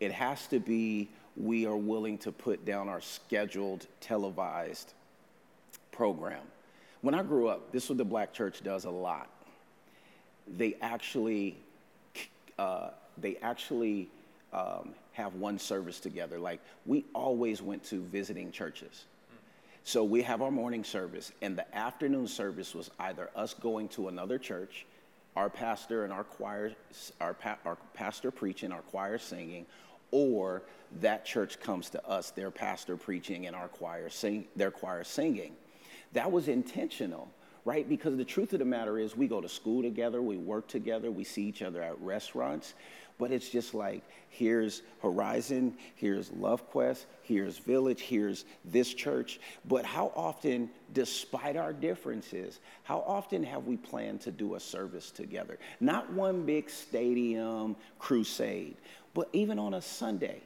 It 0.00 0.12
has 0.12 0.46
to 0.48 0.58
be 0.58 1.08
we 1.36 1.66
are 1.66 1.76
willing 1.76 2.18
to 2.18 2.32
put 2.32 2.64
down 2.64 2.88
our 2.88 3.00
scheduled, 3.00 3.86
televised 4.00 4.92
program. 5.92 6.42
When 7.02 7.14
I 7.14 7.22
grew 7.22 7.48
up, 7.48 7.72
this 7.72 7.84
is 7.84 7.90
what 7.90 7.98
the 7.98 8.04
black 8.04 8.32
church 8.32 8.62
does 8.62 8.84
a 8.84 8.90
lot. 8.90 9.28
They 10.56 10.76
actually, 10.80 11.56
uh, 12.58 12.90
they 13.18 13.36
actually 13.36 14.08
um, 14.52 14.94
have 15.12 15.34
one 15.34 15.58
service 15.58 16.00
together. 16.00 16.38
Like 16.38 16.60
we 16.86 17.04
always 17.14 17.60
went 17.60 17.84
to 17.84 18.00
visiting 18.00 18.50
churches. 18.50 19.04
So 19.84 20.02
we 20.02 20.22
have 20.22 20.42
our 20.42 20.50
morning 20.50 20.82
service, 20.82 21.30
and 21.42 21.56
the 21.56 21.76
afternoon 21.76 22.26
service 22.26 22.74
was 22.74 22.90
either 22.98 23.30
us 23.36 23.54
going 23.54 23.88
to 23.90 24.08
another 24.08 24.36
church, 24.36 24.84
our 25.36 25.50
pastor 25.50 26.04
and 26.04 26.12
our 26.12 26.24
choir, 26.24 26.72
our, 27.20 27.34
pa- 27.34 27.58
our 27.64 27.76
pastor 27.94 28.30
preaching, 28.30 28.72
our 28.72 28.80
choir 28.82 29.18
singing, 29.18 29.66
or 30.10 30.62
that 31.00 31.24
church 31.24 31.60
comes 31.60 31.90
to 31.90 32.04
us, 32.08 32.30
their 32.30 32.50
pastor 32.50 32.96
preaching 32.96 33.46
and 33.46 33.54
our 33.54 33.68
choir 33.68 34.08
sing, 34.08 34.46
their 34.56 34.70
choir 34.70 35.04
singing. 35.04 35.52
That 36.12 36.32
was 36.32 36.48
intentional, 36.48 37.28
right? 37.64 37.86
Because 37.86 38.16
the 38.16 38.24
truth 38.24 38.52
of 38.54 38.60
the 38.60 38.64
matter 38.64 38.98
is, 38.98 39.16
we 39.16 39.28
go 39.28 39.40
to 39.40 39.48
school 39.48 39.82
together, 39.82 40.22
we 40.22 40.38
work 40.38 40.68
together, 40.68 41.10
we 41.10 41.24
see 41.24 41.42
each 41.42 41.60
other 41.60 41.82
at 41.82 42.00
restaurants. 42.00 42.74
But 43.18 43.32
it's 43.32 43.48
just 43.48 43.72
like 43.72 44.02
here's 44.28 44.82
Horizon, 45.00 45.76
here's 45.94 46.30
Love 46.32 46.68
Quest, 46.70 47.06
here's 47.22 47.58
Village, 47.58 48.00
here's 48.00 48.44
this 48.64 48.92
church. 48.92 49.40
But 49.64 49.84
how 49.84 50.12
often, 50.14 50.70
despite 50.92 51.56
our 51.56 51.72
differences, 51.72 52.60
how 52.82 53.02
often 53.06 53.42
have 53.44 53.66
we 53.66 53.76
planned 53.78 54.20
to 54.22 54.30
do 54.30 54.54
a 54.54 54.60
service 54.60 55.10
together? 55.10 55.58
Not 55.80 56.12
one 56.12 56.44
big 56.44 56.68
stadium 56.68 57.76
crusade, 57.98 58.76
but 59.14 59.28
even 59.32 59.58
on 59.58 59.74
a 59.74 59.82
Sunday. 59.82 60.42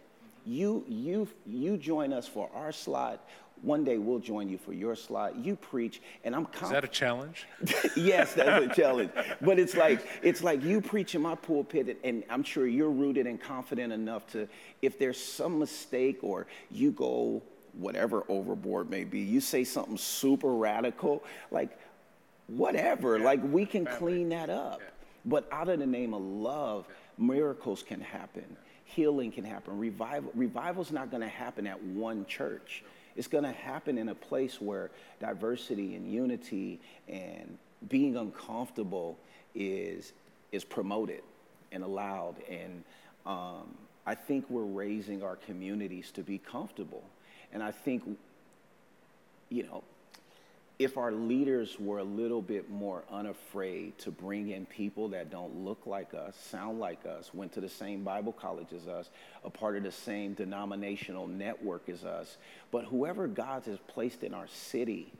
You, 0.46 0.84
you, 0.88 1.28
you 1.44 1.76
join 1.76 2.12
us 2.12 2.26
for 2.26 2.48
our 2.54 2.72
slot 2.72 3.28
one 3.62 3.84
day 3.84 3.98
we'll 3.98 4.18
join 4.18 4.48
you 4.48 4.58
for 4.58 4.72
your 4.72 4.94
slot. 4.94 5.36
You 5.36 5.56
preach, 5.56 6.00
and 6.24 6.34
I'm. 6.34 6.46
Confident 6.46 6.66
Is 6.66 6.70
that 6.72 6.84
a 6.84 6.88
challenge? 6.88 7.46
yes, 7.96 8.34
that's 8.34 8.64
a 8.64 8.74
challenge. 8.74 9.10
But 9.42 9.58
it's 9.58 9.76
like 9.76 10.06
it's 10.22 10.42
like 10.42 10.62
you 10.62 10.80
preach 10.80 11.14
in 11.14 11.22
my 11.22 11.34
pulpit, 11.34 11.98
and 12.04 12.24
I'm 12.28 12.42
sure 12.42 12.66
you're 12.66 12.90
rooted 12.90 13.26
and 13.26 13.40
confident 13.40 13.92
enough 13.92 14.26
to, 14.28 14.48
if 14.82 14.98
there's 14.98 15.22
some 15.22 15.58
mistake 15.58 16.18
or 16.22 16.46
you 16.70 16.90
go 16.90 17.42
whatever 17.74 18.24
overboard 18.28 18.90
may 18.90 19.04
be, 19.04 19.20
you 19.20 19.40
say 19.40 19.64
something 19.64 19.96
super 19.96 20.54
radical, 20.54 21.22
like 21.50 21.78
whatever, 22.48 23.18
yeah. 23.18 23.24
like 23.24 23.40
we 23.52 23.64
can 23.64 23.84
Family. 23.84 23.98
clean 23.98 24.28
that 24.30 24.50
up. 24.50 24.80
Yeah. 24.80 24.86
But 25.24 25.48
out 25.52 25.68
of 25.68 25.78
the 25.78 25.86
name 25.86 26.14
of 26.14 26.22
love, 26.22 26.86
yeah. 26.88 27.24
miracles 27.24 27.82
can 27.82 28.00
happen. 28.00 28.56
Healing 28.84 29.30
can 29.30 29.44
happen. 29.44 29.78
Revival, 29.78 30.32
revival's 30.34 30.90
not 30.90 31.10
going 31.10 31.22
to 31.22 31.28
happen 31.28 31.66
at 31.66 31.80
one 31.82 32.26
church. 32.26 32.82
It's 33.16 33.28
going 33.28 33.44
to 33.44 33.52
happen 33.52 33.98
in 33.98 34.08
a 34.08 34.14
place 34.14 34.60
where 34.60 34.90
diversity 35.20 35.94
and 35.94 36.10
unity 36.10 36.80
and 37.08 37.58
being 37.88 38.16
uncomfortable 38.16 39.18
is, 39.54 40.12
is 40.52 40.64
promoted 40.64 41.22
and 41.72 41.82
allowed. 41.82 42.36
And 42.48 42.84
um, 43.26 43.74
I 44.06 44.14
think 44.14 44.48
we're 44.48 44.62
raising 44.62 45.22
our 45.22 45.36
communities 45.36 46.10
to 46.12 46.22
be 46.22 46.38
comfortable. 46.38 47.02
And 47.52 47.62
I 47.62 47.70
think, 47.70 48.04
you 49.48 49.64
know, 49.64 49.82
if 50.80 50.96
our 50.96 51.12
leaders 51.12 51.78
were 51.78 51.98
a 51.98 52.04
little 52.04 52.40
bit 52.40 52.70
more 52.70 53.04
unafraid 53.12 53.98
to 53.98 54.10
bring 54.10 54.48
in 54.48 54.64
people 54.64 55.08
that 55.08 55.30
don't 55.30 55.54
look 55.62 55.84
like 55.84 56.14
us, 56.14 56.34
sound 56.50 56.80
like 56.80 57.04
us, 57.04 57.34
went 57.34 57.52
to 57.52 57.60
the 57.60 57.68
same 57.68 58.02
Bible 58.02 58.32
college 58.32 58.72
as 58.74 58.88
us, 58.88 59.10
a 59.44 59.50
part 59.50 59.76
of 59.76 59.82
the 59.82 59.92
same 59.92 60.32
denominational 60.32 61.26
network 61.26 61.90
as 61.90 62.02
us, 62.02 62.38
but 62.70 62.86
whoever 62.86 63.28
God 63.28 63.62
has 63.66 63.76
placed 63.88 64.24
in 64.24 64.32
our 64.32 64.46
city 64.48 65.12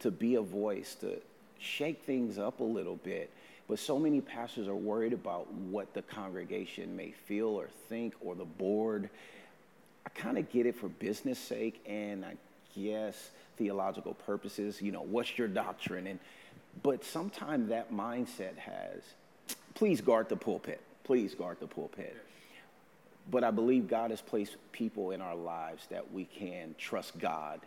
to 0.00 0.10
be 0.10 0.34
a 0.34 0.42
voice, 0.42 0.94
to 0.96 1.16
shake 1.58 2.02
things 2.02 2.38
up 2.38 2.60
a 2.60 2.64
little 2.64 2.96
bit. 2.96 3.30
But 3.68 3.78
so 3.78 3.98
many 3.98 4.20
pastors 4.20 4.68
are 4.68 4.76
worried 4.76 5.14
about 5.14 5.50
what 5.50 5.94
the 5.94 6.02
congregation 6.02 6.94
may 6.94 7.12
feel 7.12 7.48
or 7.48 7.70
think 7.88 8.12
or 8.20 8.34
the 8.34 8.44
board. 8.44 9.08
I 10.04 10.10
kind 10.10 10.36
of 10.36 10.52
get 10.52 10.66
it 10.66 10.76
for 10.76 10.90
business 10.90 11.38
sake, 11.38 11.82
and 11.86 12.22
I 12.22 12.34
guess 12.78 13.30
theological 13.56 14.14
purposes, 14.14 14.80
you 14.80 14.92
know, 14.92 15.02
what's 15.02 15.36
your 15.38 15.48
doctrine? 15.48 16.06
And 16.06 16.18
but 16.82 17.04
sometimes 17.04 17.68
that 17.70 17.92
mindset 17.92 18.56
has, 18.56 19.02
please 19.74 20.00
guard 20.00 20.28
the 20.28 20.36
pulpit. 20.36 20.80
Please 21.04 21.34
guard 21.34 21.58
the 21.60 21.66
pulpit. 21.66 22.16
But 23.30 23.44
I 23.44 23.50
believe 23.50 23.88
God 23.88 24.10
has 24.10 24.20
placed 24.20 24.56
people 24.72 25.10
in 25.10 25.20
our 25.20 25.34
lives 25.34 25.86
that 25.90 26.12
we 26.12 26.24
can 26.24 26.74
trust 26.78 27.18
God 27.18 27.60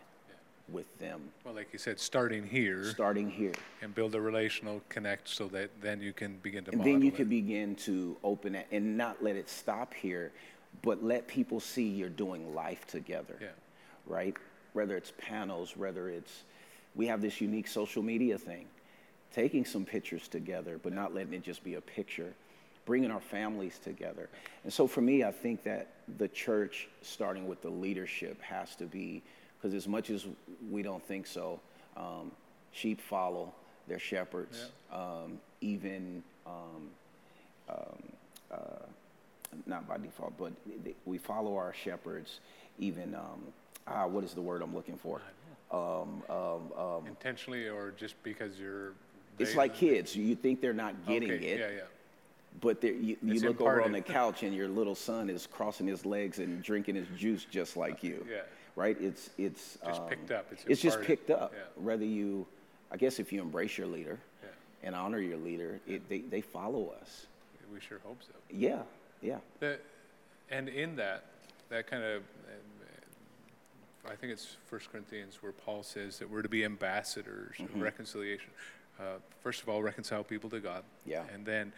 with 0.68 0.98
them. 0.98 1.20
Well, 1.44 1.54
like 1.54 1.68
you 1.72 1.78
said, 1.78 1.98
starting 1.98 2.46
here. 2.46 2.84
Starting 2.84 3.28
here. 3.28 3.52
And 3.82 3.94
build 3.94 4.14
a 4.14 4.20
relational 4.20 4.80
connect 4.88 5.28
so 5.28 5.48
that 5.48 5.70
then 5.80 6.00
you 6.00 6.12
can 6.12 6.36
begin 6.42 6.64
to 6.64 6.72
and 6.72 6.84
then 6.84 7.02
you 7.02 7.08
it. 7.08 7.16
can 7.16 7.28
begin 7.28 7.74
to 7.76 8.16
open 8.22 8.54
it 8.54 8.66
and 8.70 8.96
not 8.96 9.22
let 9.22 9.36
it 9.36 9.48
stop 9.48 9.92
here, 9.92 10.32
but 10.82 11.02
let 11.02 11.26
people 11.26 11.60
see 11.60 11.88
you're 11.88 12.08
doing 12.08 12.54
life 12.54 12.86
together. 12.86 13.36
Yeah. 13.40 13.48
Right? 14.06 14.36
Whether 14.72 14.96
it's 14.96 15.12
panels, 15.18 15.76
whether 15.76 16.08
it's, 16.08 16.42
we 16.94 17.06
have 17.06 17.20
this 17.20 17.40
unique 17.40 17.68
social 17.68 18.02
media 18.02 18.38
thing, 18.38 18.66
taking 19.32 19.64
some 19.64 19.84
pictures 19.84 20.28
together, 20.28 20.78
but 20.82 20.92
not 20.92 21.14
letting 21.14 21.34
it 21.34 21.42
just 21.42 21.62
be 21.62 21.74
a 21.74 21.80
picture, 21.80 22.32
bringing 22.84 23.10
our 23.10 23.20
families 23.20 23.78
together. 23.78 24.28
And 24.64 24.72
so 24.72 24.86
for 24.86 25.00
me, 25.00 25.24
I 25.24 25.32
think 25.32 25.62
that 25.64 25.88
the 26.18 26.28
church, 26.28 26.88
starting 27.02 27.46
with 27.46 27.62
the 27.62 27.70
leadership, 27.70 28.40
has 28.42 28.74
to 28.76 28.84
be, 28.84 29.22
because 29.56 29.74
as 29.74 29.86
much 29.86 30.10
as 30.10 30.26
we 30.70 30.82
don't 30.82 31.04
think 31.04 31.26
so, 31.26 31.60
um, 31.96 32.32
sheep 32.72 33.00
follow 33.00 33.52
their 33.86 33.98
shepherds, 33.98 34.70
yeah. 34.90 34.98
um, 34.98 35.38
even 35.60 36.22
um, 36.46 36.90
um 37.68 38.02
uh, 38.50 38.86
not 39.66 39.88
by 39.88 39.98
default, 39.98 40.32
but 40.38 40.52
we 41.04 41.18
follow 41.18 41.56
our 41.56 41.72
shepherds, 41.72 42.40
even 42.78 43.14
um, 43.14 43.42
ah, 43.86 44.06
what 44.06 44.24
is 44.24 44.34
the 44.34 44.40
word 44.40 44.62
I'm 44.62 44.74
looking 44.74 44.96
for? 44.96 45.20
Um, 45.70 46.22
um, 46.28 46.72
um, 46.76 47.06
Intentionally 47.06 47.68
or 47.68 47.92
just 47.96 48.20
because 48.22 48.58
you're. 48.58 48.92
It's 49.38 49.56
like 49.56 49.74
kids. 49.74 50.14
You 50.14 50.34
think 50.34 50.60
they're 50.60 50.72
not 50.72 51.06
getting 51.06 51.30
okay, 51.30 51.46
it. 51.46 51.60
Yeah, 51.60 51.68
yeah. 51.76 51.82
But 52.60 52.82
you, 52.82 53.16
you 53.22 53.40
look 53.40 53.60
imparted. 53.60 53.60
over 53.60 53.82
on 53.82 53.92
the 53.92 54.00
couch 54.00 54.42
and 54.42 54.54
your 54.54 54.68
little 54.68 54.94
son 54.94 55.30
is 55.30 55.46
crossing 55.46 55.86
his 55.86 56.04
legs 56.04 56.40
and 56.40 56.62
drinking 56.62 56.96
his 56.96 57.06
juice 57.16 57.46
just 57.50 57.76
like 57.76 58.02
you. 58.02 58.26
Yeah. 58.28 58.40
Right? 58.76 58.96
It's 59.00 59.30
it's 59.38 59.78
just 59.84 60.02
um, 60.02 60.08
picked 60.08 60.30
up. 60.30 60.46
It's, 60.50 60.64
it's 60.66 60.82
just 60.82 61.00
picked 61.02 61.30
up. 61.30 61.52
Yeah. 61.54 61.82
Whether 61.82 62.04
you, 62.04 62.46
I 62.90 62.96
guess, 62.96 63.18
if 63.18 63.32
you 63.32 63.40
embrace 63.40 63.78
your 63.78 63.86
leader 63.86 64.18
yeah. 64.42 64.48
and 64.82 64.94
honor 64.94 65.20
your 65.20 65.38
leader, 65.38 65.80
it, 65.86 66.06
they 66.08 66.18
they 66.18 66.40
follow 66.40 66.92
us. 67.00 67.26
We 67.72 67.80
sure 67.80 68.00
hope 68.04 68.18
so. 68.20 68.32
Yeah, 68.50 68.82
yeah. 69.22 69.38
The, 69.60 69.78
and 70.50 70.68
in 70.68 70.96
that, 70.96 71.24
that 71.68 71.86
kind 71.86 72.02
of 72.02 72.22
I 74.08 74.14
think 74.14 74.32
it's 74.32 74.56
1 74.68 74.80
Corinthians 74.90 75.38
where 75.40 75.52
Paul 75.52 75.82
says 75.82 76.18
that 76.18 76.30
we're 76.30 76.42
to 76.42 76.48
be 76.48 76.64
ambassadors 76.64 77.56
mm-hmm. 77.58 77.74
of 77.76 77.82
reconciliation. 77.82 78.50
Uh, 78.98 79.18
first 79.42 79.62
of 79.62 79.68
all, 79.68 79.82
reconcile 79.82 80.24
people 80.24 80.50
to 80.50 80.60
God. 80.60 80.84
Yeah. 81.06 81.24
And 81.32 81.44
then 81.44 81.72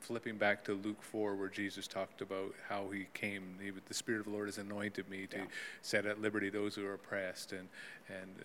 flipping 0.00 0.36
back 0.36 0.64
to 0.64 0.74
Luke 0.74 1.02
4, 1.02 1.34
where 1.34 1.48
Jesus 1.48 1.86
talked 1.86 2.20
about 2.20 2.54
how 2.68 2.88
he 2.92 3.06
came, 3.14 3.56
he, 3.62 3.70
the 3.70 3.94
Spirit 3.94 4.20
of 4.20 4.24
the 4.26 4.32
Lord 4.32 4.46
has 4.46 4.58
anointed 4.58 5.08
me 5.10 5.26
to 5.26 5.38
yeah. 5.38 5.44
set 5.82 6.06
at 6.06 6.20
liberty 6.20 6.50
those 6.50 6.74
who 6.74 6.86
are 6.86 6.94
oppressed. 6.94 7.52
And, 7.52 7.68
and 8.08 8.44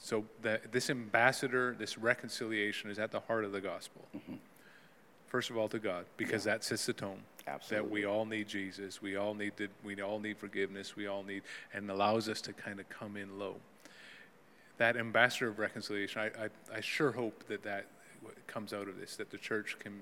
so 0.00 0.24
that 0.42 0.72
this 0.72 0.90
ambassador, 0.90 1.74
this 1.78 1.96
reconciliation 1.96 2.90
is 2.90 2.98
at 2.98 3.10
the 3.10 3.20
heart 3.20 3.44
of 3.44 3.52
the 3.52 3.60
gospel. 3.60 4.02
Mm-hmm. 4.16 4.34
First 5.28 5.48
of 5.48 5.56
all, 5.56 5.68
to 5.68 5.78
God, 5.78 6.04
because 6.16 6.44
yeah. 6.44 6.52
that 6.52 6.64
sets 6.64 6.86
the 6.86 6.92
tone. 6.92 7.20
Absolutely. 7.46 7.88
That 7.88 7.92
we 7.92 8.04
all 8.04 8.24
need 8.24 8.48
Jesus. 8.48 9.02
We 9.02 9.16
all 9.16 9.34
need 9.34 9.56
to, 9.56 9.68
we 9.84 10.00
all 10.00 10.18
need 10.18 10.38
forgiveness. 10.38 10.96
We 10.96 11.06
all 11.06 11.22
need, 11.22 11.42
and 11.72 11.90
allows 11.90 12.28
us 12.28 12.40
to 12.42 12.52
kind 12.52 12.80
of 12.80 12.88
come 12.88 13.16
in 13.16 13.38
low. 13.38 13.56
That 14.78 14.96
ambassador 14.96 15.48
of 15.48 15.58
reconciliation, 15.58 16.20
I, 16.20 16.26
I, 16.26 16.76
I 16.76 16.80
sure 16.80 17.12
hope 17.12 17.46
that 17.48 17.62
that 17.64 17.86
comes 18.46 18.72
out 18.72 18.88
of 18.88 18.98
this, 18.98 19.16
that 19.16 19.30
the 19.30 19.38
church 19.38 19.76
can 19.78 20.00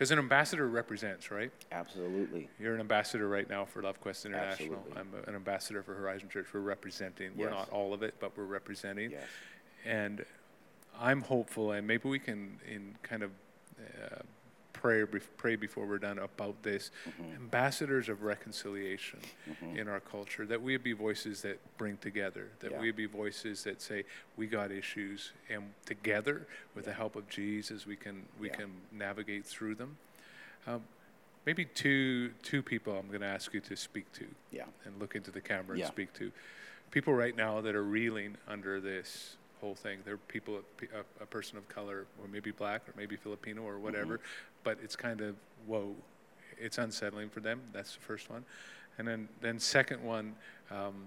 because 0.00 0.12
an 0.12 0.18
ambassador 0.18 0.66
represents, 0.66 1.30
right? 1.30 1.50
Absolutely. 1.72 2.48
You're 2.58 2.74
an 2.74 2.80
ambassador 2.80 3.28
right 3.28 3.46
now 3.50 3.66
for 3.66 3.82
LoveQuest 3.82 4.24
International. 4.24 4.78
Absolutely. 4.78 4.92
I'm 4.96 5.08
a, 5.12 5.28
an 5.28 5.34
ambassador 5.34 5.82
for 5.82 5.94
Horizon 5.94 6.30
Church. 6.30 6.46
We're 6.54 6.60
representing. 6.60 7.32
Yes. 7.36 7.38
We're 7.38 7.50
not 7.50 7.68
all 7.68 7.92
of 7.92 8.02
it, 8.02 8.14
but 8.18 8.32
we're 8.34 8.44
representing. 8.44 9.10
Yes. 9.10 9.24
And 9.84 10.24
I'm 10.98 11.20
hopeful, 11.20 11.72
and 11.72 11.86
maybe 11.86 12.08
we 12.08 12.18
can, 12.18 12.58
in 12.66 12.96
kind 13.02 13.22
of 13.22 13.30
uh, 13.78 14.22
pray, 14.80 15.04
pray 15.36 15.56
before 15.56 15.86
we're 15.86 15.98
done 15.98 16.18
about 16.18 16.62
this 16.62 16.90
mm-hmm. 17.08 17.34
ambassadors 17.34 18.08
of 18.08 18.22
reconciliation 18.22 19.18
mm-hmm. 19.48 19.76
in 19.76 19.88
our 19.88 20.00
culture, 20.00 20.46
that 20.46 20.60
we 20.60 20.76
be 20.78 20.92
voices 20.92 21.42
that 21.42 21.58
bring 21.76 21.98
together, 21.98 22.48
that 22.60 22.72
yeah. 22.72 22.80
we 22.80 22.90
be 22.90 23.06
voices 23.06 23.62
that 23.64 23.82
say, 23.82 24.04
we 24.36 24.46
got 24.46 24.72
issues, 24.72 25.32
and 25.50 25.64
together, 25.84 26.46
with 26.74 26.84
yeah. 26.84 26.92
the 26.92 26.96
help 26.96 27.14
of 27.14 27.28
Jesus, 27.28 27.86
we 27.86 27.96
can, 27.96 28.22
we 28.38 28.48
yeah. 28.48 28.56
can 28.56 28.70
navigate 28.90 29.44
through 29.44 29.74
them. 29.74 29.96
Um, 30.66 30.82
maybe 31.44 31.64
two, 31.66 32.30
two 32.42 32.62
people 32.62 32.96
I'm 32.96 33.08
going 33.08 33.20
to 33.20 33.26
ask 33.26 33.52
you 33.52 33.60
to 33.60 33.76
speak 33.76 34.10
to 34.14 34.26
yeah. 34.50 34.64
and 34.84 34.98
look 34.98 35.14
into 35.14 35.30
the 35.30 35.40
camera 35.40 35.76
and 35.76 35.86
speak 35.86 36.12
to. 36.14 36.32
People 36.90 37.14
right 37.14 37.36
now 37.36 37.60
that 37.60 37.74
are 37.74 37.84
reeling 37.84 38.36
under 38.48 38.80
this 38.80 39.36
whole 39.60 39.74
thing. 39.74 40.00
They're 40.04 40.16
people, 40.16 40.60
a, 40.82 41.22
a, 41.22 41.26
person 41.26 41.58
of 41.58 41.68
color, 41.68 42.06
or 42.20 42.28
maybe 42.28 42.50
black, 42.50 42.88
or 42.88 42.94
maybe 42.96 43.16
Filipino, 43.16 43.62
or 43.62 43.78
whatever, 43.78 44.14
mm-hmm. 44.14 44.62
but 44.64 44.78
it's 44.82 44.96
kind 44.96 45.20
of 45.20 45.36
whoa, 45.66 45.94
it's 46.58 46.78
unsettling 46.78 47.28
for 47.28 47.40
them. 47.40 47.60
That's 47.72 47.94
the 47.94 48.00
first 48.00 48.30
one, 48.30 48.44
and 48.98 49.06
then 49.06 49.28
then 49.40 49.58
second 49.58 50.02
one 50.02 50.34
um, 50.70 51.06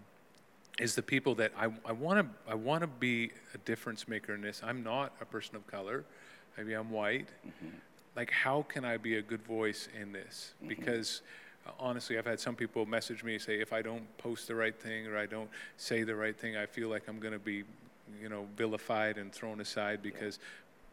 is 0.80 0.96
the 0.96 1.02
people 1.02 1.36
that 1.36 1.52
I 1.58 1.66
I 1.86 1.92
want 1.92 2.20
to 2.20 2.52
I 2.52 2.56
want 2.56 2.82
to 2.82 2.88
be 2.88 3.32
a 3.54 3.58
difference 3.60 4.08
maker 4.08 4.34
in 4.34 4.42
this. 4.42 4.62
I'm 4.64 4.84
not 4.84 5.14
a 5.22 5.26
person 5.26 5.56
of 5.56 5.66
color, 5.68 6.04
maybe 6.58 6.74
I'm 6.74 6.92
white. 6.92 7.28
Mm-hmm. 7.46 7.76
Like, 8.16 8.30
how 8.30 8.62
can 8.70 8.86
I 8.86 8.98
be 8.98 9.18
a 9.18 9.22
good 9.22 9.44
voice 9.44 9.90
in 10.00 10.12
this? 10.12 10.54
Mm-hmm. 10.58 10.68
Because 10.68 11.22
uh, 11.66 11.72
honestly, 11.80 12.18
I've 12.18 12.26
had 12.26 12.40
some 12.40 12.56
people 12.56 12.86
message 12.86 13.24
me 13.24 13.40
say 13.40 13.60
if 13.60 13.74
I 13.74 13.82
don't 13.82 14.06
post 14.18 14.48
the 14.48 14.56
right 14.56 14.80
thing 14.80 15.08
or 15.08 15.18
I 15.18 15.26
don't 15.26 15.50
say 15.78 16.04
the 16.04 16.16
right 16.16 16.38
thing, 16.38 16.58
I 16.58 16.66
feel 16.66 16.90
like 16.90 17.08
I'm 17.08 17.20
going 17.20 17.34
to 17.34 17.40
be 17.40 17.64
you 18.22 18.30
know, 18.30 18.48
vilified 18.56 19.18
and 19.18 19.32
thrown 19.32 19.62
aside 19.62 20.02
because, 20.02 20.38
yeah. 20.38 20.46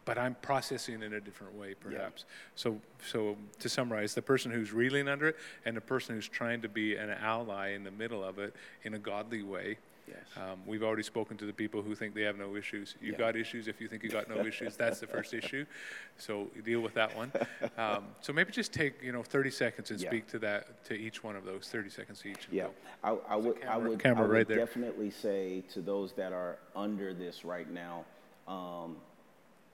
but 0.04 0.18
I'm 0.18 0.34
processing 0.42 1.02
in 1.02 1.12
a 1.14 1.20
different 1.20 1.54
way, 1.54 1.74
perhaps. 1.74 2.24
Yeah. 2.26 2.34
So, 2.54 2.80
so 3.06 3.36
to 3.58 3.68
summarize, 3.68 4.14
the 4.14 4.22
person 4.22 4.50
who's 4.50 4.72
reeling 4.72 5.08
under 5.08 5.28
it 5.28 5.36
and 5.64 5.76
the 5.76 5.80
person 5.80 6.14
who's 6.14 6.28
trying 6.28 6.62
to 6.62 6.68
be 6.68 6.96
an 6.96 7.10
ally 7.10 7.70
in 7.70 7.84
the 7.84 7.90
middle 7.90 8.24
of 8.24 8.38
it 8.38 8.54
in 8.84 8.94
a 8.94 8.98
godly 8.98 9.42
way. 9.42 9.78
Yes. 10.10 10.20
Um, 10.36 10.60
we've 10.66 10.82
already 10.82 11.02
spoken 11.02 11.36
to 11.36 11.46
the 11.46 11.52
people 11.52 11.82
who 11.82 11.94
think 11.94 12.14
they 12.14 12.22
have 12.22 12.36
no 12.36 12.56
issues. 12.56 12.96
You 13.00 13.12
yeah. 13.12 13.18
got 13.18 13.36
issues. 13.36 13.68
If 13.68 13.80
you 13.80 13.86
think 13.86 14.02
you 14.02 14.10
got 14.10 14.28
no 14.28 14.44
issues, 14.44 14.76
that's 14.76 14.98
the 14.98 15.06
first 15.06 15.32
issue. 15.34 15.64
So 16.18 16.48
deal 16.64 16.80
with 16.80 16.94
that 16.94 17.16
one. 17.16 17.32
Um, 17.78 18.04
so 18.20 18.32
maybe 18.32 18.50
just 18.50 18.72
take 18.72 19.02
you 19.02 19.12
know 19.12 19.22
30 19.22 19.50
seconds 19.50 19.90
and 19.90 20.00
yeah. 20.00 20.08
speak 20.08 20.26
to 20.28 20.38
that 20.40 20.84
to 20.84 20.94
each 20.94 21.22
one 21.22 21.36
of 21.36 21.44
those. 21.44 21.68
30 21.68 21.90
seconds 21.90 22.24
each. 22.26 22.48
yeah, 22.50 22.66
I, 23.04 23.16
I, 23.28 23.36
would, 23.36 23.60
camera, 23.60 23.74
I, 23.74 23.76
would, 23.78 23.98
camera 24.00 24.24
I 24.24 24.28
would 24.28 24.48
right 24.48 24.48
definitely 24.48 25.10
say 25.10 25.62
to 25.72 25.80
those 25.80 26.12
that 26.14 26.32
are 26.32 26.58
under 26.74 27.14
this 27.14 27.44
right 27.44 27.70
now, 27.70 28.04
um, 28.48 28.96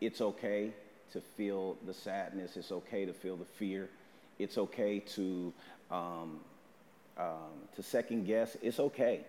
it's 0.01 0.21
okay 0.21 0.73
to 1.13 1.21
feel 1.21 1.77
the 1.87 1.95
sadness. 1.95 2.57
It's 2.57 2.73
okay 2.73 3.07
to 3.07 3.13
feel 3.13 3.37
the 3.37 3.45
fear. 3.45 3.89
It's 4.39 4.59
okay 4.59 4.99
to 5.15 5.53
um, 5.91 6.41
um 7.17 7.57
to 7.75 7.83
second 7.83 8.27
guess. 8.27 8.57
It's 8.61 8.81
okay. 8.81 9.25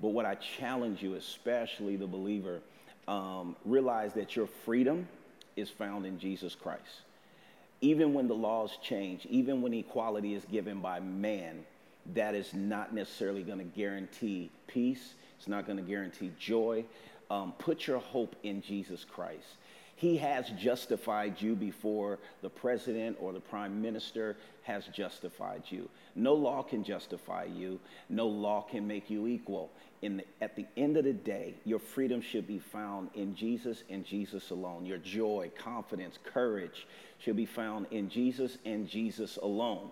But 0.00 0.08
what 0.08 0.26
I 0.26 0.34
challenge 0.36 1.02
you, 1.02 1.14
especially 1.14 1.96
the 1.96 2.06
believer, 2.06 2.60
um, 3.06 3.56
realize 3.64 4.14
that 4.14 4.36
your 4.36 4.46
freedom 4.46 5.08
is 5.56 5.68
found 5.68 6.06
in 6.06 6.18
Jesus 6.18 6.54
Christ. 6.54 7.02
Even 7.80 8.14
when 8.14 8.28
the 8.28 8.34
laws 8.34 8.78
change, 8.82 9.26
even 9.26 9.62
when 9.62 9.74
equality 9.74 10.34
is 10.34 10.44
given 10.44 10.80
by 10.80 11.00
man, 11.00 11.64
that 12.14 12.34
is 12.34 12.52
not 12.54 12.94
necessarily 12.94 13.42
going 13.42 13.58
to 13.58 13.64
guarantee 13.64 14.50
peace. 14.66 15.14
It's 15.38 15.48
not 15.48 15.66
going 15.66 15.78
to 15.78 15.82
guarantee 15.82 16.30
joy. 16.38 16.84
Um, 17.30 17.52
put 17.58 17.86
your 17.86 17.98
hope 17.98 18.36
in 18.42 18.60
Jesus 18.60 19.04
Christ. 19.04 19.56
He 20.00 20.16
has 20.16 20.48
justified 20.58 21.42
you 21.42 21.54
before 21.54 22.20
the 22.40 22.48
president 22.48 23.18
or 23.20 23.34
the 23.34 23.40
prime 23.40 23.82
minister 23.82 24.38
has 24.62 24.86
justified 24.86 25.64
you. 25.68 25.90
No 26.14 26.32
law 26.32 26.62
can 26.62 26.82
justify 26.82 27.44
you. 27.44 27.78
No 28.08 28.26
law 28.26 28.62
can 28.62 28.86
make 28.86 29.10
you 29.10 29.26
equal. 29.26 29.70
The, 30.00 30.24
at 30.40 30.56
the 30.56 30.64
end 30.78 30.96
of 30.96 31.04
the 31.04 31.12
day, 31.12 31.52
your 31.66 31.78
freedom 31.78 32.22
should 32.22 32.46
be 32.46 32.58
found 32.58 33.10
in 33.12 33.34
Jesus 33.34 33.82
and 33.90 34.02
Jesus 34.02 34.48
alone. 34.48 34.86
Your 34.86 34.96
joy, 34.96 35.50
confidence, 35.58 36.18
courage 36.24 36.86
should 37.18 37.36
be 37.36 37.44
found 37.44 37.84
in 37.90 38.08
Jesus 38.08 38.56
and 38.64 38.88
Jesus 38.88 39.36
alone. 39.36 39.90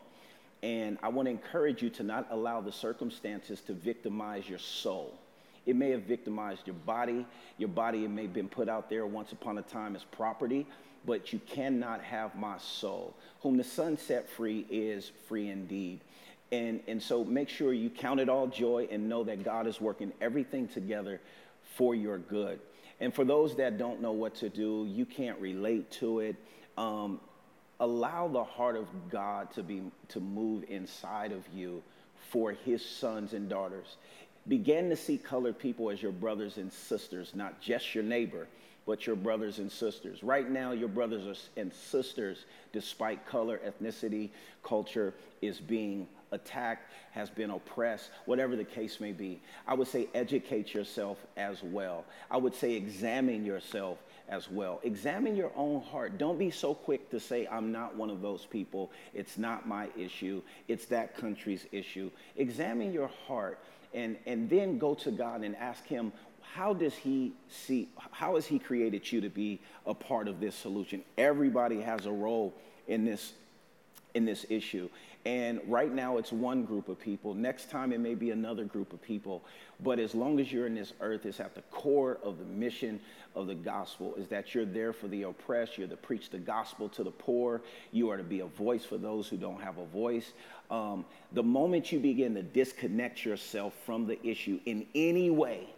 And 0.62 0.96
I 1.02 1.09
want 1.09 1.26
to 1.26 1.32
encourage 1.32 1.82
you 1.82 1.90
to 1.90 2.02
not 2.02 2.28
allow 2.30 2.62
the 2.62 2.72
circumstances 2.72 3.61
to 3.66 3.74
victimize 3.74 4.48
your 4.48 4.59
soul. 4.59 5.18
It 5.69 5.77
may 5.77 5.91
have 5.91 6.05
victimized 6.05 6.62
your 6.64 6.77
body. 6.87 7.27
Your 7.59 7.69
body 7.69 8.09
may 8.09 8.23
have 8.23 8.33
been 8.33 8.49
put 8.49 8.71
out 8.71 8.89
there 8.89 9.07
once 9.07 9.33
upon 9.33 9.59
a 9.59 9.62
time 9.62 9.95
as 9.95 10.03
property, 10.03 10.66
but 11.05 11.31
you 11.31 11.41
cannot 11.41 12.03
have 12.03 12.35
my 12.35 12.57
soul. 12.57 13.14
Whom 13.43 13.59
the 13.59 13.64
Son 13.64 13.99
set 13.99 14.31
free 14.31 14.64
is 14.71 15.12
free 15.29 15.51
indeed. 15.51 16.01
And, 16.53 16.81
and 16.89 17.03
so 17.03 17.23
make 17.23 17.51
sure 17.51 17.75
you 17.75 17.91
count 17.91 18.19
it 18.19 18.31
all 18.31 18.47
joy 18.47 18.89
and 18.91 19.11
know 19.11 19.23
that 19.25 19.45
God 19.45 19.66
is 19.66 19.79
working 19.79 20.11
everything 20.23 20.69
together 20.69 21.21
for 21.77 21.95
your 21.95 22.16
good. 22.16 22.61
And 22.99 23.12
for 23.12 23.27
those 23.27 23.55
that 23.57 23.77
don't 23.77 24.01
know 24.01 24.12
what 24.12 24.37
to 24.37 24.49
do, 24.49 24.87
you 24.89 25.05
can't 25.05 25.39
relate 25.39 25.91
to 25.93 26.21
it. 26.21 26.37
Um, 26.79 27.21
allow 27.79 28.27
the 28.27 28.43
heart 28.43 28.77
of 28.77 28.87
God 29.11 29.51
to 29.53 29.62
be 29.62 29.83
to 30.09 30.21
move 30.21 30.64
inside 30.71 31.33
of 31.33 31.43
you 31.55 31.83
for 32.31 32.53
his 32.53 32.85
sons 32.85 33.33
and 33.33 33.49
daughters. 33.49 33.97
Begin 34.49 34.88
to 34.88 34.96
see 34.96 35.18
colored 35.18 35.59
people 35.59 35.90
as 35.90 36.03
your 36.03 36.12
brothers 36.12 36.57
and 36.57 36.72
sisters, 36.72 37.32
not 37.34 37.61
just 37.61 37.94
your 37.94 38.05
neighbor, 38.05 38.49
but 38.86 39.07
your 39.07 39.16
brothers 39.16 39.59
and 39.59 39.70
sisters. 39.70 40.22
Right 40.22 40.51
now, 40.51 40.72
your 40.72 40.88
brothers 40.88 41.51
and 41.59 41.70
sisters, 41.70 42.46
despite 42.72 43.26
color, 43.26 43.61
ethnicity, 43.66 44.30
culture, 44.62 45.12
is 45.42 45.61
being 45.61 46.09
attacked, 46.32 46.90
has 47.11 47.28
been 47.28 47.51
oppressed, 47.51 48.11
whatever 48.24 48.57
the 48.57 48.64
case 48.64 49.01
may 49.01 49.12
be. 49.12 49.40
I 49.66 49.74
would 49.74 49.88
say 49.88 50.09
educate 50.14 50.72
yourself 50.72 51.18
as 51.36 51.62
well. 51.62 52.07
I 52.30 52.38
would 52.38 52.55
say 52.55 52.72
examine 52.72 53.44
yourself 53.44 53.99
as 54.28 54.51
well. 54.51 54.80
Examine 54.82 55.36
your 55.36 55.53
own 55.57 55.82
heart. 55.82 56.16
Don't 56.16 56.38
be 56.38 56.51
so 56.51 56.74
quick 56.74 57.11
to 57.11 57.20
say, 57.20 57.46
I'm 57.51 57.72
not 57.72 57.96
one 57.96 58.09
of 58.11 58.22
those 58.22 58.46
people. 58.46 58.90
It's 59.12 59.36
not 59.36 59.68
my 59.68 59.88
issue. 59.96 60.42
It's 60.68 60.86
that 60.86 61.16
country's 61.16 61.66
issue. 61.72 62.11
Examine 62.36 62.92
your 62.92 63.11
heart 63.26 63.59
and, 63.95 64.16
and 64.26 64.49
then 64.49 64.78
go 64.78 64.95
to 64.95 65.11
God 65.11 65.43
and 65.43 65.57
ask 65.57 65.84
Him, 65.86 66.12
how 66.55 66.72
does 66.74 66.95
He 66.95 67.32
see, 67.49 67.89
how 68.11 68.34
has 68.34 68.47
He 68.47 68.59
created 68.59 69.11
you 69.11 69.20
to 69.20 69.28
be 69.28 69.61
a 69.86 69.95
part 69.95 70.28
of 70.28 70.41
this 70.41 70.55
solution? 70.55 71.03
Everybody 71.16 71.80
has 71.80 72.07
a 72.07 72.12
role 72.12 72.55
in 72.86 73.05
this, 73.05 73.32
in 74.14 74.24
this 74.24 74.47
issue. 74.49 74.89
And 75.29 75.61
right 75.66 75.93
now 75.93 76.16
it's 76.16 76.33
one 76.33 76.64
group 76.64 76.89
of 76.89 76.99
people. 76.99 77.35
Next 77.35 77.68
time 77.68 77.93
it 77.93 78.01
may 78.01 78.14
be 78.14 78.31
another 78.31 78.64
group 78.64 78.95
of 78.95 79.03
people. 79.03 79.45
But 79.79 79.99
as 79.99 80.14
long 80.14 80.41
as 80.41 80.51
you're 80.51 80.66
in 80.66 80.74
this 80.74 80.95
earth, 81.03 81.26
it's 81.26 81.39
at 81.39 81.55
the 81.55 81.61
core 81.70 82.18
of 82.22 82.39
the 82.39 82.47
mission 82.47 82.99
of 83.37 83.47
the 83.47 83.55
gospel 83.55 84.14
is 84.14 84.26
that 84.29 84.55
you're 84.55 84.64
there 84.64 84.95
for 84.95 85.07
the 85.07 85.24
oppressed. 85.24 85.76
You're 85.76 85.87
to 85.89 85.99
preach 85.99 86.31
the 86.31 86.39
gospel 86.39 86.89
to 86.89 87.05
the 87.05 87.11
poor. 87.11 87.61
You 87.93 88.09
are 88.09 88.16
to 88.16 88.22
be 88.22 88.41
a 88.41 88.47
voice 88.47 88.87
for 88.87 88.97
those 88.97 89.29
who 89.29 89.37
don't 89.37 89.61
have 89.61 89.76
a 89.76 89.85
voice. 89.85 90.33
Um, 90.70 91.05
the 91.33 91.43
moment 91.43 91.93
you 91.93 91.99
begin 91.99 92.35
to 92.35 92.43
disconnect 92.43 93.22
yourself 93.22 93.74
from 93.85 94.07
the 94.07 94.18
issue 94.26 94.59
in 94.64 94.87
any 94.95 95.29
way, 95.29 95.68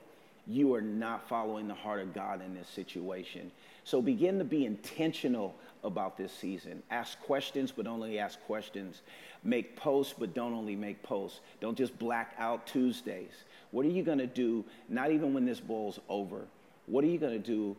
you 0.46 0.72
are 0.74 0.80
not 0.80 1.28
following 1.28 1.66
the 1.66 1.74
heart 1.74 2.00
of 2.00 2.14
God 2.14 2.40
in 2.40 2.54
this 2.54 2.68
situation. 2.68 3.50
So 3.82 4.00
begin 4.00 4.38
to 4.38 4.44
be 4.44 4.64
intentional 4.64 5.56
about 5.84 6.16
this 6.16 6.32
season. 6.32 6.82
Ask 6.90 7.20
questions, 7.22 7.72
but 7.72 7.86
only 7.86 8.18
ask 8.18 8.40
questions. 8.46 9.02
Make 9.42 9.76
posts, 9.76 10.14
but 10.18 10.34
don't 10.34 10.52
only 10.52 10.76
make 10.76 11.02
posts. 11.02 11.40
Don't 11.60 11.76
just 11.76 11.98
black 11.98 12.34
out 12.38 12.66
Tuesdays. 12.66 13.32
What 13.70 13.86
are 13.86 13.90
you 13.90 14.02
going 14.02 14.18
to 14.18 14.26
do, 14.26 14.64
not 14.88 15.10
even 15.10 15.32
when 15.32 15.44
this 15.44 15.60
bowl's 15.60 16.00
over? 16.08 16.42
What 16.86 17.04
are 17.04 17.08
you 17.08 17.18
going 17.18 17.40
to 17.40 17.46
do 17.46 17.76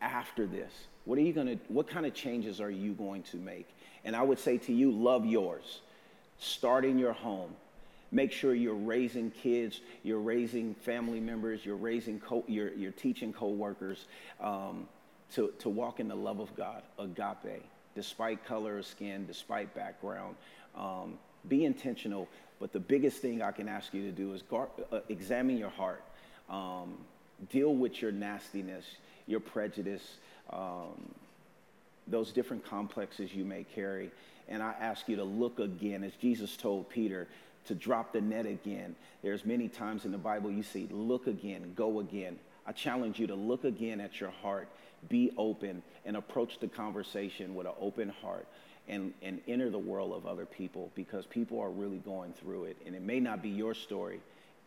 after 0.00 0.46
this? 0.46 0.72
What 1.04 1.18
are 1.18 1.22
you 1.22 1.32
going 1.32 1.46
to, 1.46 1.58
what 1.68 1.88
kind 1.88 2.06
of 2.06 2.14
changes 2.14 2.60
are 2.60 2.70
you 2.70 2.92
going 2.92 3.22
to 3.24 3.36
make? 3.36 3.68
And 4.04 4.14
I 4.14 4.22
would 4.22 4.38
say 4.38 4.58
to 4.58 4.72
you, 4.72 4.90
love 4.90 5.24
yours. 5.24 5.80
Start 6.38 6.84
in 6.84 6.98
your 6.98 7.12
home. 7.12 7.50
Make 8.12 8.32
sure 8.32 8.54
you're 8.54 8.74
raising 8.74 9.30
kids, 9.30 9.82
you're 10.02 10.18
raising 10.18 10.74
family 10.74 11.20
members, 11.20 11.64
you're 11.64 11.76
raising, 11.76 12.18
co- 12.18 12.44
you're, 12.48 12.72
you're 12.72 12.90
teaching 12.90 13.32
coworkers 13.32 14.06
um, 14.40 14.88
to, 15.34 15.52
to 15.60 15.68
walk 15.68 16.00
in 16.00 16.08
the 16.08 16.14
love 16.14 16.40
of 16.40 16.54
God, 16.56 16.82
agape, 16.98 17.62
despite 17.94 18.44
color 18.44 18.78
of 18.78 18.86
skin, 18.86 19.26
despite 19.26 19.74
background. 19.74 20.36
Um, 20.76 21.18
be 21.48 21.64
intentional, 21.64 22.28
but 22.58 22.72
the 22.72 22.80
biggest 22.80 23.18
thing 23.18 23.42
I 23.42 23.50
can 23.52 23.68
ask 23.68 23.94
you 23.94 24.02
to 24.02 24.12
do 24.12 24.34
is 24.34 24.42
uh, 24.52 25.00
examine 25.08 25.56
your 25.56 25.70
heart. 25.70 26.02
Um, 26.48 26.98
deal 27.50 27.74
with 27.74 28.02
your 28.02 28.12
nastiness, 28.12 28.84
your 29.26 29.40
prejudice, 29.40 30.16
um, 30.50 31.14
those 32.06 32.32
different 32.32 32.64
complexes 32.64 33.34
you 33.34 33.44
may 33.44 33.64
carry. 33.74 34.10
And 34.48 34.62
I 34.62 34.74
ask 34.80 35.08
you 35.08 35.16
to 35.16 35.24
look 35.24 35.60
again, 35.60 36.02
as 36.02 36.12
Jesus 36.20 36.56
told 36.56 36.90
Peter, 36.90 37.28
to 37.66 37.74
drop 37.74 38.12
the 38.12 38.20
net 38.20 38.46
again. 38.46 38.96
There's 39.22 39.44
many 39.44 39.68
times 39.68 40.04
in 40.04 40.12
the 40.12 40.18
Bible 40.18 40.50
you 40.50 40.62
see, 40.62 40.88
look 40.90 41.26
again, 41.26 41.72
go 41.76 42.00
again. 42.00 42.38
I 42.66 42.72
challenge 42.72 43.18
you 43.18 43.26
to 43.28 43.34
look 43.34 43.64
again 43.64 44.00
at 44.00 44.20
your 44.20 44.30
heart, 44.30 44.68
be 45.08 45.32
open, 45.36 45.82
and 46.04 46.16
approach 46.16 46.58
the 46.60 46.68
conversation 46.68 47.54
with 47.54 47.66
an 47.66 47.72
open 47.80 48.08
heart. 48.08 48.46
And, 48.88 49.14
and 49.22 49.40
enter 49.46 49.70
the 49.70 49.78
world 49.78 50.12
of 50.12 50.26
other 50.26 50.46
people 50.46 50.90
because 50.96 51.24
people 51.24 51.60
are 51.60 51.70
really 51.70 51.98
going 51.98 52.32
through 52.32 52.64
it. 52.64 52.76
And 52.84 52.96
it 52.96 53.02
may 53.02 53.20
not 53.20 53.40
be 53.40 53.48
your 53.48 53.72
story, 53.72 54.18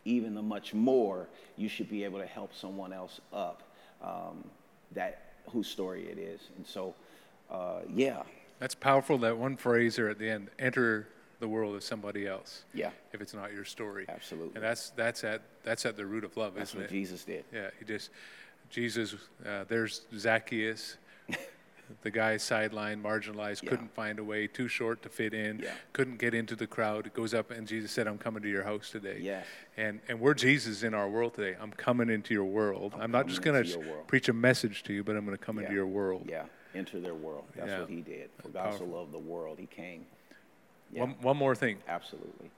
even 0.06 0.34
the 0.34 0.40
much 0.40 0.72
more 0.72 1.26
you 1.58 1.68
should 1.68 1.90
be 1.90 2.04
able 2.04 2.20
to 2.20 2.26
help 2.26 2.54
someone 2.54 2.94
else 2.94 3.20
up 3.34 3.62
um, 4.00 4.42
that 4.92 5.34
whose 5.52 5.66
story 5.66 6.08
it 6.08 6.16
is. 6.16 6.40
And 6.56 6.66
so, 6.66 6.94
uh, 7.50 7.80
yeah. 7.92 8.22
That's 8.60 8.74
powerful. 8.74 9.18
That 9.18 9.36
one 9.36 9.58
phrase 9.58 9.96
there 9.96 10.08
at 10.08 10.18
the 10.18 10.30
end: 10.30 10.48
"Enter 10.58 11.08
the 11.40 11.48
world 11.48 11.74
of 11.74 11.82
somebody 11.82 12.26
else." 12.26 12.64
Yeah. 12.72 12.90
If 13.12 13.20
it's 13.20 13.34
not 13.34 13.52
your 13.52 13.66
story. 13.66 14.06
Absolutely. 14.08 14.54
And 14.54 14.64
that's 14.64 14.90
that's 14.90 15.22
at 15.24 15.42
that's 15.64 15.84
at 15.84 15.98
the 15.98 16.06
root 16.06 16.24
of 16.24 16.34
love, 16.38 16.54
That's 16.54 16.70
isn't 16.70 16.80
what 16.80 16.90
it? 16.90 16.92
Jesus 16.92 17.24
did. 17.24 17.44
Yeah. 17.52 17.70
He 17.78 17.84
just 17.84 18.08
Jesus. 18.70 19.14
Uh, 19.44 19.64
there's 19.68 20.02
Zacchaeus. 20.16 20.96
the 22.02 22.10
guy 22.10 22.36
sidelined, 22.36 23.02
marginalized, 23.02 23.62
Yeah. 23.62 23.70
couldn't 23.70 23.94
find 23.94 24.18
a 24.18 24.24
way, 24.24 24.46
too 24.46 24.68
short 24.68 25.02
to 25.02 25.08
fit 25.08 25.34
in, 25.34 25.60
Yeah. 25.60 25.74
couldn't 25.92 26.16
get 26.18 26.34
into 26.34 26.56
the 26.56 26.66
crowd. 26.66 27.12
Goes 27.14 27.34
up 27.34 27.50
and 27.50 27.66
Jesus 27.68 27.92
said, 27.92 28.06
"I'm 28.06 28.18
coming 28.18 28.42
to 28.42 28.48
your 28.48 28.62
house 28.64 28.90
today." 28.90 29.18
Yes. 29.20 29.46
And 29.76 30.00
and 30.08 30.18
we're 30.20 30.34
Jesus 30.34 30.82
in 30.82 30.94
our 30.94 31.08
world 31.08 31.34
today. 31.34 31.56
I'm 31.60 31.72
coming 31.72 32.08
into 32.10 32.32
your 32.34 32.44
world. 32.44 32.94
I'm, 32.98 33.10
not 33.10 33.26
just 33.26 33.42
gonna 33.42 33.64
preach 34.06 34.28
a 34.28 34.32
message 34.32 34.82
to 34.84 34.92
you, 34.92 35.04
but 35.04 35.16
I'm 35.16 35.24
going 35.24 35.36
to 35.36 35.42
come 35.44 35.56
Yeah. 35.56 35.62
into 35.64 35.74
your 35.74 35.86
world. 35.86 36.26
Yeah. 36.28 36.46
Enter 36.74 36.98
their 37.00 37.14
world. 37.14 37.44
That's 37.54 37.68
Yeah. 37.68 37.80
what 37.80 37.88
he 37.90 38.00
did. 38.00 38.30
For 38.42 38.48
God 38.48 38.72
so 38.72 38.78
Powerful. 38.80 38.86
loved 38.88 39.12
the 39.12 39.18
world, 39.18 39.58
he 39.58 39.66
came. 39.66 40.06
Yeah. 40.92 41.00
One, 41.02 41.10
one 41.20 41.36
more 41.36 41.54
thing. 41.54 41.78
Absolutely. 41.88 42.50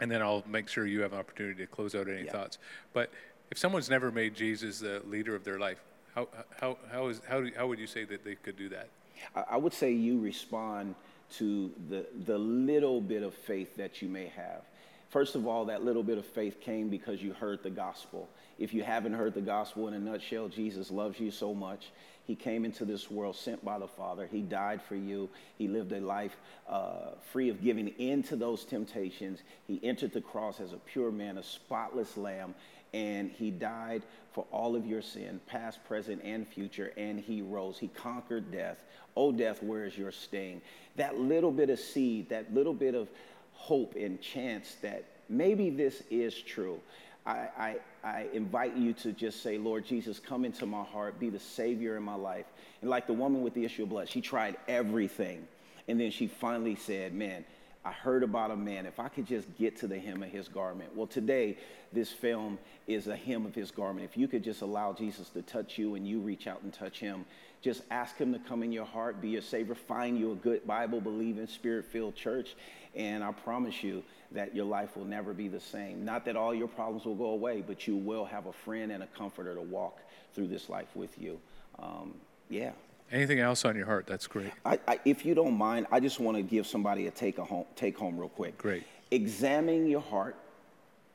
and 0.00 0.10
then 0.10 0.20
I'll 0.20 0.42
make 0.48 0.68
sure 0.68 0.86
you 0.86 1.02
have 1.02 1.12
an 1.12 1.20
opportunity 1.20 1.54
to 1.64 1.68
close 1.68 1.94
out 1.94 2.08
any 2.08 2.24
Yeah. 2.24 2.32
thoughts. 2.32 2.58
But 2.92 3.12
if 3.50 3.58
someone's 3.58 3.90
never 3.90 4.10
made 4.10 4.34
Jesus 4.34 4.80
the 4.80 5.02
leader 5.06 5.34
of 5.34 5.44
their 5.44 5.58
life, 5.58 5.78
how, 6.14 6.28
how, 6.60 6.78
how, 6.90 7.08
is, 7.08 7.20
how, 7.28 7.40
do, 7.40 7.50
how 7.56 7.66
would 7.66 7.78
you 7.78 7.86
say 7.86 8.04
that 8.04 8.24
they 8.24 8.34
could 8.36 8.56
do 8.56 8.68
that? 8.70 8.88
I, 9.34 9.56
would 9.56 9.72
say 9.72 9.92
you 9.92 10.20
respond 10.20 10.94
to 11.38 11.70
the, 11.88 12.06
the 12.26 12.38
little 12.38 13.00
bit 13.00 13.22
of 13.22 13.34
faith 13.34 13.76
that 13.76 14.02
you 14.02 14.08
may 14.08 14.26
have. 14.28 14.62
First 15.10 15.34
of 15.34 15.46
all, 15.46 15.66
that 15.66 15.84
little 15.84 16.02
bit 16.02 16.18
of 16.18 16.26
faith 16.26 16.60
came 16.60 16.88
because 16.88 17.22
you 17.22 17.32
heard 17.32 17.62
the 17.62 17.70
gospel. 17.70 18.28
If 18.58 18.74
you 18.74 18.82
haven't 18.82 19.14
heard 19.14 19.34
the 19.34 19.40
gospel 19.40 19.88
in 19.88 19.94
a 19.94 19.98
nutshell, 19.98 20.48
Jesus 20.48 20.90
loves 20.90 21.18
you 21.20 21.30
so 21.30 21.54
much. 21.54 21.90
He 22.26 22.34
came 22.34 22.64
into 22.64 22.84
this 22.84 23.10
world 23.10 23.36
sent 23.36 23.64
by 23.64 23.78
the 23.78 23.86
Father. 23.86 24.26
He 24.30 24.40
died 24.40 24.80
for 24.82 24.96
you. 24.96 25.28
He 25.58 25.68
lived 25.68 25.92
a 25.92 26.00
life 26.00 26.34
uh, 26.68 27.10
free 27.32 27.50
of 27.50 27.62
giving 27.62 27.88
in 27.88 28.22
to 28.24 28.36
those 28.36 28.64
temptations. 28.64 29.40
He 29.66 29.78
entered 29.82 30.12
the 30.12 30.22
cross 30.22 30.58
as 30.58 30.72
a 30.72 30.78
pure 30.78 31.12
man, 31.12 31.36
a 31.36 31.42
spotless 31.42 32.16
lamb, 32.16 32.54
and 32.94 33.32
he 33.32 33.50
died 33.50 34.04
for 34.32 34.46
all 34.52 34.76
of 34.76 34.86
your 34.86 35.02
sin, 35.02 35.40
past, 35.46 35.84
present, 35.84 36.22
and 36.22 36.46
future, 36.46 36.92
and 36.96 37.18
he 37.18 37.42
rose. 37.42 37.76
He 37.76 37.88
conquered 37.88 38.52
death. 38.52 38.78
Oh, 39.16 39.32
death, 39.32 39.62
where 39.62 39.84
is 39.84 39.98
your 39.98 40.12
sting? 40.12 40.62
That 40.96 41.18
little 41.18 41.50
bit 41.50 41.70
of 41.70 41.80
seed, 41.80 42.28
that 42.28 42.54
little 42.54 42.72
bit 42.72 42.94
of 42.94 43.08
hope 43.52 43.96
and 43.96 44.20
chance 44.20 44.76
that 44.82 45.04
maybe 45.28 45.70
this 45.70 46.04
is 46.08 46.34
true. 46.40 46.78
I, 47.26 47.48
I, 47.58 47.76
I 48.04 48.26
invite 48.32 48.76
you 48.76 48.92
to 48.94 49.12
just 49.12 49.42
say, 49.42 49.58
Lord 49.58 49.84
Jesus, 49.84 50.20
come 50.20 50.44
into 50.44 50.64
my 50.64 50.84
heart, 50.84 51.18
be 51.18 51.30
the 51.30 51.38
Savior 51.40 51.96
in 51.96 52.02
my 52.04 52.14
life. 52.14 52.46
And 52.80 52.90
like 52.90 53.06
the 53.08 53.12
woman 53.12 53.42
with 53.42 53.54
the 53.54 53.64
issue 53.64 53.84
of 53.84 53.88
blood, 53.88 54.08
she 54.08 54.20
tried 54.20 54.56
everything. 54.68 55.48
And 55.88 55.98
then 55.98 56.10
she 56.12 56.28
finally 56.28 56.76
said, 56.76 57.12
Man, 57.12 57.44
I 57.84 57.92
heard 57.92 58.22
about 58.22 58.50
a 58.50 58.56
man. 58.56 58.86
If 58.86 58.98
I 58.98 59.08
could 59.08 59.26
just 59.26 59.46
get 59.58 59.76
to 59.80 59.86
the 59.86 59.98
hem 59.98 60.22
of 60.22 60.30
his 60.30 60.48
garment. 60.48 60.96
Well, 60.96 61.06
today, 61.06 61.58
this 61.92 62.10
film 62.10 62.58
is 62.86 63.08
a 63.08 63.16
hem 63.16 63.44
of 63.44 63.54
his 63.54 63.70
garment. 63.70 64.08
If 64.10 64.16
you 64.16 64.26
could 64.26 64.42
just 64.42 64.62
allow 64.62 64.94
Jesus 64.94 65.28
to 65.30 65.42
touch 65.42 65.76
you 65.76 65.94
and 65.94 66.06
you 66.08 66.20
reach 66.20 66.46
out 66.46 66.62
and 66.62 66.72
touch 66.72 66.98
him, 66.98 67.26
just 67.60 67.82
ask 67.90 68.16
him 68.16 68.32
to 68.32 68.38
come 68.38 68.62
in 68.62 68.72
your 68.72 68.86
heart, 68.86 69.20
be 69.20 69.28
your 69.28 69.42
savior, 69.42 69.74
find 69.74 70.18
you 70.18 70.32
a 70.32 70.34
good 70.34 70.66
Bible 70.66 71.00
believing, 71.00 71.46
spirit 71.46 71.84
filled 71.84 72.14
church. 72.14 72.56
And 72.94 73.22
I 73.22 73.32
promise 73.32 73.82
you 73.82 74.02
that 74.32 74.54
your 74.54 74.64
life 74.64 74.96
will 74.96 75.04
never 75.04 75.34
be 75.34 75.48
the 75.48 75.60
same. 75.60 76.04
Not 76.04 76.24
that 76.24 76.36
all 76.36 76.54
your 76.54 76.68
problems 76.68 77.04
will 77.04 77.14
go 77.14 77.30
away, 77.30 77.62
but 77.66 77.86
you 77.86 77.96
will 77.96 78.24
have 78.24 78.46
a 78.46 78.52
friend 78.52 78.92
and 78.92 79.02
a 79.02 79.06
comforter 79.08 79.54
to 79.54 79.62
walk 79.62 80.00
through 80.34 80.48
this 80.48 80.68
life 80.68 80.88
with 80.94 81.18
you. 81.20 81.38
Um, 81.78 82.14
yeah. 82.48 82.72
Anything 83.12 83.38
else 83.38 83.64
on 83.64 83.76
your 83.76 83.86
heart? 83.86 84.06
That's 84.06 84.26
great. 84.26 84.50
I, 84.64 84.78
I, 84.88 84.98
if 85.04 85.24
you 85.24 85.34
don't 85.34 85.56
mind, 85.56 85.86
I 85.92 86.00
just 86.00 86.18
want 86.18 86.36
to 86.36 86.42
give 86.42 86.66
somebody 86.66 87.06
a 87.06 87.10
take 87.10 87.38
a 87.38 87.44
home, 87.44 87.66
take 87.76 87.96
home 87.96 88.18
real 88.18 88.28
quick. 88.28 88.58
Great. 88.58 88.84
Examine 89.10 89.86
your 89.86 90.00
heart, 90.00 90.36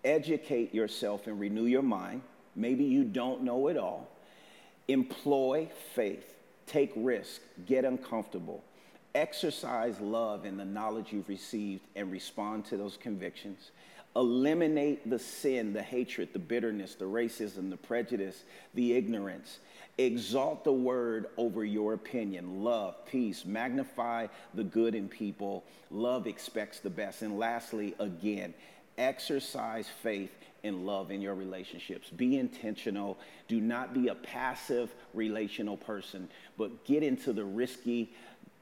educate 0.05 0.73
yourself, 0.73 1.27
and 1.27 1.39
renew 1.39 1.65
your 1.65 1.81
mind. 1.81 2.21
Maybe 2.55 2.85
you 2.85 3.03
don't 3.03 3.43
know 3.43 3.67
it 3.67 3.77
all. 3.77 4.07
Employ 4.87 5.69
faith. 5.93 6.35
Take 6.67 6.91
risk. 6.95 7.41
Get 7.65 7.83
uncomfortable. 7.83 8.63
Exercise 9.15 9.99
love 9.99 10.45
in 10.45 10.55
the 10.55 10.65
knowledge 10.65 11.11
you've 11.11 11.27
received 11.27 11.81
and 11.95 12.11
respond 12.11 12.63
to 12.65 12.77
those 12.77 12.95
convictions. 12.95 13.71
Eliminate 14.16 15.10
the 15.10 15.20
sin, 15.20 15.72
the 15.72 15.84
hatred, 15.84 16.30
the 16.34 16.39
bitterness, 16.39 16.95
the 16.95 17.05
racism, 17.05 17.70
the 17.70 17.78
prejudice, 17.78 18.43
the 18.74 18.93
ignorance. 18.93 19.60
Exalt 19.97 20.64
the 20.64 20.74
word 20.74 21.28
over 21.38 21.64
your 21.64 21.93
opinion. 21.93 22.64
Love, 22.64 22.95
peace, 23.05 23.45
magnify 23.45 24.28
the 24.53 24.64
good 24.64 24.95
in 24.95 25.07
people. 25.07 25.64
Love 25.91 26.26
expects 26.26 26.80
the 26.80 26.89
best. 26.89 27.22
And 27.22 27.38
lastly, 27.38 27.95
again, 27.99 28.53
exercise 28.97 29.88
faith 30.01 30.32
and 30.64 30.86
love 30.86 31.12
in 31.12 31.22
your 31.22 31.36
relationships. 31.36 32.10
Be 32.10 32.38
intentional. 32.38 33.18
Do 33.47 33.62
not 33.62 33.93
be 33.93 34.07
a 34.07 34.16
passive 34.16 34.93
relational 35.14 35.78
person, 35.78 36.30
but 36.57 36.86
get 36.86 37.03
into 37.03 37.34
the 37.34 37.45
risky 37.45 38.12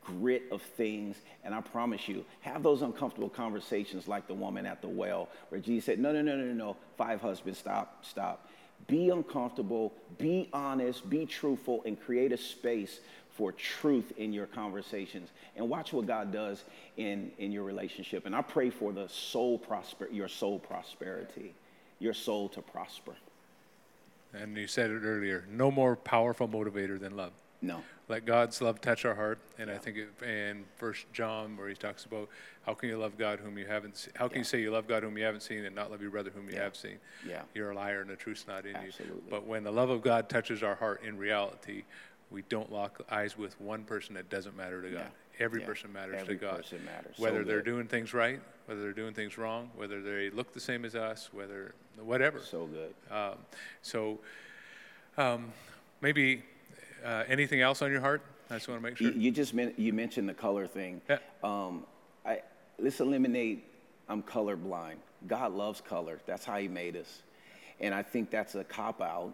grit 0.07 0.43
of 0.51 0.61
things. 0.61 1.17
And 1.43 1.53
I 1.53 1.61
promise 1.61 2.07
you, 2.07 2.25
have 2.41 2.63
those 2.63 2.81
uncomfortable 2.81 3.29
conversations 3.29 4.07
like 4.07 4.27
the 4.27 4.33
woman 4.33 4.65
at 4.65 4.81
the 4.81 4.87
well, 4.87 5.29
where 5.49 5.61
Jesus 5.61 5.85
said, 5.85 5.99
No, 5.99 6.11
no, 6.11 6.21
no, 6.21 6.35
no, 6.35 6.53
no, 6.53 6.77
five 6.97 7.21
husbands, 7.21 7.59
stop, 7.59 8.05
stop. 8.05 8.49
Be 8.87 9.09
uncomfortable, 9.09 9.93
be 10.17 10.49
honest, 10.53 11.09
be 11.09 11.25
truthful, 11.25 11.81
and 11.85 11.99
create 11.99 12.31
a 12.31 12.37
space 12.37 12.99
for 13.35 13.51
truth 13.51 14.13
in 14.17 14.33
your 14.33 14.45
conversations. 14.45 15.29
And 15.55 15.67
watch 15.67 15.93
what 15.93 16.05
God 16.05 16.31
does 16.31 16.63
in, 16.95 17.31
in 17.37 17.51
your 17.51 17.63
relationship. 17.63 18.25
And 18.25 18.35
I 18.35 18.41
pray 18.41 18.69
for 18.69 18.93
the 18.93 19.09
soul 19.09 19.57
prosper, 19.57 20.07
your 20.11 20.27
soul 20.27 20.59
prosperity, 20.59 21.53
your 21.99 22.13
soul 22.13 22.49
to 22.49 22.61
prosper. 22.61 23.13
And 24.33 24.55
you 24.55 24.67
said 24.67 24.91
it 24.91 25.01
earlier 25.03 25.45
no 25.49 25.71
more 25.71 25.95
powerful 25.95 26.47
motivator 26.47 26.99
than 26.99 27.15
love. 27.15 27.31
No. 27.61 27.83
Let 28.09 28.25
God's 28.25 28.61
love 28.61 28.79
touch 28.79 29.03
our 29.03 29.15
heart. 29.15 29.39
And 29.59 29.69
I 29.69 29.77
think 29.77 29.97
it, 29.97 30.23
in 30.25 30.63
First 30.77 31.11
John, 31.11 31.57
where 31.57 31.67
he 31.67 31.75
talks 31.75 32.05
about 32.05 32.29
how 32.65 32.73
can 32.73 32.87
you 32.87 32.97
love 32.97 33.17
God 33.17 33.39
whom 33.39 33.57
you 33.57 33.65
haven't 33.65 33.97
seen? 33.97 34.13
How 34.15 34.29
can 34.29 34.37
you 34.39 34.43
say 34.45 34.61
you 34.61 34.71
love 34.71 34.87
God 34.87 35.03
whom 35.03 35.17
you 35.17 35.25
haven't 35.25 35.41
seen 35.41 35.65
and 35.65 35.75
not 35.75 35.91
love 35.91 36.01
your 36.01 36.11
brother 36.11 36.29
whom 36.33 36.47
you 36.47 36.55
Yeah. 36.55 36.63
have 36.63 36.75
seen? 36.77 36.99
Yeah. 37.25 37.41
You're 37.53 37.71
a 37.71 37.75
liar 37.75 37.99
and 38.01 38.09
the 38.09 38.15
truth's 38.15 38.47
not 38.47 38.65
in 38.65 38.75
Absolutely. 38.77 39.15
you. 39.17 39.23
But 39.29 39.45
when 39.45 39.63
the 39.63 39.71
love 39.71 39.89
of 39.89 40.01
God 40.01 40.29
touches 40.29 40.63
our 40.63 40.75
heart 40.75 41.01
in 41.03 41.17
reality, 41.17 41.83
we 42.31 42.43
don't 42.43 42.71
lock 42.71 43.01
eyes 43.11 43.37
with 43.37 43.59
one 43.59 43.83
person 43.83 44.15
that 44.15 44.29
doesn't 44.29 44.55
matter 44.55 44.81
to 44.81 44.89
God. 44.89 45.11
Every 45.39 45.59
Yeah. 45.61 45.67
person 45.67 45.91
matters 45.93 46.15
Every 46.21 46.35
to 46.35 46.41
God. 46.41 46.55
person 46.57 46.83
matters. 46.85 47.17
So 47.17 47.23
Whether 47.23 47.43
they're 47.43 47.57
good. 47.57 47.65
doing 47.71 47.87
things 47.87 48.13
right, 48.13 48.39
whether 48.67 48.81
they're 48.81 48.93
doing 48.93 49.13
things 49.13 49.37
wrong, 49.37 49.69
whether 49.75 50.01
they 50.01 50.29
look 50.29 50.53
the 50.53 50.59
same 50.61 50.85
as 50.85 50.95
us, 50.95 51.31
whether 51.33 51.75
whatever. 51.97 52.39
So 52.39 52.67
good. 52.67 52.93
Um, 53.11 53.37
so 53.81 54.19
um, 55.17 55.51
maybe 56.01 56.43
uh, 57.05 57.23
anything 57.27 57.61
else 57.61 57.81
on 57.81 57.91
your 57.91 58.01
heart? 58.01 58.21
I 58.49 58.55
just 58.55 58.67
want 58.67 58.81
to 58.81 58.89
make 58.89 58.99
You, 58.99 59.11
sure. 59.11 59.19
you 59.21 59.31
just 59.31 59.53
men- 59.53 59.73
you 59.77 59.93
mentioned 59.93 60.27
the 60.29 60.33
color 60.33 60.67
thing. 60.67 61.01
Yeah. 61.09 61.17
Um, 61.43 61.85
I, 62.25 62.41
let's 62.79 62.99
eliminate. 62.99 63.65
I'm 64.09 64.23
colorblind. 64.23 64.95
God 65.27 65.51
loves 65.53 65.81
color. 65.81 66.19
That's 66.25 66.45
how 66.45 66.57
He 66.57 66.67
made 66.67 66.95
us, 66.95 67.23
and 67.79 67.93
I 67.93 68.03
think 68.03 68.29
that's 68.29 68.55
a 68.55 68.63
cop 68.63 69.01
out 69.01 69.33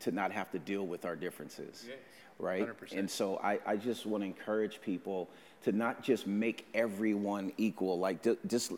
to 0.00 0.12
not 0.12 0.32
have 0.32 0.50
to 0.52 0.58
deal 0.58 0.86
with 0.86 1.04
our 1.04 1.16
differences. 1.16 1.84
Yes, 1.86 1.98
Right? 2.38 2.64
100%. 2.66 2.92
And 2.96 3.10
so 3.10 3.38
I, 3.42 3.58
I 3.66 3.76
just 3.76 4.06
want 4.06 4.22
to 4.22 4.26
encourage 4.26 4.80
people 4.80 5.28
to 5.64 5.72
not 5.72 6.02
just 6.02 6.26
make 6.26 6.66
everyone 6.74 7.52
equal, 7.56 7.98
like 7.98 8.26
just 8.46 8.72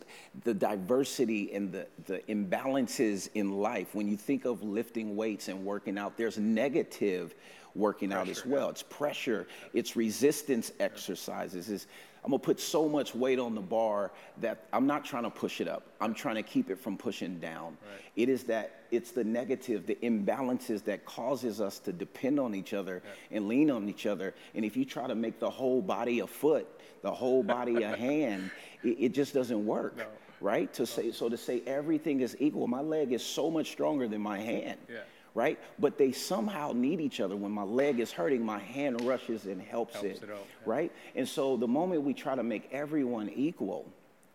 the 0.45 0.55
diversity 0.55 1.53
and 1.53 1.73
the, 1.73 1.87
the 2.07 2.19
imbalances 2.29 3.29
in 3.35 3.53
life. 3.53 3.95
When 3.95 4.09
you 4.09 4.17
think 4.17 4.45
of 4.45 4.63
lifting 4.63 5.17
weights 5.17 5.49
and 5.49 5.65
working 5.65 5.99
out, 5.99 6.17
there's 6.17 6.39
negative 6.39 7.35
working 7.75 8.13
out 8.13 8.29
as 8.29 8.41
Pressure, 8.41 8.49
well. 8.49 8.69
It's 8.71 8.83
pressure, 8.83 9.47
it's 9.75 9.95
resistance 9.95 10.73
exercises. 10.81 11.69
It's, 11.69 11.87
I'm 12.25 12.31
gonna 12.31 12.39
put 12.41 12.61
so 12.61 12.89
much 12.89 13.15
weight 13.15 13.39
on 13.39 13.55
the 13.55 13.61
bar 13.61 14.11
that 14.39 14.65
I'm 14.73 14.87
not 14.87 15.05
trying 15.05 15.23
to 15.23 15.31
push 15.31 15.61
it 15.61 15.69
up. 15.69 15.87
I'm 16.01 16.15
trying 16.15 16.35
to 16.35 16.43
keep 16.43 16.71
it 16.71 16.79
from 16.79 16.97
pushing 16.97 17.39
down. 17.39 17.77
Right. 17.83 18.03
It 18.17 18.29
is 18.29 18.45
that 18.45 18.80
it's 18.91 19.11
the 19.13 19.25
negative, 19.25 19.87
the 19.87 19.97
imbalances 20.03 20.85
that 20.85 21.05
causes 21.05 21.61
us 21.61 21.79
to 21.81 21.93
depend 21.93 22.39
on 22.41 22.55
each 22.55 22.75
other 22.75 23.03
and 23.31 23.49
lean 23.49 23.71
on 23.71 23.89
each 23.89 24.07
other. 24.07 24.35
And 24.55 24.65
if 24.65 24.77
you 24.77 24.85
try 24.85 25.07
to 25.07 25.15
make 25.15 25.39
the 25.41 25.51
whole 25.51 25.81
body 25.83 26.21
a 26.21 26.27
foot, 26.27 26.67
the 27.03 27.13
whole 27.13 27.43
body 27.43 27.83
a 27.83 27.97
hand, 27.97 28.51
it, 28.83 28.97
it 28.99 29.09
just 29.15 29.35
doesn't 29.35 29.65
work. 29.65 29.97
No. 29.97 30.05
Right? 30.41 30.73
To 30.75 30.87
say 30.87 31.13
so 31.13 31.29
to 31.29 31.37
say 31.37 31.63
everything 31.67 32.21
is 32.21 32.35
equal. 32.41 32.67
My 32.67 32.81
leg 32.81 33.13
is 33.13 33.23
so 33.25 33.51
much 33.51 33.71
stronger 33.71 34.09
than 34.09 34.23
my 34.23 34.39
hand 34.39 34.79
Yeah. 34.89 35.01
right? 35.35 35.59
But 35.79 35.99
they 35.99 36.13
somehow 36.13 36.73
need 36.75 36.99
each 37.01 37.21
other. 37.21 37.37
When 37.37 37.53
my 37.53 37.63
leg 37.65 38.01
is 38.01 38.11
hurting, 38.11 38.43
my 38.45 38.59
hand 38.59 39.03
rushes 39.03 39.45
and 39.45 39.61
helps, 39.61 39.95
Helps 39.95 40.07
it, 40.09 40.23
it 40.23 40.31
out, 40.31 40.39
yeah. 40.39 40.45
right? 40.65 40.93
And 41.15 41.29
so 41.29 41.59
the 41.59 41.69
moment 41.69 42.03
we 42.03 42.15
try 42.15 42.35
to 42.37 42.43
make 42.43 42.69
everyone 42.73 43.29
equal, 43.29 43.87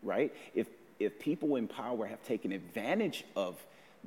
right? 0.03 0.31
If 0.53 0.67
if 0.99 1.19
people 1.19 1.55
in 1.57 1.67
power 1.67 2.05
have 2.05 2.23
taken 2.23 2.51
advantage 2.51 3.25
of 3.35 3.57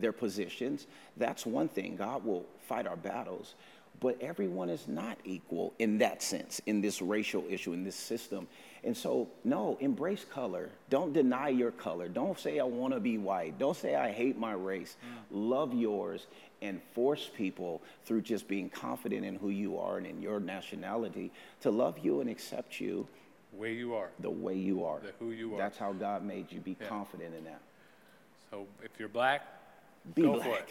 their 0.01 0.13
positions, 0.13 0.87
that's 1.17 1.45
one 1.47 1.69
thing. 1.69 1.97
God 1.97 2.25
will 2.25 2.45
fight 2.67 2.87
our 2.87 2.97
battles. 2.97 3.55
But 4.01 4.17
everyone 4.21 4.69
is 4.69 4.87
not 4.87 5.19
equal 5.25 5.75
in 5.81 5.99
that 5.99 6.23
sense, 6.23 6.61
in 6.67 6.81
this 6.81 7.03
racial 7.03 7.45
issue, 7.51 7.73
in 7.73 7.83
this 7.83 7.97
system. 7.97 8.47
And 8.85 8.97
so, 8.97 9.29
no, 9.43 9.77
embrace 9.81 10.25
color. 10.25 10.71
Don't 10.89 11.13
deny 11.13 11.49
your 11.49 11.73
color. 11.73 12.07
Don't 12.07 12.39
say, 12.39 12.61
I 12.61 12.65
want 12.65 12.95
to 12.95 13.01
be 13.01 13.19
white. 13.19 13.59
Don't 13.59 13.77
say, 13.77 13.97
I 13.97 14.13
hate 14.13 14.39
my 14.39 14.53
race. 14.53 14.97
Mm. 15.03 15.51
Love 15.51 15.75
yours 15.75 16.29
and 16.63 16.81
force 16.95 17.29
people 17.37 17.83
through 18.05 18.21
just 18.21 18.47
being 18.47 18.71
confident 18.71 19.25
in 19.25 19.35
who 19.35 19.51
you 19.51 19.79
are 19.79 19.99
and 19.99 20.07
in 20.07 20.23
your 20.23 20.39
nationality 20.39 21.33
to 21.63 21.71
love 21.73 21.99
you 21.99 22.21
and 22.21 22.31
accept 22.31 22.79
you 22.81 23.07
way 23.53 23.73
you 23.73 23.95
are. 23.95 24.11
the 24.21 24.31
way 24.31 24.55
you 24.55 24.85
are. 24.85 25.01
The 25.01 25.13
who 25.19 25.33
you 25.33 25.55
are. 25.55 25.59
That's 25.59 25.79
how 25.79 25.93
God 25.93 26.25
made 26.25 26.53
you. 26.53 26.61
Be 26.61 26.77
Yeah. 26.81 26.87
confident 26.87 27.35
in 27.35 27.45
that. 27.45 27.61
So 28.51 28.67
if 28.83 28.91
you're 28.99 29.09
black, 29.09 29.43
Be 30.15 30.23
Go 30.23 30.41
black. 30.41 30.69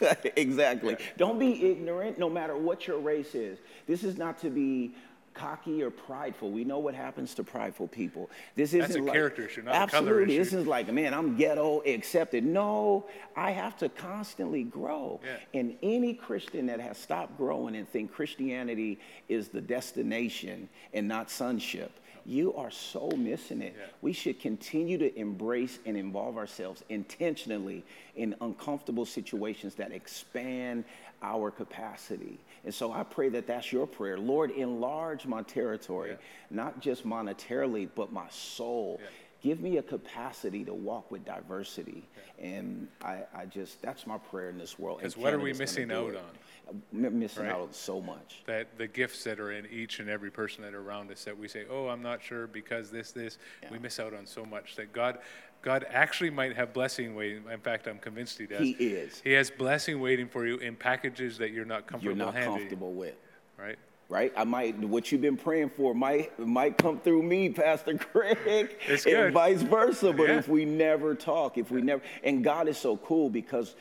exactly. 0.36 0.96
Don't 1.16 1.38
be 1.38 1.70
ignorant 1.70 2.18
no 2.18 2.30
matter 2.30 2.56
what 2.56 2.86
your 2.86 2.98
race 2.98 3.34
is. 3.34 3.58
This 3.86 4.02
is 4.04 4.16
not 4.16 4.38
to 4.40 4.50
be 4.50 4.94
cocky 5.34 5.82
or 5.82 5.90
prideful. 5.90 6.50
We 6.50 6.64
know 6.64 6.78
what 6.78 6.94
happens 6.94 7.34
to 7.34 7.44
prideful 7.44 7.88
people. 7.88 8.30
This 8.56 8.70
isn't 8.70 8.80
That's 8.80 8.96
a 8.96 9.02
like, 9.02 9.12
character 9.12 9.46
issue, 9.46 9.62
not 9.62 9.70
a 9.70 9.90
color 9.90 10.10
absolutely. 10.22 10.34
issue. 10.34 10.44
This 10.44 10.52
is 10.52 10.66
like, 10.66 10.92
man, 10.92 11.14
I'm 11.14 11.36
ghetto 11.36 11.82
accepted. 11.82 12.44
No, 12.44 13.06
I 13.36 13.52
have 13.52 13.76
to 13.78 13.88
constantly 13.88 14.64
grow. 14.64 15.20
Yeah. 15.24 15.60
And 15.60 15.76
any 15.82 16.14
Christian 16.14 16.66
that 16.66 16.80
has 16.80 16.98
stopped 16.98 17.36
growing 17.36 17.76
and 17.76 17.88
think 17.88 18.12
Christianity 18.12 18.98
is 19.28 19.48
the 19.48 19.60
destination 19.60 20.68
and 20.92 21.06
not 21.06 21.30
sonship, 21.30 21.92
you 22.30 22.54
are 22.54 22.70
so 22.70 23.10
missing 23.16 23.60
it. 23.60 23.74
Yeah. 23.76 23.86
We 24.02 24.12
should 24.12 24.38
continue 24.38 24.96
to 24.98 25.18
embrace 25.18 25.80
and 25.84 25.96
involve 25.96 26.36
ourselves 26.38 26.84
intentionally 26.88 27.82
in 28.14 28.36
uncomfortable 28.40 29.04
situations 29.04 29.74
that 29.74 29.90
expand 29.90 30.84
our 31.22 31.50
capacity. 31.50 32.38
And 32.64 32.72
so 32.72 32.92
I 32.92 33.02
pray 33.02 33.30
that 33.30 33.48
that's 33.48 33.72
your 33.72 33.86
prayer. 33.86 34.16
Lord, 34.16 34.52
enlarge 34.52 35.26
my 35.26 35.42
territory, 35.42 36.10
Yeah. 36.10 36.16
not 36.50 36.80
just 36.80 37.04
monetarily, 37.04 37.88
but 37.94 38.12
my 38.12 38.28
soul. 38.30 39.00
Yeah. 39.02 39.08
Give 39.42 39.60
me 39.60 39.78
a 39.78 39.82
capacity 39.82 40.64
to 40.66 40.74
walk 40.74 41.10
with 41.10 41.24
diversity. 41.24 42.06
And 42.38 42.86
I, 43.02 43.22
I 43.34 43.46
just, 43.46 43.82
that's 43.82 44.06
my 44.06 44.18
prayer 44.18 44.50
in 44.50 44.58
this 44.58 44.78
world. 44.78 44.98
Because 44.98 45.16
what 45.16 45.34
are 45.34 45.38
we 45.40 45.52
missing 45.54 45.90
out 45.90 46.14
on? 46.14 46.22
M- 46.68 47.18
missing 47.18 47.44
Right. 47.44 47.52
out 47.52 47.60
on 47.60 47.72
so 47.72 48.00
much. 48.00 48.42
that 48.46 48.78
the 48.78 48.86
gifts 48.86 49.24
that 49.24 49.40
are 49.40 49.52
in 49.52 49.66
each 49.66 49.98
and 50.00 50.08
every 50.08 50.30
person 50.30 50.62
that 50.62 50.74
are 50.74 50.80
around 50.80 51.10
us 51.10 51.24
that 51.24 51.36
we 51.36 51.48
say, 51.48 51.64
oh, 51.70 51.88
I'm 51.88 52.02
not 52.02 52.22
sure 52.22 52.46
because 52.46 52.90
this, 52.90 53.10
this, 53.12 53.38
we 53.70 53.78
miss 53.78 53.98
out 53.98 54.14
on 54.14 54.26
so 54.26 54.44
much 54.44 54.76
that 54.76 54.92
God, 54.92 55.18
God 55.62 55.84
actually 55.90 56.30
might 56.30 56.54
have 56.56 56.72
blessing 56.72 57.14
waiting. 57.16 57.42
In 57.52 57.60
fact, 57.60 57.86
I'm 57.88 57.98
convinced 57.98 58.38
He 58.38 58.46
does. 58.46 58.60
He 58.60 58.70
is. 58.72 59.20
He 59.24 59.32
has 59.32 59.50
blessing 59.50 60.00
waiting 60.00 60.28
for 60.28 60.46
you 60.46 60.58
in 60.58 60.76
packages 60.76 61.38
that 61.38 61.50
you're 61.52 61.64
not 61.64 61.86
comfortable 61.86 62.16
You're 62.16 62.24
not 62.26 62.34
handling. 62.34 62.60
comfortable 62.60 62.92
with. 62.92 63.14
Right? 63.58 63.76
right? 64.08 64.32
I 64.36 64.44
might 64.44 64.78
what 64.78 65.12
you've 65.12 65.20
been 65.20 65.36
praying 65.36 65.70
for 65.70 65.94
might 65.94 66.36
might 66.38 66.76
come 66.78 66.98
through 67.00 67.22
me, 67.22 67.48
Pastor 67.50 67.96
Craig, 67.98 68.76
It's 68.88 69.06
and 69.06 69.32
vice 69.34 69.62
versa. 69.62 70.12
But 70.12 70.28
Yeah. 70.28 70.38
if 70.38 70.48
we 70.48 70.64
never 70.64 71.14
talk, 71.14 71.58
if 71.58 71.70
we 71.70 71.80
never, 71.82 72.02
and 72.24 72.42
God 72.42 72.66
is 72.68 72.76
so 72.78 72.96
cool 72.96 73.28
because 73.30 73.74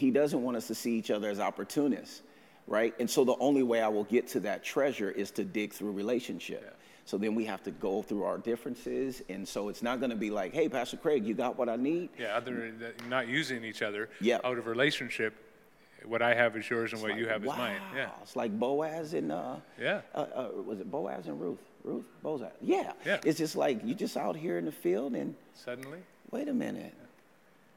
He 0.00 0.10
doesn't 0.10 0.42
want 0.42 0.56
us 0.56 0.66
to 0.68 0.74
see 0.74 0.92
each 0.96 1.10
other 1.10 1.28
as 1.28 1.38
opportunists, 1.40 2.22
right? 2.66 2.94
And 2.98 3.08
so 3.08 3.22
the 3.22 3.36
only 3.38 3.62
way 3.62 3.82
I 3.82 3.88
will 3.88 4.04
get 4.04 4.26
to 4.28 4.40
that 4.40 4.64
treasure 4.64 5.10
is 5.10 5.30
to 5.32 5.44
dig 5.44 5.74
through 5.74 5.92
relationship. 5.92 6.74
So 7.04 7.18
then 7.18 7.34
we 7.34 7.44
have 7.44 7.62
to 7.64 7.70
go 7.70 8.00
through 8.00 8.22
our 8.24 8.38
differences, 8.38 9.20
and 9.28 9.46
so 9.46 9.68
it's 9.68 9.82
not 9.82 9.98
going 10.00 10.10
to 10.10 10.16
be 10.16 10.30
like, 10.30 10.54
"Hey, 10.54 10.68
Pastor 10.70 10.96
Craig, 10.96 11.26
you 11.26 11.34
got 11.34 11.58
what 11.58 11.68
I 11.68 11.76
need." 11.76 12.08
Yeah, 12.18 12.34
other 12.36 12.72
than 12.72 12.94
not 13.10 13.28
using 13.28 13.62
each 13.62 13.82
other 13.82 14.08
Yeah. 14.22 14.38
out 14.42 14.56
of 14.56 14.66
relationship, 14.66 15.34
what 16.06 16.22
I 16.22 16.32
have 16.34 16.56
is 16.56 16.70
yours 16.70 16.94
and 16.94 17.02
what 17.02 17.10
Like, 17.10 17.20
you 17.20 17.26
have 17.28 17.44
wow. 17.44 17.52
is 17.52 17.58
mine. 17.58 17.80
Yeah. 17.94 18.10
It's 18.22 18.36
like 18.36 18.58
Boaz 18.58 19.12
and 19.12 19.30
uh, 19.32 19.56
Yeah. 19.78 20.00
uh, 20.14 20.18
uh, 20.34 20.48
was 20.64 20.80
it 20.80 20.90
Boaz 20.90 21.26
and 21.26 21.38
Ruth? 21.38 21.58
Ruth, 21.84 22.06
Boaz. 22.22 22.50
Yeah. 22.62 22.92
Yeah. 23.04 23.20
It's 23.24 23.36
just 23.38 23.54
like 23.56 23.84
you 23.84 23.94
just 23.94 24.16
out 24.16 24.34
here 24.36 24.56
in 24.56 24.64
the 24.64 24.72
field 24.72 25.14
and 25.14 25.34
Suddenly, 25.54 25.98
wait 26.30 26.48
a 26.48 26.54
minute, 26.54 26.94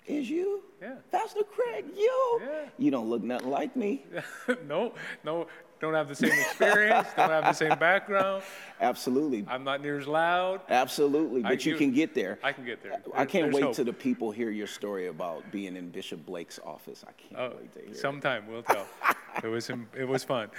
is 0.08 0.30
you? 0.30 0.64
Yeah. 0.82 0.96
Pastor 1.12 1.44
Craig, 1.44 1.86
you? 1.96 2.40
Yeah. 2.44 2.66
You 2.78 2.92
don't 2.92 3.10
look 3.10 3.24
nothing 3.24 3.50
like 3.50 3.76
me. 3.76 4.06
no, 4.68 4.94
no, 5.24 5.48
don't 5.80 5.94
have 5.94 6.08
the 6.10 6.16
same 6.16 6.32
experience, 6.32 7.08
don't 7.16 7.30
have 7.30 7.44
the 7.46 7.54
same 7.54 7.78
background. 7.80 8.44
Absolutely. 8.82 9.46
I'm 9.48 9.64
not 9.64 9.82
near 9.82 9.98
as 10.00 10.08
loud. 10.08 10.62
Absolutely. 10.70 11.44
I- 11.46 11.50
But 11.50 11.66
you, 11.66 11.74
you- 11.74 11.78
can 11.78 11.92
get 11.94 12.14
there. 12.14 12.38
I 12.44 12.52
can 12.52 12.66
get 12.66 12.82
there. 12.84 13.02
I 13.14 13.26
can't 13.26 13.54
wait 13.54 13.64
hope. 13.64 13.76
till 13.76 13.86
the 13.86 13.94
people 13.94 14.32
hear 14.32 14.50
your 14.50 14.68
story 14.68 15.08
about 15.08 15.50
being 15.52 15.76
in 15.78 15.90
Bishop 15.90 16.26
Blake's 16.26 16.60
office. 16.66 17.04
I 17.08 17.12
can't 17.14 17.40
Oh, 17.54 17.58
wait 17.60 17.74
to 17.74 17.80
hear 17.80 17.90
it. 17.90 17.98
sometime 17.98 18.46
we'll 18.48 18.64
tell. 18.64 18.88
it 19.44 19.48
was 19.48 19.70
it 19.70 20.08
was 20.08 20.24
fun. 20.24 20.50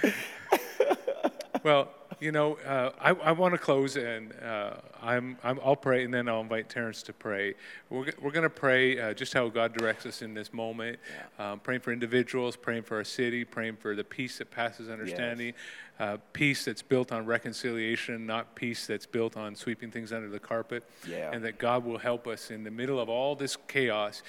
well, 1.63 1.89
you 2.19 2.31
know, 2.31 2.57
uh, 2.65 2.91
I, 2.99 3.09
I 3.11 3.31
want 3.31 3.53
to 3.53 3.57
close, 3.57 3.95
and 3.95 4.33
uh, 4.41 4.75
I'm, 5.01 5.37
I'm 5.43 5.59
I'll 5.63 5.75
pray, 5.75 6.03
and 6.03 6.13
then 6.13 6.27
I'll 6.27 6.41
invite 6.41 6.69
Terrence 6.69 7.03
to 7.03 7.13
pray. 7.13 7.55
We're, 7.89 8.11
we're 8.21 8.31
going 8.31 8.43
to 8.43 8.49
pray 8.49 8.99
uh, 8.99 9.13
just 9.13 9.33
how 9.33 9.49
God 9.49 9.73
directs 9.73 10.05
us 10.05 10.21
in 10.21 10.33
this 10.33 10.53
moment. 10.53 10.99
Um, 11.39 11.59
praying 11.59 11.81
for 11.81 11.91
individuals, 11.91 12.55
praying 12.55 12.83
for 12.83 12.97
our 12.97 13.03
city, 13.03 13.43
praying 13.45 13.77
for 13.77 13.95
the 13.95 14.03
peace 14.03 14.37
that 14.37 14.51
passes 14.51 14.89
understanding, 14.89 15.53
uh, 15.99 16.17
peace 16.33 16.65
that's 16.65 16.81
built 16.81 17.11
on 17.11 17.25
reconciliation, 17.25 18.25
not 18.25 18.55
peace 18.55 18.87
that's 18.87 19.05
built 19.05 19.37
on 19.37 19.55
sweeping 19.55 19.91
things 19.91 20.11
under 20.11 20.29
the 20.29 20.39
carpet. 20.39 20.83
Yeah. 21.07 21.31
And 21.31 21.43
that 21.43 21.57
God 21.57 21.85
will 21.85 21.99
help 21.99 22.27
us 22.27 22.51
in 22.51 22.63
the 22.63 22.71
middle 22.71 22.99
of 22.99 23.09
all 23.09 23.35
this 23.35 23.57
chaos 23.67 24.23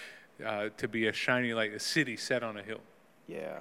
uh, 0.44 0.68
to 0.76 0.88
be 0.88 1.06
a 1.06 1.12
shining 1.12 1.54
light, 1.54 1.72
a 1.72 1.80
city 1.80 2.16
set 2.16 2.42
on 2.42 2.56
a 2.56 2.62
hill. 2.62 2.80
Yeah. 3.26 3.58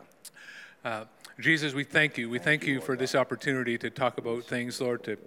Jesus, 1.40 1.74
we 1.74 1.84
thank 1.84 2.18
you. 2.18 2.30
We 2.30 2.40
thank, 2.40 2.66
you 2.66 2.80
for 2.80 2.96
this 2.96 3.14
opportunity 3.14 3.78
to 3.80 3.90
talk 3.90 4.18
about 4.18 4.46
things, 4.46 4.80
Lord, 4.80 5.04
to 5.04 5.18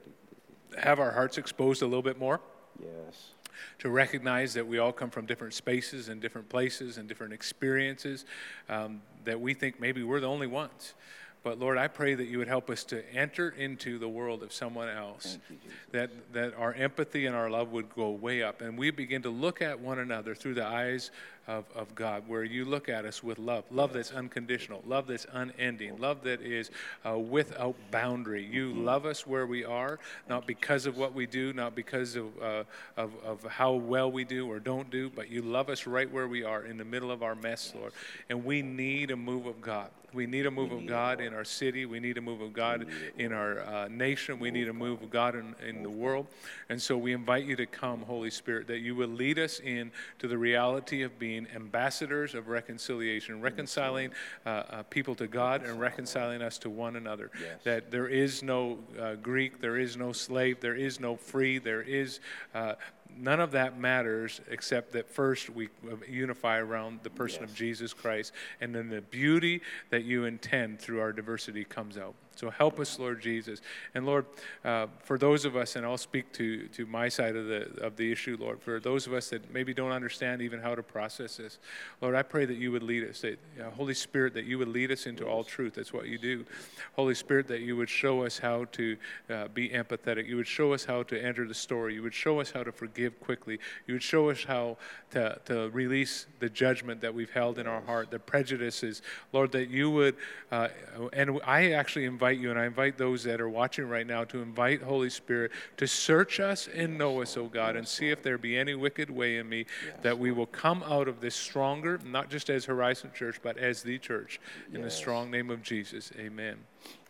have 0.79 1.01
our 1.01 1.11
hearts 1.11 1.37
exposed 1.37 1.83
a 1.83 1.87
little 1.87 2.03
bit 2.03 2.19
more, 2.19 2.41
Yes. 2.81 3.33
to 3.81 3.91
recognize 3.91 4.55
that 4.55 4.67
we 4.67 4.79
all 4.79 4.93
come 4.93 5.11
from 5.11 5.27
different 5.27 5.53
spaces 5.53 6.09
and 6.09 6.21
different 6.21 6.49
places 6.49 6.97
and 6.97 7.09
different 7.09 7.35
experiences, 7.35 8.25
um, 8.71 9.03
that 9.25 9.39
we 9.39 9.53
think 9.53 9.81
maybe 9.81 10.03
we're 10.03 10.21
the 10.21 10.29
only 10.29 10.47
ones. 10.47 10.95
But 11.43 11.59
Lord, 11.59 11.79
I 11.79 11.89
pray 11.89 12.15
that 12.15 12.27
you 12.27 12.39
would 12.39 12.49
help 12.49 12.69
us 12.69 12.85
to 12.85 13.03
enter 13.15 13.51
into 13.51 13.99
the 13.99 14.09
world 14.09 14.43
of 14.43 14.53
someone 14.53 14.89
else, 14.89 15.39
you, 15.49 15.57
that, 15.93 16.11
that 16.33 16.55
our 16.55 16.73
empathy 16.75 17.27
and 17.27 17.37
our 17.37 17.49
love 17.49 17.73
would 17.73 17.95
go 17.95 18.11
way 18.11 18.43
up, 18.43 18.61
and 18.61 18.77
we 18.77 18.91
begin 18.91 19.23
to 19.23 19.31
look 19.31 19.63
at 19.63 19.79
one 19.79 19.99
another 19.99 20.35
through 20.35 20.55
the 20.55 20.67
eyes 20.67 21.11
of, 21.49 21.65
of 21.75 21.95
God, 21.95 22.25
where 22.29 22.45
you 22.45 22.67
look 22.67 22.91
at 22.91 23.07
us 23.07 23.23
with 23.23 23.39
love, 23.39 23.65
love 23.71 23.95
that's 23.95 24.13
unconditional, 24.13 24.83
love 24.87 25.07
that's 25.07 25.27
unending, 25.33 25.99
love 25.99 26.23
that 26.25 26.43
is 26.43 26.71
uh, 27.07 27.19
without 27.19 27.75
boundary. 27.91 28.45
You 28.45 28.75
love 28.75 29.07
us 29.07 29.27
where 29.27 29.47
we 29.47 29.65
are, 29.65 29.99
not 30.29 30.47
because 30.47 30.85
of 30.85 30.99
what 30.99 31.15
we 31.15 31.25
do, 31.25 31.55
not 31.55 31.75
because 31.75 32.17
of, 32.17 32.27
uh, 32.43 32.65
of, 32.99 33.13
of 33.25 33.43
how 33.45 33.73
well 33.73 34.13
we 34.13 34.25
do 34.25 34.51
or 34.51 34.61
don't 34.61 34.91
do, 34.91 35.09
but 35.09 35.31
you 35.31 35.41
love 35.41 35.71
us 35.71 35.87
right 35.87 36.11
where 36.13 36.29
we 36.29 36.45
are 36.45 36.65
in 36.65 36.77
the 36.77 36.85
middle 36.85 37.11
of 37.11 37.23
our 37.23 37.35
mess, 37.35 37.73
Lord. 37.75 37.93
And 38.29 38.45
we 38.45 38.61
need 38.61 39.11
a 39.11 39.17
move 39.17 39.47
of 39.47 39.63
God. 39.63 39.89
We 40.13 40.27
need 40.27 40.47
a 40.47 40.51
move 40.51 40.73
of 40.73 40.87
God 40.87 41.21
in 41.21 41.35
our 41.35 41.45
city. 41.45 41.85
We 41.85 42.01
need 42.01 42.17
a 42.17 42.21
move 42.21 42.41
of 42.41 42.53
God 42.53 42.87
in 43.19 43.33
our 43.33 43.61
uh, 43.61 43.89
nation. 43.89 44.39
We 44.39 44.51
need 44.51 44.69
a 44.69 44.73
move 44.73 45.03
of 45.03 45.11
God 45.11 45.35
in, 45.35 45.55
in 45.67 45.83
the 45.83 45.91
world. 45.91 46.27
And 46.69 46.81
so 46.81 46.97
we 46.97 47.13
invite 47.13 47.45
you 47.45 47.57
to 47.57 47.67
come, 47.67 48.03
Holy 48.03 48.31
Spirit, 48.31 48.67
that 48.69 48.79
you 48.79 48.95
will 48.95 49.09
lead 49.09 49.39
us 49.39 49.61
in 49.61 49.93
to 50.19 50.29
the 50.29 50.39
reality 50.39 51.03
of 51.03 51.19
being 51.19 51.47
ambassadors 51.55 52.35
of 52.35 52.49
reconciliation, 52.49 53.41
reconciling 53.41 54.11
uh, 54.47 54.49
uh, 54.49 54.83
people 54.85 55.15
to 55.17 55.27
God 55.27 55.65
and 55.65 55.79
reconciling 55.79 56.43
us 56.43 56.59
to 56.59 56.71
one 56.71 56.97
another. 56.97 57.31
Yes. 57.41 57.61
That 57.65 57.91
there 57.91 58.09
is 58.09 58.43
no 58.43 58.79
uh, 58.99 59.15
Greek, 59.17 59.61
there 59.61 59.77
is 59.77 59.97
no 59.97 60.13
slave, 60.13 60.61
there 60.61 60.75
is 60.77 61.01
no 61.01 61.17
free, 61.17 61.59
there 61.59 61.83
is 61.83 62.21
uh, 62.55 62.75
none 63.17 63.41
of 63.41 63.53
that 63.53 63.79
matters 63.79 64.41
except 64.51 64.93
that 64.93 65.09
first 65.09 65.51
we 65.51 65.69
uh, 65.91 65.97
unify 66.09 66.59
around 66.59 67.01
the 67.03 67.11
person 67.11 67.45
of 67.45 67.55
Jesus 67.55 67.93
Christ, 67.93 68.33
and 68.61 68.75
then 68.75 68.89
the 68.89 69.01
beauty 69.01 69.61
that 69.91 70.05
you 70.05 70.25
intend 70.25 70.81
through 70.81 71.01
our 71.01 71.13
diversity 71.13 71.65
comes 71.65 71.97
out. 71.97 72.15
So 72.39 72.51
help 72.51 72.79
us, 72.79 73.01
Lord 73.01 73.21
Jesus, 73.21 73.61
and 73.95 74.07
Lord, 74.07 74.25
uh, 74.65 74.87
for 75.03 75.19
those 75.19 75.45
of 75.45 75.57
us, 75.57 75.75
and 75.75 75.85
I'll 75.85 75.99
speak 75.99 76.33
to 76.35 76.69
to 76.69 76.87
my 76.87 77.09
side 77.09 77.35
of 77.35 77.47
the 77.47 77.69
of 77.83 77.97
the 77.97 78.13
issue, 78.13 78.37
Lord, 78.39 78.63
for 78.63 78.79
those 78.79 79.09
of 79.09 79.13
us 79.13 79.31
that 79.31 79.53
maybe 79.53 79.75
don't 79.75 79.91
understand 79.91 80.41
even 80.41 80.61
how 80.61 80.77
to 80.77 80.83
process 80.85 81.39
this, 81.39 81.59
Lord, 82.01 82.15
I 82.15 82.23
pray 82.23 82.45
that 82.45 82.57
you 82.57 82.71
would 82.71 82.85
lead 82.85 83.03
us, 83.03 83.23
that 83.23 83.41
uh, 83.61 83.71
Holy 83.71 83.93
Spirit, 83.93 84.35
that 84.35 84.45
you 84.45 84.57
would 84.57 84.69
lead 84.69 84.93
us 84.93 85.07
into 85.07 85.27
all 85.27 85.43
truth. 85.43 85.75
That's 85.75 85.93
what 85.93 86.07
you 86.07 86.17
do, 86.17 86.47
Holy 86.95 87.17
Spirit, 87.17 87.49
that 87.49 87.63
you 87.63 87.77
would 87.77 87.89
show 87.89 88.25
us 88.25 88.39
how 88.39 88.67
to 88.67 88.97
uh, 89.29 89.49
be 89.49 89.71
empathetic. 89.71 90.29
You 90.29 90.37
would 90.37 90.47
show 90.47 90.73
us 90.73 90.85
how 90.85 91.03
to 91.03 91.21
enter 91.21 91.45
the 91.49 91.55
story. 91.55 91.95
You 91.95 92.05
would 92.05 92.15
show 92.15 92.39
us 92.39 92.53
how 92.53 92.63
to 92.63 92.71
forgive 92.71 93.19
quickly. 93.19 93.59
You 93.89 93.95
would 93.95 94.03
show 94.05 94.31
us 94.31 94.45
how 94.45 94.77
to, 95.11 95.41
to 95.47 95.71
release 95.71 96.27
the 96.39 96.49
judgment 96.49 97.01
that 97.01 97.13
we've 97.13 97.33
held 97.33 97.59
in 97.59 97.67
our 97.67 97.81
heart, 97.81 98.13
the 98.13 98.21
prejudices. 98.21 99.03
Lord, 99.33 99.51
that 99.53 99.71
you 99.71 99.91
would, 99.91 100.15
uh, 100.53 100.69
and 101.13 101.41
I 101.45 101.73
actually 101.73 102.05
invite 102.05 102.28
you, 102.31 102.51
and 102.51 102.59
I 102.59 102.67
invite 102.67 102.99
those 102.99 103.25
that 103.25 103.41
are 103.41 103.49
watching 103.49 103.89
right 103.89 104.07
now 104.07 104.25
to 104.25 104.43
invite 104.43 104.83
Holy 104.83 105.11
Spirit 105.11 105.53
to 105.77 105.87
search 105.87 106.41
us 106.41 106.69
and 106.73 106.99
know 106.99 107.23
us, 107.23 107.37
oh 107.37 107.47
God, 107.47 107.77
and 107.77 107.87
see 107.87 108.11
if 108.11 108.23
there 108.23 108.39
be 108.39 108.57
any 108.57 108.75
wicked 108.75 109.11
way 109.11 109.37
in 109.39 109.49
me, 109.49 109.67
that 110.03 110.19
we 110.19 110.31
will 110.31 110.47
come 110.47 110.83
out 110.85 111.09
of 111.09 111.21
this 111.21 111.35
stronger, 111.35 111.99
not 112.05 112.31
just 112.31 112.51
as 112.51 112.65
Horizon 112.65 113.11
Church, 113.15 113.41
but 113.43 113.57
as 113.59 113.83
the 113.83 113.99
church. 113.99 114.41
In 114.73 114.83
the 114.83 114.91
strong 114.91 115.31
name 115.31 115.51
of 115.51 115.63
Jesus, 115.63 116.13
amen. 116.19 116.57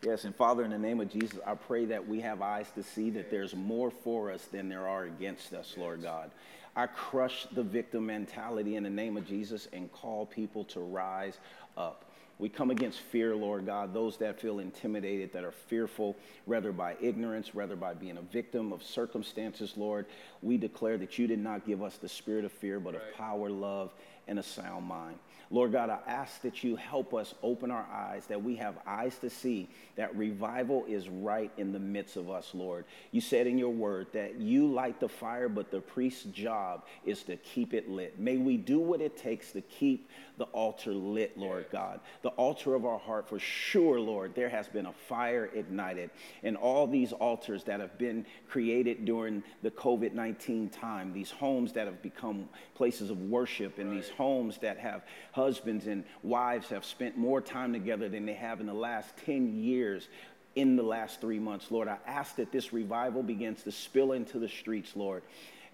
Yes, 0.05 0.25
and 0.25 0.35
Father, 0.35 0.65
in 0.65 0.71
the 0.71 0.79
name 0.79 1.01
of 1.01 1.11
Jesus, 1.11 1.39
I 1.45 1.55
pray 1.55 1.85
that 1.87 2.07
we 2.07 2.21
have 2.21 2.41
eyes 2.41 2.67
to 2.77 2.83
see 2.83 3.11
that 3.11 3.31
there's 3.31 3.55
more 3.55 3.91
for 3.91 4.31
us 4.31 4.45
than 4.45 4.69
there 4.69 4.87
are 4.87 5.05
against 5.05 5.53
us, 5.53 5.75
Lord 5.77 6.03
God. 6.03 6.31
I 6.77 6.87
crush 6.87 7.47
the 7.53 7.65
victim 7.65 8.07
mentality 8.07 8.77
in 8.77 8.85
the 8.85 8.91
name 8.91 9.17
of 9.17 9.27
Jesus 9.27 9.67
and 9.73 9.91
call 9.91 10.27
people 10.27 10.65
to 10.67 10.81
rise 10.81 11.39
up. 11.77 12.05
We 12.39 12.49
come 12.49 12.71
against 12.71 13.01
fear, 13.01 13.35
Lord 13.35 13.67
God, 13.67 13.93
those 13.93 14.17
that 14.19 14.41
feel 14.41 14.61
intimidated, 14.61 15.33
that 15.33 15.43
are 15.43 15.53
fearful, 15.53 16.17
whether 16.45 16.71
by 16.71 16.97
ignorance, 17.01 17.53
whether 17.53 17.75
by 17.75 17.95
being 17.95 18.17
a 18.17 18.23
victim 18.23 18.73
of 18.73 18.83
circumstances, 18.83 19.75
Lord. 19.77 20.07
We 20.41 20.57
declare 20.57 20.99
that 20.99 21.19
you 21.19 21.27
did 21.27 21.41
not 21.41 21.67
give 21.67 21.83
us 21.83 21.97
the 21.97 22.09
spirit 22.09 22.45
of 22.45 22.53
fear, 22.53 22.79
but 22.79 22.95
of 22.95 23.03
power, 23.17 23.51
love, 23.51 23.93
and 24.29 24.39
a 24.39 24.43
sound 24.43 24.87
mind. 24.87 25.19
Lord 25.51 25.73
God, 25.73 25.89
I 25.89 25.99
ask 26.07 26.43
that 26.43 26.63
you 26.63 26.77
help 26.77 27.15
us 27.15 27.35
open 27.43 27.71
our 27.71 27.87
eyes, 27.91 28.27
that 28.27 28.43
we 28.43 28.57
have 28.57 28.77
eyes 28.87 29.17
to 29.21 29.31
see 29.31 29.69
that 29.97 30.15
revival 30.15 30.85
is 30.87 31.09
right 31.09 31.51
in 31.57 31.73
the 31.73 31.79
midst 31.79 32.17
of 32.17 32.31
us, 32.31 32.51
Lord. 32.53 32.85
You 33.13 33.23
said 33.23 33.47
in 33.47 33.57
your 33.57 33.73
word 33.73 34.09
that 34.13 34.39
you 34.39 34.67
light 34.67 35.01
the 35.01 35.09
fire, 35.09 35.49
but 35.49 35.71
the 35.71 35.81
priest's 35.81 36.25
job 36.25 36.85
is 37.07 37.23
to 37.25 37.37
keep 37.37 37.73
it 37.73 37.89
lit. 37.89 38.21
May 38.21 38.37
we 38.37 38.59
do 38.59 38.79
what 38.79 39.01
it 39.01 39.17
takes 39.17 39.53
to 39.53 39.63
keep 39.63 40.11
the 40.39 40.45
altar 40.45 40.93
lit, 40.93 41.37
Lord 41.37 41.67
God. 41.71 42.01
The 42.23 42.31
altar 42.31 42.75
of 42.75 42.87
our 42.87 42.99
heart, 42.99 43.29
for 43.29 43.39
sure, 43.39 44.01
Lord, 44.01 44.35
there 44.35 44.49
has 44.49 44.69
been 44.69 44.87
a 44.87 44.93
fire 44.93 45.51
ignited. 45.53 46.11
And 46.43 46.57
all 46.57 46.87
these 46.87 47.13
altars 47.13 47.65
that 47.65 47.81
have 47.81 47.99
been 47.99 48.25
created 48.49 49.05
during 49.05 49.43
the 49.63 49.71
COVID 49.71 50.15
19 50.15 50.71
time, 50.71 51.13
these 51.13 51.31
homes 51.31 51.73
that 51.73 51.87
have 51.87 52.01
become 52.03 52.49
places 52.75 53.11
of 53.11 53.21
worship, 53.23 53.79
and 53.79 53.93
these 53.93 54.09
homes 54.09 54.59
that 54.59 54.79
have 54.79 55.03
husbands 55.33 55.87
and 55.87 56.05
wives 56.23 56.69
have 56.69 56.85
spent 56.85 57.19
more 57.19 57.41
time 57.41 57.73
together 57.73 58.09
than 58.09 58.25
they 58.25 58.35
have 58.35 58.61
in 58.61 58.67
the 58.67 58.73
last 58.73 59.17
10 59.27 59.63
years 59.63 60.09
in 60.55 60.75
the 60.75 60.83
last 60.83 61.21
three 61.21 61.39
months, 61.39 61.71
Lord. 61.71 61.87
I 61.87 61.99
ask 62.07 62.37
that 62.37 62.51
this 62.51 62.73
revival 62.73 63.23
begins 63.23 63.63
to 63.63 63.71
spill 63.71 64.13
into 64.13 64.39
the 64.39 64.49
streets, 64.49 64.97
Lord. 64.97 65.23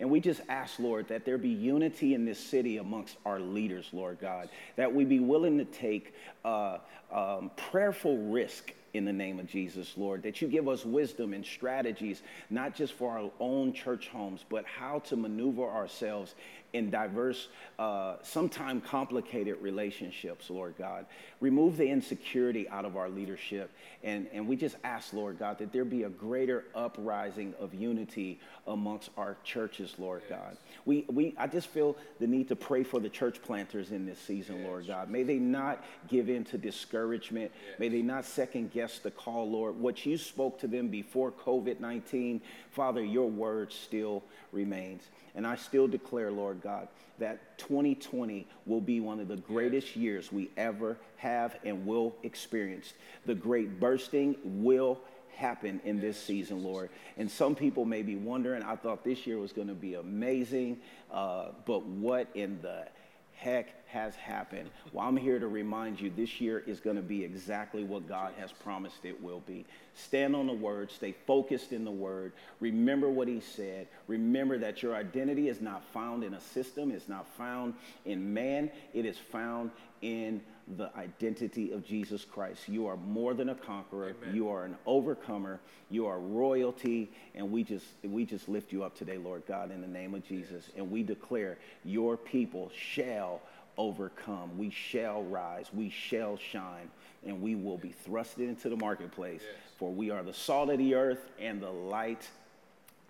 And 0.01 0.11
we 0.11 0.21
just 0.21 0.41
ask, 0.49 0.79
Lord, 0.79 1.09
that 1.09 1.25
there 1.25 1.39
be 1.39 1.49
unity 1.49 2.15
in 2.15 2.25
this 2.25 2.39
city 2.39 2.79
amongst 2.79 3.17
our 3.25 3.39
leaders, 3.39 3.89
Lord 3.93 4.19
God, 4.21 4.49
that 4.77 4.93
we 4.93 5.05
be 5.05 5.21
willing 5.21 5.59
to 5.59 5.65
take 5.65 6.15
uh, 6.45 6.79
um, 7.13 7.51
prayerful 7.57 8.19
risk 8.19 8.73
in 8.95 9.05
the 9.05 9.13
name 9.13 9.41
of 9.41 9.49
Jesus, 9.49 9.93
Lord, 9.97 10.23
that 10.23 10.41
you 10.41 10.49
give 10.49 10.69
us 10.69 10.87
wisdom 10.87 11.35
and 11.35 11.45
strategies, 11.45 12.23
not 12.49 12.75
just 12.75 12.95
for 12.95 13.19
our 13.19 13.31
own 13.41 13.73
church 13.73 14.09
homes, 14.09 14.45
but 14.49 14.65
how 14.65 15.01
to 15.01 15.17
maneuver 15.17 15.65
ourselves 15.65 16.35
in 16.75 16.91
diverse, 16.91 17.49
uh, 17.79 18.17
sometimes 18.23 18.83
complicated 18.85 19.57
relationships, 19.61 20.51
Lord 20.51 20.75
God. 20.77 21.07
Remove 21.41 21.77
the 21.77 21.87
insecurity 21.87 22.69
out 22.69 22.85
of 22.85 22.97
our 22.97 23.09
leadership. 23.09 23.71
And, 24.03 24.27
and 24.33 24.49
we 24.49 24.57
just 24.57 24.77
ask, 24.83 25.13
Lord 25.13 25.39
God, 25.39 25.59
that 25.59 25.73
there 25.73 25.85
be 25.85 26.03
a 26.03 26.09
greater 26.09 26.65
uprising 26.75 27.55
of 27.61 27.73
unity 27.75 28.41
amongst 28.67 29.11
our 29.17 29.37
churches, 29.45 29.95
Lord 29.99 30.23
God. 30.29 30.57
We, 30.85 31.07
we, 31.09 31.35
I 31.39 31.47
just 31.47 31.69
feel 31.69 31.97
the 32.19 32.27
need 32.27 32.49
to 32.49 32.57
pray 32.57 32.83
for 32.83 32.99
the 32.99 33.09
church 33.09 33.41
planters 33.41 33.93
in 33.93 34.05
this 34.05 34.19
season, 34.19 34.65
Lord 34.65 34.89
God. 34.89 35.09
May 35.09 35.23
they 35.23 35.39
not 35.39 35.85
give 36.09 36.29
in 36.29 36.45
to 36.47 36.59
discouragement. 36.59 37.53
May 37.79 37.89
they 37.89 38.03
not 38.03 38.25
second 38.25 38.73
guess 38.73 38.84
the 38.99 39.11
call, 39.11 39.51
Lord. 39.51 39.77
What 39.77 40.05
you 40.07 40.17
spoke 40.17 40.59
to 40.61 40.67
them 40.67 40.89
before 40.89 41.33
COVID 41.33 41.81
19, 41.81 42.41
Father, 42.71 43.03
your 43.03 43.29
word 43.29 43.73
still 43.73 44.23
remains. 44.53 45.03
And 45.35 45.47
I 45.47 45.57
still 45.57 45.89
declare, 45.89 46.31
Lord 46.31 46.63
God, 46.63 46.89
that 47.19 47.59
2020 47.59 48.47
will 48.67 48.81
be 48.81 49.01
one 49.01 49.21
of 49.21 49.29
the 49.29 49.37
greatest 49.37 49.97
years 49.97 50.31
we 50.31 50.51
ever 50.57 50.97
have 51.17 51.57
and 51.65 51.87
will 51.87 52.15
experience. 52.23 52.93
The 53.27 53.35
great 53.35 53.81
bursting 53.81 54.37
will 54.45 55.01
happen 55.37 55.81
in 55.85 56.01
this 56.01 56.21
season, 56.21 56.63
Lord. 56.63 56.91
And 57.17 57.31
some 57.31 57.55
people 57.55 57.85
may 57.85 58.03
be 58.03 58.17
wondering, 58.17 58.63
I 58.63 58.77
thought 58.77 59.05
this 59.05 59.27
year 59.27 59.39
was 59.39 59.53
going 59.53 59.69
to 59.69 59.75
be 59.75 59.95
amazing, 59.95 60.79
uh, 61.11 61.47
but 61.67 61.85
what 61.85 62.29
in 62.35 62.61
the 62.63 62.87
heck 63.35 63.84
has 63.95 64.17
happened? 64.17 64.69
Well, 64.93 65.07
I'm 65.07 65.17
here 65.17 65.39
to 65.39 65.47
remind 65.47 66.01
you 66.01 66.11
this 66.11 66.41
year 66.41 66.65
is 66.67 66.81
going 66.81 66.97
to 66.97 67.03
be 67.03 67.23
exactly 67.23 67.85
what 67.85 68.09
God 68.09 68.33
has 68.39 68.51
promised 68.51 69.05
it 69.05 69.23
will 69.23 69.41
be. 69.47 69.65
Stand 69.95 70.35
on 70.35 70.49
the 70.49 70.53
word, 70.53 70.91
stay 70.91 71.15
focused 71.27 71.73
in 71.73 71.85
the 71.85 71.93
word, 71.93 72.33
remember 72.59 73.09
what 73.09 73.29
he 73.29 73.39
said. 73.39 73.87
Remember 74.09 74.59
that 74.59 74.83
your 74.83 74.97
identity 74.97 75.49
is 75.49 75.61
not 75.61 75.85
found 75.93 76.25
in 76.25 76.35
a 76.35 76.41
system, 76.41 76.91
it's 76.91 77.09
not 77.09 77.25
found 77.39 77.75
in 78.05 78.35
man, 78.35 78.69
it 78.93 79.07
is 79.07 79.17
found 79.17 79.71
in 80.03 80.41
the 80.77 80.91
identity 80.97 81.71
of 81.71 81.87
Jesus 81.87 82.25
Christ. 82.25 82.69
You 82.69 82.87
are 82.87 82.97
more 82.97 83.35
than 83.35 83.51
a 83.51 83.55
conqueror. 83.55 84.17
You 84.33 84.49
are 84.49 84.65
an 84.65 84.77
overcomer. 84.87 85.61
You 85.91 86.07
are 86.07 86.19
royalty, 86.19 87.13
and 87.35 87.53
we 87.53 87.65
just 87.65 87.87
we 88.03 88.25
just 88.25 88.49
lift 88.49 88.73
you 88.73 88.83
up 88.83 88.97
today, 88.97 89.19
Lord 89.19 89.43
God, 89.47 89.71
in 89.71 89.81
the 89.83 89.87
name 89.87 90.15
of 90.15 90.27
Jesus, 90.27 90.71
and 90.77 90.91
we 90.91 91.03
declare 91.03 91.59
your 91.85 92.17
people 92.17 92.71
shall 92.75 93.41
overcome. 93.77 94.57
We 94.59 94.71
shall 94.71 95.23
rise. 95.23 95.67
We 95.73 95.91
shall 95.91 96.37
shine, 96.37 96.91
and 97.27 97.41
we 97.41 97.55
will 97.55 97.79
be 97.79 97.95
thrusted 98.07 98.49
into 98.49 98.69
the 98.69 98.77
marketplace. 98.77 99.43
For 99.79 99.93
we 99.93 100.11
are 100.11 100.23
the 100.23 100.35
salt 100.35 100.71
of 100.71 100.79
the 100.79 100.95
earth 100.95 101.29
and 101.39 101.61
the 101.61 101.71
light 101.71 102.29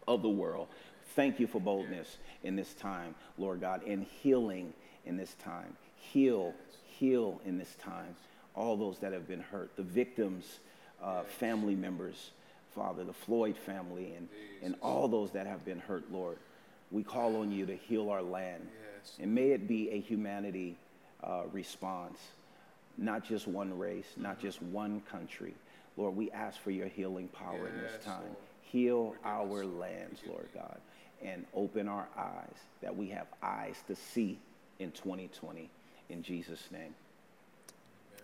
of 0.08 0.22
the 0.22 0.28
world. 0.28 0.68
Thank 1.14 1.38
you 1.38 1.46
for 1.46 1.60
boldness 1.60 2.18
in 2.42 2.56
this 2.56 2.74
time, 2.74 3.14
Lord 3.38 3.60
God, 3.60 3.82
and 3.86 4.04
healing 4.04 4.72
in 5.06 5.16
this 5.16 5.34
time. 5.34 5.76
Heal, 5.96 6.54
heal 6.86 7.40
in 7.44 7.58
this 7.58 7.74
time. 7.76 8.16
All 8.54 8.76
those 8.76 8.98
that 9.00 9.12
have 9.12 9.28
been 9.28 9.40
hurt, 9.40 9.70
the 9.76 9.82
victims, 9.82 10.58
uh, 11.02 11.22
family 11.22 11.74
members, 11.74 12.30
Father, 12.74 13.04
the 13.04 13.12
Floyd 13.12 13.56
family, 13.56 14.14
and, 14.16 14.28
and 14.62 14.74
all 14.80 15.06
those 15.06 15.30
that 15.32 15.46
have 15.46 15.64
been 15.64 15.78
hurt, 15.78 16.10
Lord. 16.10 16.38
We 16.90 17.02
call 17.02 17.36
on 17.36 17.52
you 17.52 17.66
to 17.66 17.76
heal 17.76 18.10
our 18.10 18.22
land. 18.22 18.66
And 19.20 19.34
may 19.34 19.50
it 19.50 19.68
be 19.68 19.90
a 19.90 20.00
humanity 20.00 20.76
uh, 21.22 21.42
response, 21.52 22.18
not 22.98 23.24
just 23.24 23.46
one 23.46 23.78
race, 23.78 24.06
not 24.16 24.40
just 24.40 24.62
one 24.62 25.02
country. 25.10 25.54
Lord, 25.96 26.16
we 26.16 26.30
ask 26.30 26.60
for 26.60 26.70
your 26.70 26.88
healing 26.88 27.28
power 27.28 27.68
in 27.68 27.80
this 27.80 28.04
time. 28.04 28.22
Heal 28.62 29.14
our 29.24 29.64
lands, 29.64 30.20
Lord 30.28 30.48
God, 30.52 30.78
and 31.22 31.44
open 31.54 31.88
our 31.88 32.08
eyes 32.18 32.56
that 32.82 32.96
we 32.96 33.08
have 33.08 33.26
eyes 33.42 33.76
to 33.86 33.94
see 33.94 34.38
in 34.78 34.90
2020. 34.90 35.70
In 36.08 36.22
Jesus' 36.22 36.68
name, 36.72 36.94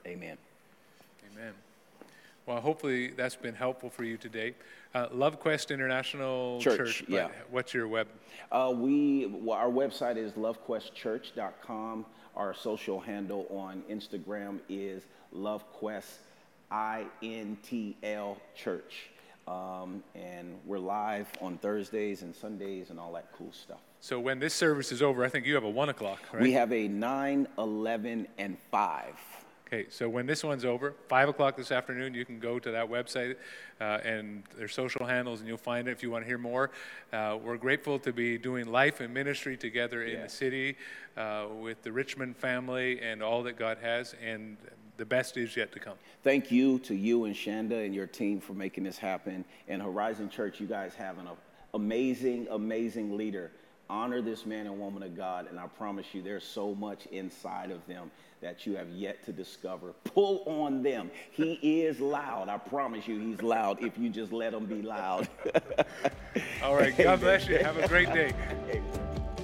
amen. 0.07 0.37
Amen. 1.33 1.55
Well, 2.47 2.61
hopefully 2.61 3.09
that's 3.09 3.37
been 3.37 3.55
helpful 3.55 3.91
for 3.91 4.05
you 4.05 4.17
today. 4.17 4.55
Uh, 4.95 5.07
Love 5.13 5.39
Quest 5.39 5.71
International 5.71 6.61
Church, 6.61 7.05
but 7.09 7.15
yeah. 7.15 7.29
What's 7.51 7.73
your 7.73 7.87
web? 7.87 8.09
Uh, 8.51 8.73
we, 8.75 9.27
well, 9.27 9.57
our 9.57 9.69
website 9.69 10.17
is 10.17 10.33
lovequestchurch.com. 10.33 12.07
Our 12.37 12.55
social 12.55 12.99
handle 13.01 13.47
on 13.51 13.83
Instagram 13.91 14.61
is 14.69 15.05
LoveQuest 15.35 16.19
INTL 16.73 18.37
Church. 18.55 19.11
Um, 19.47 20.03
and 20.15 20.57
we're 20.65 20.79
live 20.79 21.29
on 21.41 21.59
Thursdays 21.59 22.23
and 22.23 22.35
Sundays 22.35 22.91
and 22.91 23.01
all 23.01 23.13
that 23.15 23.33
cool 23.33 23.53
stuff. 23.53 23.81
So 24.01 24.19
when 24.21 24.39
this 24.39 24.55
service 24.55 24.93
is 24.93 25.03
over, 25.03 25.25
I 25.25 25.29
think 25.29 25.45
you 25.45 25.55
have 25.55 25.65
a 25.65 25.71
one 25.71 25.89
o'clock, 25.89 26.21
right? 26.33 26.43
We 26.43 26.53
have 26.53 26.73
a 26.73 26.89
nine, 26.89 27.47
eleven, 27.59 28.29
and 28.39 28.57
5. 28.71 29.15
Okay, 29.73 29.87
so 29.89 30.09
when 30.09 30.27
this 30.27 30.43
one's 30.43 30.65
over, 30.65 30.95
5 31.07 31.29
o'clock 31.29 31.57
this 31.57 31.71
afternoon, 31.71 32.13
you 32.13 32.25
can 32.25 32.41
go 32.41 32.59
to 32.59 32.73
that 32.73 32.91
website 32.91 33.37
uh, 33.81 33.99
and 34.03 34.43
their 34.59 34.67
social 34.67 35.07
handles 35.07 35.39
and 35.39 35.49
you'll 35.49 35.59
find 35.59 35.87
it 35.87 35.93
if 35.93 36.03
you 36.03 36.11
want 36.11 36.25
to 36.25 36.27
hear 36.27 36.39
more. 36.39 36.73
Uh, 37.13 37.39
we're 37.41 37.57
grateful 37.57 37.97
to 38.01 38.13
be 38.13 38.37
doing 38.37 38.67
life 38.67 38.99
and 38.99 39.15
ministry 39.15 39.57
together 39.57 40.03
in 40.03 40.23
the 40.23 40.29
city 40.29 40.77
uh, 41.17 41.47
with 41.61 41.81
the 41.85 41.93
Richmond 41.93 42.37
family 42.37 43.01
and 43.01 43.23
all 43.23 43.45
that 43.45 43.57
God 43.57 43.79
has, 43.81 44.17
and 44.21 44.57
the 44.97 45.05
best 45.05 45.37
is 45.37 45.57
yet 45.57 45.71
to 45.71 45.79
come. 45.79 45.95
Thank 46.25 46.51
you 46.51 46.81
to 46.81 46.95
you 46.97 47.27
and 47.27 47.35
Shanda 47.37 47.87
and 47.87 47.95
your 47.95 48.09
team 48.09 48.41
for 48.41 48.55
making 48.55 48.83
this 48.83 48.99
happen. 48.99 49.45
And 49.69 49.81
Horizon 49.81 50.31
Church, 50.31 50.59
you 50.59 50.67
guys 50.67 50.97
have 50.97 51.19
an 51.19 51.29
amazing, 51.75 52.49
amazing 52.51 53.17
leader. 53.17 53.53
Honor 53.91 54.23
this 54.23 54.47
man 54.47 54.67
and 54.67 54.79
woman 54.79 55.03
of 55.03 55.17
God, 55.17 55.49
and 55.51 55.59
I 55.59 55.67
promise 55.67 56.07
you, 56.13 56.23
there's 56.23 56.45
so 56.45 56.77
much 56.77 57.07
inside 57.07 57.73
of 57.73 57.85
them 57.89 58.13
that 58.41 58.65
you 58.65 58.77
have 58.77 58.89
yet 58.91 59.25
to 59.25 59.33
discover. 59.33 59.95
Pull 60.05 60.45
on 60.47 60.81
them. 60.85 61.11
He 61.33 61.55
is 61.83 61.99
loud. 61.99 62.49
I 62.49 62.57
promise 62.57 63.09
you, 63.09 63.19
he's 63.19 63.43
loud 63.43 63.83
if 63.83 63.99
you 63.99 64.09
just 64.09 64.33
let 64.33 64.55
him 64.55 64.67
be 64.67 64.81
loud. 64.81 65.29
All 66.63 66.77
right. 66.77 66.97
God 66.97 67.19
bless 67.19 67.49
you. 67.49 67.59
Have 67.59 67.79
a 67.79 67.89
great 67.89 68.13
day. 68.13 68.33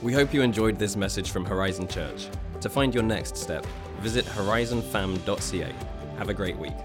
We 0.01 0.12
hope 0.12 0.32
you 0.32 0.42
enjoyed 0.42 0.78
this 0.78 0.94
message 0.94 1.32
from 1.32 1.44
Horizon 1.44 1.88
Church. 1.88 2.28
To 2.61 2.68
find 2.68 2.94
your 2.94 3.03
next 3.03 3.36
step, 3.36 3.66
visit 3.99 4.24
horizonfam.ca. 4.26 5.74
Have 6.18 6.28
a 6.28 6.34
great 6.34 6.57
week. 6.57 6.76